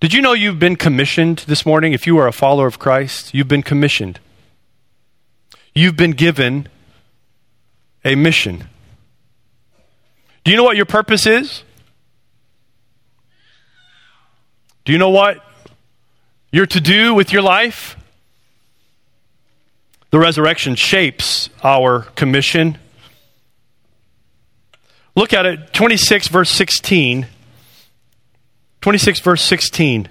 Did 0.00 0.12
you 0.12 0.20
know 0.20 0.32
you've 0.32 0.58
been 0.58 0.76
commissioned 0.76 1.38
this 1.46 1.64
morning? 1.64 1.92
If 1.92 2.06
you 2.06 2.18
are 2.18 2.26
a 2.26 2.32
follower 2.32 2.66
of 2.66 2.78
Christ, 2.78 3.32
you've 3.34 3.48
been 3.48 3.62
commissioned. 3.62 4.20
You've 5.74 5.96
been 5.96 6.12
given 6.12 6.68
a 8.04 8.14
mission. 8.14 8.68
Do 10.44 10.50
you 10.50 10.56
know 10.56 10.64
what 10.64 10.76
your 10.76 10.86
purpose 10.86 11.26
is? 11.26 11.62
Do 14.84 14.92
you 14.92 14.98
know 14.98 15.10
what 15.10 15.44
you're 16.52 16.66
to 16.66 16.80
do 16.80 17.14
with 17.14 17.32
your 17.32 17.42
life? 17.42 17.96
The 20.10 20.18
resurrection 20.18 20.76
shapes 20.76 21.50
our 21.64 22.02
commission. 22.14 22.78
Look 25.16 25.32
at 25.32 25.46
it, 25.46 25.72
26, 25.72 26.28
verse 26.28 26.50
16. 26.50 27.26
26, 28.86 29.18
verse 29.18 29.42
16. 29.42 30.06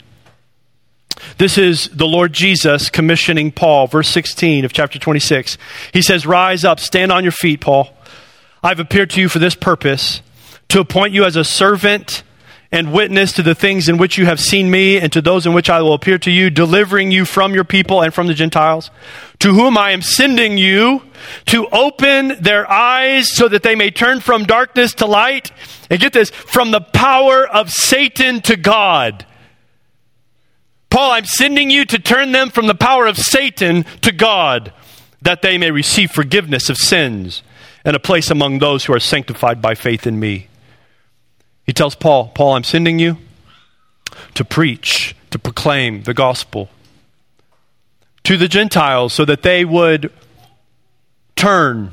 This 1.38 1.58
is 1.58 1.88
the 1.94 2.06
Lord 2.06 2.34
Jesus 2.34 2.90
commissioning 2.90 3.54
Paul, 3.54 3.88
verse 3.88 4.10
16 4.10 4.66
of 4.66 4.74
chapter 4.74 5.00
26. 5.00 5.58
He 5.94 6.02
says, 6.02 6.26
Rise 6.26 6.66
up, 6.66 6.82
stand 6.82 7.10
on 7.10 7.24
your 7.24 7.32
feet, 7.32 7.62
Paul. 7.62 7.96
I've 8.62 8.82
appeared 8.82 9.12
to 9.12 9.22
you 9.22 9.30
for 9.30 9.40
this 9.40 9.56
purpose, 9.56 10.22
to 10.68 10.82
appoint 10.82 11.14
you 11.14 11.24
as 11.24 11.38
a 11.38 11.46
servant 11.46 12.24
and 12.72 12.91
witness 12.91 13.32
to 13.34 13.43
the 13.43 13.55
things 13.55 13.88
in 13.88 13.97
which 13.97 14.18
you 14.18 14.26
have 14.26 14.39
seen 14.39 14.70
me 14.70 14.97
and 14.97 15.11
to 15.13 15.22
those 15.22 15.45
in 15.45 15.53
which 15.53 15.70
I 15.70 15.82
will 15.82 15.93
appear 15.93 16.18
to 16.20 16.32
you, 16.32 16.49
delivering 16.49 17.11
you 17.11 17.26
from 17.26 17.53
your 17.53 17.63
people 17.63 18.01
and 18.01 18.13
from 18.13 18.28
the 18.28 18.34
Gentiles, 18.34 18.91
to 19.39 19.53
whom 19.53 19.78
I 19.78 19.91
am 19.91 20.01
sending 20.01 20.57
you 20.57 21.03
to 21.45 21.68
open 21.68 22.41
their 22.41 22.70
eyes 22.70 23.32
so 23.34 23.47
that 23.47 23.63
they 23.63 23.76
may 23.76 23.91
turn 23.91 24.20
from 24.20 24.43
darkness 24.43 24.93
to 24.95 25.05
light. 25.05 25.51
And 25.89 25.99
get 25.99 26.13
this, 26.13 26.30
from 26.32 26.72
the 26.72 26.82
power 26.82 27.47
of 27.47 27.70
Satan 27.70 28.41
to 28.41 28.55
God. 28.55 29.26
Paul, 30.89 31.11
I'm 31.11 31.26
sending 31.26 31.70
you 31.70 31.86
to 31.86 31.99
turn 31.99 32.32
them 32.32 32.49
from 32.49 32.68
the 32.68 32.76
power 32.76 33.05
of 33.05 33.18
Satan 33.18 33.86
to 34.01 34.11
God, 34.11 34.74
that 35.22 35.41
they 35.41 35.57
may 35.57 35.72
receive 35.72 36.11
forgiveness 36.11 36.70
of 36.70 36.78
sins 36.78 37.43
and 37.84 37.95
a 37.95 37.99
place 37.99 38.32
among 38.32 38.59
those 38.59 38.86
who 38.86 38.93
are 38.93 38.99
sanctified 38.99 39.61
by 39.61 39.76
faith 39.76 40.07
in 40.07 40.20
me. 40.20 40.47
He 41.66 41.74
tells 41.74 41.95
Paul, 41.95 42.30
Paul, 42.30 42.53
I'm 42.53 42.63
sending 42.63 42.99
you 42.99 43.18
to 44.36 44.45
preach, 44.45 45.16
to 45.32 45.39
proclaim 45.39 46.03
the 46.03 46.13
gospel 46.13 46.70
to 48.24 48.38
the 48.38 48.47
Gentiles 48.47 49.13
so 49.13 49.26
that 49.26 49.43
they 49.43 49.66
would 49.66 50.11
turn 51.36 51.91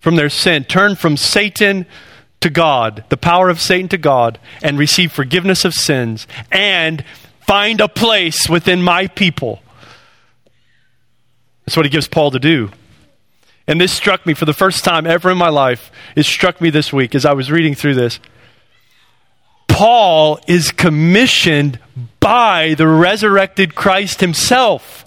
from 0.00 0.16
their 0.16 0.30
sin, 0.30 0.64
turn 0.64 0.96
from 0.96 1.16
Satan 1.16 1.86
to 2.40 2.50
God, 2.50 3.04
the 3.08 3.16
power 3.16 3.48
of 3.48 3.60
Satan 3.60 3.88
to 3.88 3.98
God, 3.98 4.38
and 4.62 4.78
receive 4.78 5.12
forgiveness 5.12 5.64
of 5.64 5.74
sins 5.74 6.26
and 6.50 7.04
find 7.46 7.80
a 7.80 7.88
place 7.88 8.48
within 8.48 8.82
my 8.82 9.06
people. 9.06 9.62
That's 11.64 11.76
what 11.76 11.86
he 11.86 11.90
gives 11.90 12.08
Paul 12.08 12.32
to 12.32 12.38
do. 12.38 12.70
And 13.66 13.80
this 13.80 13.92
struck 13.92 14.26
me 14.26 14.34
for 14.34 14.44
the 14.44 14.52
first 14.52 14.84
time 14.84 15.06
ever 15.06 15.30
in 15.30 15.38
my 15.38 15.48
life. 15.48 15.92
It 16.16 16.24
struck 16.24 16.60
me 16.60 16.70
this 16.70 16.92
week 16.92 17.14
as 17.14 17.24
I 17.24 17.32
was 17.32 17.50
reading 17.50 17.74
through 17.74 17.94
this. 17.94 18.18
Paul 19.72 20.38
is 20.46 20.70
commissioned 20.70 21.78
by 22.20 22.74
the 22.74 22.86
resurrected 22.86 23.74
Christ 23.74 24.20
himself. 24.20 25.06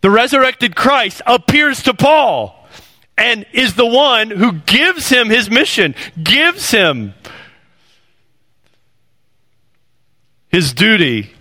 The 0.00 0.10
resurrected 0.10 0.74
Christ 0.74 1.22
appears 1.24 1.84
to 1.84 1.94
Paul 1.94 2.68
and 3.16 3.46
is 3.52 3.74
the 3.74 3.86
one 3.86 4.30
who 4.30 4.52
gives 4.52 5.08
him 5.08 5.30
his 5.30 5.48
mission, 5.48 5.94
gives 6.22 6.72
him 6.72 7.14
his 10.48 10.72
duty. 10.72 11.32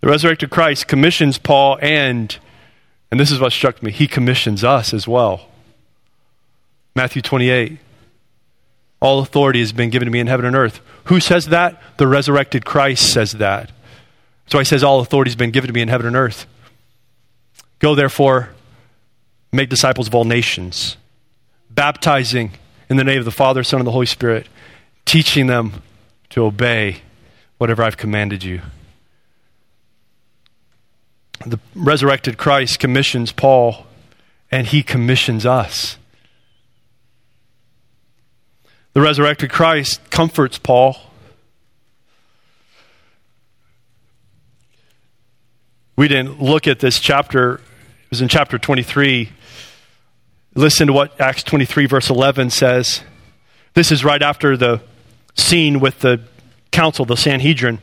The 0.00 0.08
resurrected 0.08 0.50
Christ 0.50 0.86
commissions 0.86 1.38
Paul 1.38 1.78
and 1.82 2.38
and 3.10 3.20
this 3.20 3.30
is 3.30 3.40
what 3.40 3.52
struck 3.52 3.82
me, 3.82 3.90
he 3.90 4.06
commissions 4.06 4.64
us 4.64 4.94
as 4.94 5.06
well. 5.06 5.48
Matthew 6.96 7.22
28. 7.22 7.78
All 9.04 9.18
authority 9.18 9.60
has 9.60 9.74
been 9.74 9.90
given 9.90 10.06
to 10.06 10.10
me 10.10 10.18
in 10.18 10.28
heaven 10.28 10.46
and 10.46 10.56
earth. 10.56 10.80
Who 11.04 11.20
says 11.20 11.48
that? 11.48 11.78
The 11.98 12.06
resurrected 12.06 12.64
Christ 12.64 13.12
says 13.12 13.32
that. 13.32 13.70
So 14.46 14.58
he 14.58 14.64
says, 14.64 14.82
All 14.82 15.00
authority 15.00 15.28
has 15.28 15.36
been 15.36 15.50
given 15.50 15.68
to 15.68 15.74
me 15.74 15.82
in 15.82 15.88
heaven 15.88 16.06
and 16.06 16.16
earth. 16.16 16.46
Go 17.80 17.94
therefore, 17.94 18.54
make 19.52 19.68
disciples 19.68 20.06
of 20.06 20.14
all 20.14 20.24
nations, 20.24 20.96
baptizing 21.68 22.52
in 22.88 22.96
the 22.96 23.04
name 23.04 23.18
of 23.18 23.26
the 23.26 23.30
Father, 23.30 23.62
Son, 23.62 23.78
and 23.78 23.86
the 23.86 23.92
Holy 23.92 24.06
Spirit, 24.06 24.46
teaching 25.04 25.48
them 25.48 25.82
to 26.30 26.46
obey 26.46 27.02
whatever 27.58 27.82
I've 27.82 27.98
commanded 27.98 28.42
you. 28.42 28.62
The 31.44 31.60
resurrected 31.74 32.38
Christ 32.38 32.78
commissions 32.78 33.32
Paul, 33.32 33.84
and 34.50 34.66
he 34.66 34.82
commissions 34.82 35.44
us. 35.44 35.98
The 38.94 39.00
resurrected 39.00 39.50
Christ 39.50 40.08
comforts 40.10 40.56
Paul. 40.56 40.96
We 45.96 46.06
didn't 46.06 46.40
look 46.40 46.68
at 46.68 46.78
this 46.78 47.00
chapter, 47.00 47.54
it 47.54 48.10
was 48.10 48.20
in 48.20 48.28
chapter 48.28 48.56
23. 48.56 49.30
Listen 50.54 50.86
to 50.86 50.92
what 50.92 51.20
Acts 51.20 51.42
23, 51.42 51.86
verse 51.86 52.08
11 52.08 52.50
says. 52.50 53.02
This 53.74 53.90
is 53.90 54.04
right 54.04 54.22
after 54.22 54.56
the 54.56 54.80
scene 55.34 55.80
with 55.80 55.98
the 55.98 56.20
council, 56.70 57.04
the 57.04 57.16
Sanhedrin. 57.16 57.80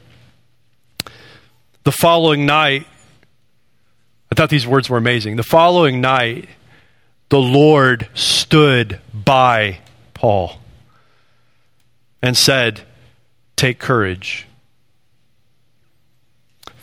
The 1.83 1.91
following 1.91 2.45
night, 2.45 2.87
I 4.31 4.35
thought 4.35 4.49
these 4.49 4.67
words 4.67 4.89
were 4.89 4.97
amazing. 4.97 5.35
The 5.35 5.43
following 5.43 5.99
night, 5.99 6.47
the 7.27 7.39
Lord 7.39 8.07
stood 8.13 9.01
by 9.13 9.79
Paul 10.13 10.60
and 12.21 12.37
said, 12.37 12.81
Take 13.55 13.79
courage. 13.79 14.47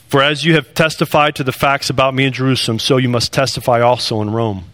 For 0.09 0.23
as 0.23 0.45
you 0.45 0.55
have 0.55 0.73
testified 0.75 1.35
to 1.37 1.45
the 1.45 1.53
facts 1.53 1.91
about 1.91 2.15
me 2.15 2.25
in 2.25 2.33
Jerusalem, 2.33 2.79
so 2.79 2.97
you 2.97 3.09
must 3.09 3.33
testify 3.33 3.81
also 3.81 4.23
in 4.23 4.31
Rome. 4.31 4.65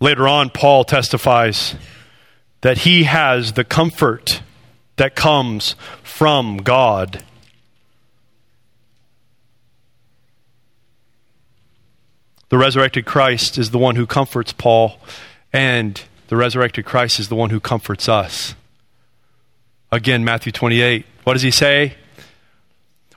Later 0.00 0.28
on, 0.28 0.50
Paul 0.50 0.84
testifies 0.84 1.76
that 2.60 2.78
he 2.78 3.04
has 3.04 3.52
the 3.52 3.64
comfort 3.64 4.42
that 4.96 5.14
comes 5.14 5.76
from 6.02 6.58
God. 6.58 7.22
The 12.48 12.58
resurrected 12.58 13.06
Christ 13.06 13.56
is 13.56 13.70
the 13.70 13.78
one 13.78 13.96
who 13.96 14.06
comforts 14.06 14.52
Paul 14.52 14.98
and 15.52 16.02
the 16.32 16.36
resurrected 16.38 16.86
Christ 16.86 17.20
is 17.20 17.28
the 17.28 17.34
one 17.34 17.50
who 17.50 17.60
comforts 17.60 18.08
us. 18.08 18.54
Again, 19.90 20.24
Matthew 20.24 20.50
28. 20.50 21.04
What 21.24 21.34
does 21.34 21.42
he 21.42 21.50
say? 21.50 21.94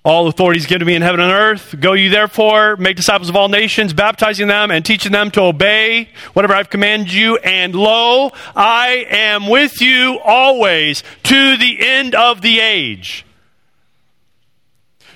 All 0.03 0.27
authority 0.27 0.59
is 0.59 0.65
given 0.65 0.81
to 0.81 0.85
me 0.85 0.95
in 0.95 1.01
heaven 1.01 1.21
and 1.21 1.31
earth. 1.31 1.79
Go 1.79 1.93
you 1.93 2.09
therefore, 2.09 2.75
make 2.75 2.97
disciples 2.97 3.29
of 3.29 3.37
all 3.37 3.47
nations, 3.47 3.93
baptizing 3.93 4.49
them 4.49 4.69
and 4.69 4.85
teaching 4.85 5.13
them 5.13 5.31
to 5.31 5.43
obey 5.43 6.09
whatever 6.33 6.55
I've 6.55 6.69
commanded 6.69 7.13
you. 7.13 7.37
And 7.37 7.73
lo, 7.73 8.31
I 8.53 9.05
am 9.09 9.47
with 9.47 9.79
you 9.79 10.19
always 10.21 11.01
to 11.23 11.55
the 11.55 11.87
end 11.87 12.15
of 12.15 12.41
the 12.41 12.59
age. 12.59 13.25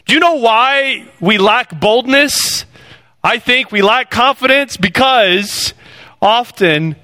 Do 0.06 0.14
you 0.14 0.22
know 0.22 0.36
why 0.36 1.06
we 1.20 1.38
lack 1.38 1.78
boldness? 1.78 2.64
I 3.22 3.39
think 3.39 3.74
we 3.74 3.82
lack 3.82 4.10
confidence 4.10 4.78
because 4.78 5.74
often 6.22 6.95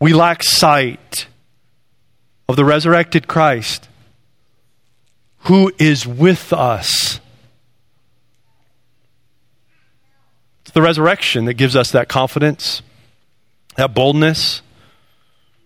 we 0.00 0.14
lack 0.14 0.42
sight 0.42 1.26
of 2.48 2.56
the 2.56 2.64
resurrected 2.64 3.28
Christ 3.28 3.88
who 5.44 5.72
is 5.78 6.06
with 6.06 6.52
us. 6.52 7.20
It's 10.62 10.72
the 10.72 10.82
resurrection 10.82 11.44
that 11.46 11.54
gives 11.54 11.76
us 11.76 11.90
that 11.92 12.08
confidence, 12.08 12.82
that 13.76 13.94
boldness. 13.94 14.62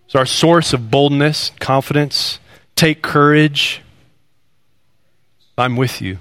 It's 0.05 0.15
our 0.15 0.25
source 0.25 0.73
of 0.73 0.91
boldness, 0.91 1.51
confidence. 1.59 2.39
Take 2.75 3.01
courage. 3.01 3.81
I'm 5.57 5.75
with 5.75 6.01
you. 6.01 6.17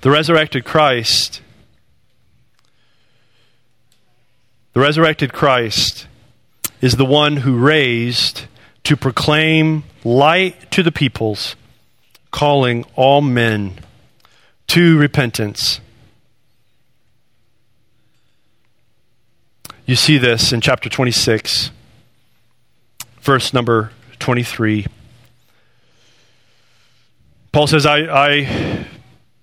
The 0.00 0.10
resurrected 0.10 0.64
Christ 0.64 1.40
The 4.72 4.80
resurrected 4.80 5.32
Christ 5.32 6.06
is 6.80 6.96
the 6.96 7.04
one 7.04 7.38
who 7.38 7.58
raised 7.58 8.46
to 8.84 8.96
proclaim 8.96 9.84
light 10.04 10.70
to 10.70 10.82
the 10.82 10.92
peoples, 10.92 11.56
calling 12.30 12.84
all 12.94 13.20
men 13.20 13.80
to 14.68 14.96
repentance. 14.96 15.80
You 19.86 19.96
see 19.96 20.18
this 20.18 20.52
in 20.52 20.60
chapter 20.60 20.88
26, 20.88 21.72
verse 23.22 23.52
number 23.52 23.90
23. 24.20 24.86
Paul 27.50 27.66
says, 27.66 27.84
I, 27.84 27.98
I 27.98 28.86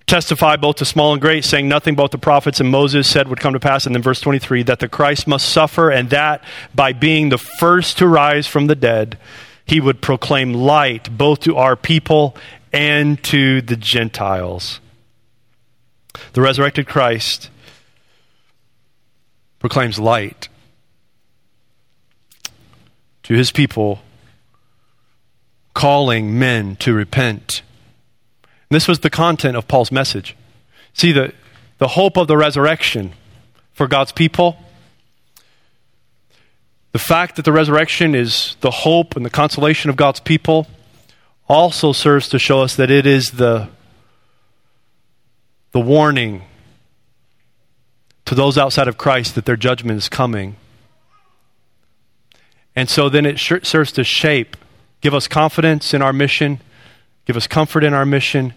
testify 0.07 0.55
both 0.55 0.77
to 0.77 0.85
small 0.85 1.11
and 1.11 1.21
great, 1.21 1.43
saying 1.43 1.67
nothing 1.67 1.93
both 1.93 2.11
the 2.11 2.17
prophets 2.17 2.59
and 2.61 2.71
Moses 2.71 3.07
said 3.07 3.27
would 3.27 3.41
come 3.41 3.53
to 3.53 3.59
pass. 3.59 3.85
And 3.85 3.93
then 3.93 4.01
verse 4.01 4.21
23 4.21 4.63
that 4.63 4.79
the 4.79 4.87
Christ 4.87 5.27
must 5.27 5.47
suffer, 5.49 5.91
and 5.91 6.09
that 6.09 6.43
by 6.73 6.93
being 6.93 7.29
the 7.29 7.37
first 7.37 7.97
to 7.99 8.07
rise 8.07 8.47
from 8.47 8.67
the 8.67 8.75
dead, 8.75 9.19
he 9.65 9.79
would 9.81 10.01
proclaim 10.01 10.53
light 10.53 11.15
both 11.15 11.41
to 11.41 11.57
our 11.57 11.75
people 11.75 12.35
and 12.71 13.21
to 13.25 13.61
the 13.61 13.75
Gentiles. 13.75 14.79
The 16.33 16.41
resurrected 16.41 16.87
Christ 16.87 17.49
proclaims 19.59 19.99
light 19.99 20.47
to 23.23 23.33
his 23.33 23.51
people, 23.51 23.99
calling 25.73 26.39
men 26.39 26.77
to 26.77 26.93
repent 26.93 27.61
this 28.69 28.87
was 28.87 28.99
the 28.99 29.09
content 29.09 29.55
of 29.55 29.67
Paul's 29.67 29.91
message. 29.91 30.35
See, 30.93 31.11
the, 31.11 31.33
the 31.77 31.89
hope 31.89 32.17
of 32.17 32.27
the 32.27 32.37
resurrection 32.37 33.13
for 33.73 33.87
God's 33.87 34.11
people, 34.11 34.57
the 36.91 36.99
fact 36.99 37.35
that 37.35 37.45
the 37.45 37.51
resurrection 37.51 38.15
is 38.15 38.55
the 38.61 38.71
hope 38.71 39.15
and 39.15 39.25
the 39.25 39.29
consolation 39.29 39.89
of 39.89 39.95
God's 39.95 40.19
people, 40.19 40.67
also 41.47 41.93
serves 41.93 42.27
to 42.29 42.39
show 42.39 42.61
us 42.61 42.75
that 42.75 42.91
it 42.91 43.05
is 43.05 43.31
the, 43.31 43.69
the 45.71 45.79
warning 45.79 46.43
to 48.25 48.35
those 48.35 48.57
outside 48.57 48.89
of 48.89 48.97
Christ 48.97 49.35
that 49.35 49.45
their 49.45 49.55
judgment 49.55 49.97
is 49.97 50.09
coming. 50.09 50.57
And 52.75 52.89
so 52.89 53.07
then 53.07 53.25
it 53.25 53.39
serves 53.39 53.91
to 53.93 54.03
shape, 54.03 54.57
give 54.99 55.13
us 55.13 55.27
confidence 55.27 55.93
in 55.93 56.01
our 56.01 56.11
mission 56.11 56.59
give 57.27 57.37
us 57.37 57.45
comfort 57.45 57.83
in 57.83 57.93
our 57.93 58.05
mission, 58.05 58.53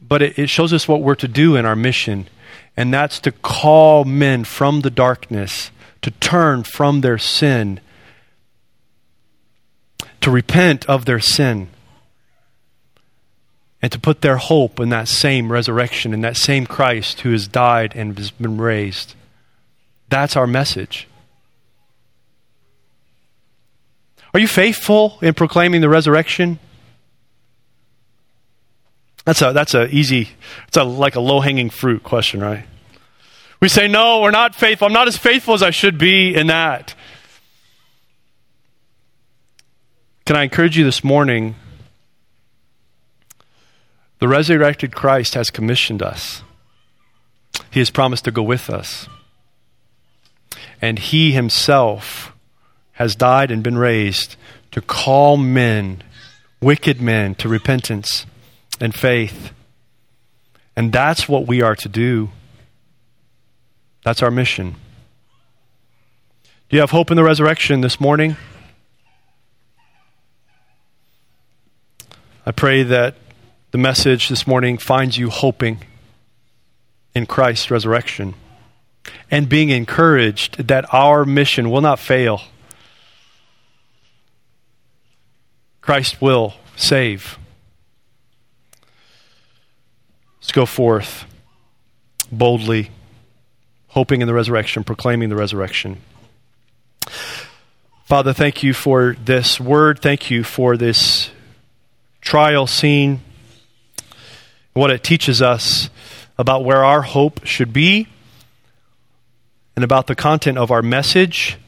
but 0.00 0.20
it, 0.20 0.38
it 0.38 0.48
shows 0.48 0.72
us 0.72 0.86
what 0.86 1.00
we're 1.00 1.14
to 1.14 1.28
do 1.28 1.56
in 1.56 1.64
our 1.64 1.76
mission, 1.76 2.28
and 2.76 2.92
that's 2.92 3.20
to 3.20 3.32
call 3.32 4.04
men 4.04 4.44
from 4.44 4.80
the 4.82 4.90
darkness 4.90 5.70
to 6.02 6.10
turn 6.12 6.62
from 6.62 7.00
their 7.00 7.18
sin, 7.18 7.80
to 10.20 10.30
repent 10.30 10.86
of 10.86 11.04
their 11.04 11.20
sin, 11.20 11.68
and 13.82 13.92
to 13.92 13.98
put 13.98 14.20
their 14.20 14.36
hope 14.36 14.78
in 14.80 14.88
that 14.90 15.08
same 15.08 15.50
resurrection, 15.50 16.12
in 16.12 16.20
that 16.20 16.36
same 16.36 16.66
Christ 16.66 17.20
who 17.20 17.32
has 17.32 17.48
died 17.48 17.94
and 17.94 18.16
has 18.18 18.30
been 18.30 18.58
raised. 18.58 19.14
That's 20.08 20.36
our 20.36 20.46
message. 20.46 21.06
Are 24.32 24.40
you 24.40 24.48
faithful 24.48 25.18
in 25.22 25.34
proclaiming 25.34 25.80
the 25.80 25.88
resurrection? 25.88 26.58
That's 29.24 29.42
a 29.42 29.52
that's 29.52 29.74
a 29.74 29.86
easy. 29.94 30.30
It's 30.68 30.76
a 30.76 30.84
like 30.84 31.14
a 31.14 31.20
low 31.20 31.40
hanging 31.40 31.70
fruit 31.70 32.02
question, 32.02 32.40
right? 32.40 32.66
We 33.60 33.68
say, 33.68 33.88
no, 33.88 34.22
we're 34.22 34.30
not 34.30 34.54
faithful. 34.54 34.86
I'm 34.86 34.94
not 34.94 35.06
as 35.06 35.18
faithful 35.18 35.52
as 35.52 35.62
I 35.62 35.70
should 35.70 35.98
be 35.98 36.34
in 36.34 36.46
that. 36.46 36.94
Can 40.24 40.36
I 40.36 40.44
encourage 40.44 40.78
you 40.78 40.84
this 40.84 41.04
morning? 41.04 41.56
The 44.18 44.28
resurrected 44.28 44.94
Christ 44.94 45.34
has 45.34 45.50
commissioned 45.50 46.02
us. 46.02 46.42
He 47.70 47.80
has 47.80 47.90
promised 47.90 48.24
to 48.24 48.30
go 48.30 48.42
with 48.42 48.70
us. 48.70 49.08
And 50.80 50.98
He 50.98 51.32
Himself 51.32 52.32
has 52.92 53.14
died 53.14 53.50
and 53.50 53.62
been 53.62 53.76
raised 53.76 54.36
to 54.70 54.80
call 54.80 55.36
men, 55.36 56.02
wicked 56.62 57.00
men, 57.00 57.34
to 57.34 57.48
repentance 57.48 58.24
and 58.80 58.94
faith. 58.94 59.52
And 60.76 60.92
that's 60.92 61.28
what 61.28 61.46
we 61.46 61.62
are 61.62 61.76
to 61.76 61.88
do. 61.88 62.30
That's 64.04 64.22
our 64.22 64.30
mission. 64.30 64.76
Do 66.68 66.76
you 66.76 66.80
have 66.80 66.90
hope 66.90 67.10
in 67.10 67.16
the 67.16 67.24
resurrection 67.24 67.80
this 67.80 68.00
morning? 68.00 68.36
I 72.46 72.52
pray 72.52 72.82
that 72.84 73.16
the 73.72 73.78
message 73.78 74.28
this 74.28 74.46
morning 74.46 74.78
finds 74.78 75.18
you 75.18 75.30
hoping 75.30 75.78
in 77.14 77.26
Christ's 77.26 77.70
resurrection 77.70 78.34
and 79.30 79.48
being 79.48 79.70
encouraged 79.70 80.68
that 80.68 80.92
our 80.94 81.24
mission 81.24 81.70
will 81.70 81.80
not 81.80 81.98
fail. 81.98 82.42
Christ 85.80 86.22
will 86.22 86.54
save. 86.76 87.39
Let's 90.50 90.56
go 90.56 90.66
forth 90.66 91.26
boldly, 92.32 92.90
hoping 93.86 94.20
in 94.20 94.26
the 94.26 94.34
resurrection, 94.34 94.82
proclaiming 94.82 95.28
the 95.28 95.36
resurrection. 95.36 95.98
Father, 98.04 98.32
thank 98.32 98.64
you 98.64 98.74
for 98.74 99.14
this 99.24 99.60
word. 99.60 100.00
Thank 100.00 100.28
you 100.28 100.42
for 100.42 100.76
this 100.76 101.30
trial 102.20 102.66
scene, 102.66 103.20
what 104.72 104.90
it 104.90 105.04
teaches 105.04 105.40
us 105.40 105.88
about 106.36 106.64
where 106.64 106.84
our 106.84 107.02
hope 107.02 107.46
should 107.46 107.72
be, 107.72 108.08
and 109.76 109.84
about 109.84 110.08
the 110.08 110.16
content 110.16 110.58
of 110.58 110.72
our 110.72 110.82
message. 110.82 111.58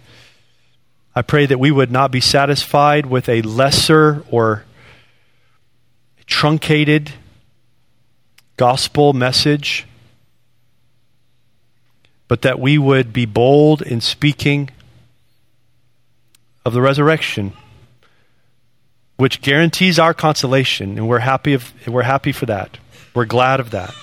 I 1.15 1.23
pray 1.23 1.47
that 1.47 1.61
we 1.61 1.71
would 1.71 1.93
not 1.93 2.11
be 2.11 2.21
satisfied 2.21 3.07
with 3.07 3.29
a 3.29 3.43
lesser 3.43 4.25
or 4.29 4.65
truncated 6.27 7.13
gospel 8.57 9.13
message, 9.13 9.87
but 12.29 12.43
that 12.43 12.59
we 12.59 12.79
would 12.79 13.13
be 13.13 13.27
bold 13.27 13.83
in 13.83 14.01
speaking 14.01 14.71
of 16.65 16.73
the 16.73 16.81
resurrection, 16.81 17.53
which 19.17 19.43
guarantees 19.43 19.99
our 19.99 20.15
consolation, 20.15 20.97
and 20.97 21.09
we're 21.09 21.19
happy, 21.19 21.55
of, 21.55 21.73
we're 21.87 22.03
happy 22.03 22.33
for 22.33 22.47
that. 22.47 22.79
We're 23.15 23.27
glad 23.27 23.61
of 23.61 23.71
that. 23.71 23.95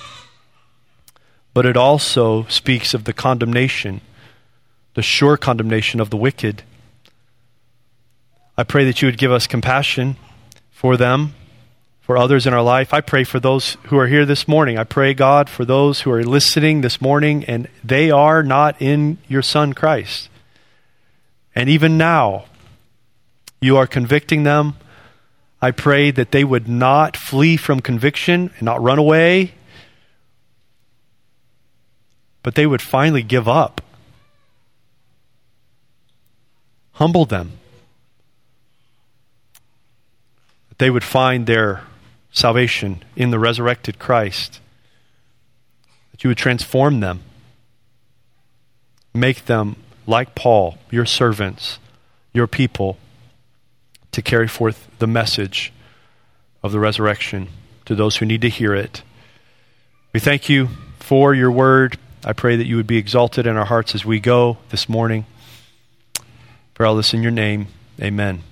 But 1.54 1.66
it 1.66 1.76
also 1.76 2.46
speaks 2.46 2.94
of 2.94 3.06
the 3.06 3.14
condemnation, 3.14 4.02
the 4.94 5.02
sure 5.02 5.38
condemnation 5.38 6.00
of 6.00 6.10
the 6.10 6.18
wicked. 6.18 6.64
I 8.58 8.64
pray 8.64 8.86
that 8.86 9.02
you 9.02 9.08
would 9.08 9.18
give 9.18 9.32
us 9.32 9.48
compassion 9.48 10.18
for 10.72 10.98
them 10.98 11.34
for 12.10 12.18
others 12.18 12.48
in 12.48 12.56
our 12.56 12.64
life. 12.64 12.92
I 12.92 13.02
pray 13.02 13.24
for 13.24 13.40
those 13.40 13.78
who 13.84 14.00
are 14.00 14.08
here 14.08 14.26
this 14.26 14.48
morning. 14.48 14.80
I 14.80 14.84
pray, 14.84 15.14
God, 15.14 15.48
for 15.48 15.64
those 15.64 16.02
who 16.02 16.12
are 16.12 16.24
listening 16.24 16.82
this 16.82 17.00
morning 17.00 17.46
and 17.46 17.68
they 17.84 18.10
are 18.10 18.42
not 18.42 18.82
in 18.82 19.20
your 19.28 19.44
Son 19.44 19.74
Christ. 19.74 20.28
And 21.54 21.70
even 21.70 22.00
now, 22.00 22.46
you 23.62 23.78
are 23.78 23.86
convicting 23.86 24.42
them. 24.42 24.74
I 25.62 25.70
pray 25.70 26.10
that 26.10 26.32
they 26.32 26.44
would 26.44 26.68
not 26.68 27.16
flee 27.16 27.58
from 27.58 27.80
conviction 27.80 28.50
and 28.58 28.64
not 28.64 28.82
run 28.82 28.98
away, 28.98 29.54
but 32.42 32.56
they 32.56 32.66
would 32.66 32.82
finally 32.82 33.22
give 33.22 33.48
up. 33.48 33.82
Humble 36.94 37.26
them. 37.26 37.52
That 40.70 40.80
they 40.80 40.90
would 40.90 41.04
find 41.04 41.46
their 41.46 41.84
salvation 42.32 43.04
in 43.16 43.32
the 43.32 43.40
resurrected 43.40 44.00
Christ. 44.00 44.60
That 46.12 46.24
you 46.24 46.30
would 46.30 46.38
transform 46.38 47.00
them, 47.00 47.22
make 49.14 49.46
them 49.46 49.76
like 50.06 50.36
Paul, 50.36 50.78
your 50.90 51.06
servants, 51.06 51.80
your 52.34 52.48
people, 52.48 52.98
to 54.12 54.22
carry 54.22 54.48
forth 54.48 54.88
the 55.00 55.08
message 55.08 55.72
of 56.64 56.72
the 56.72 56.80
resurrection 56.80 57.50
to 57.86 57.96
those 57.96 58.18
who 58.18 58.26
need 58.26 58.42
to 58.42 58.50
hear 58.50 58.74
it. 58.74 59.04
We 60.14 60.20
thank 60.20 60.50
you 60.50 60.70
for 61.00 61.34
your 61.34 61.52
word. 61.52 61.98
I 62.24 62.34
pray 62.34 62.56
that 62.56 62.68
you 62.68 62.76
would 62.76 62.88
be 62.88 62.98
exalted 62.98 63.48
in 63.48 63.56
our 63.56 63.66
hearts 63.66 63.96
as 63.96 64.04
we 64.06 64.20
go 64.20 64.58
this 64.70 64.90
morning. 64.90 65.26
For 66.74 66.86
all 66.86 66.96
this 66.96 67.14
in 67.14 67.22
your 67.22 67.32
name, 67.32 67.68
amen. 68.02 68.49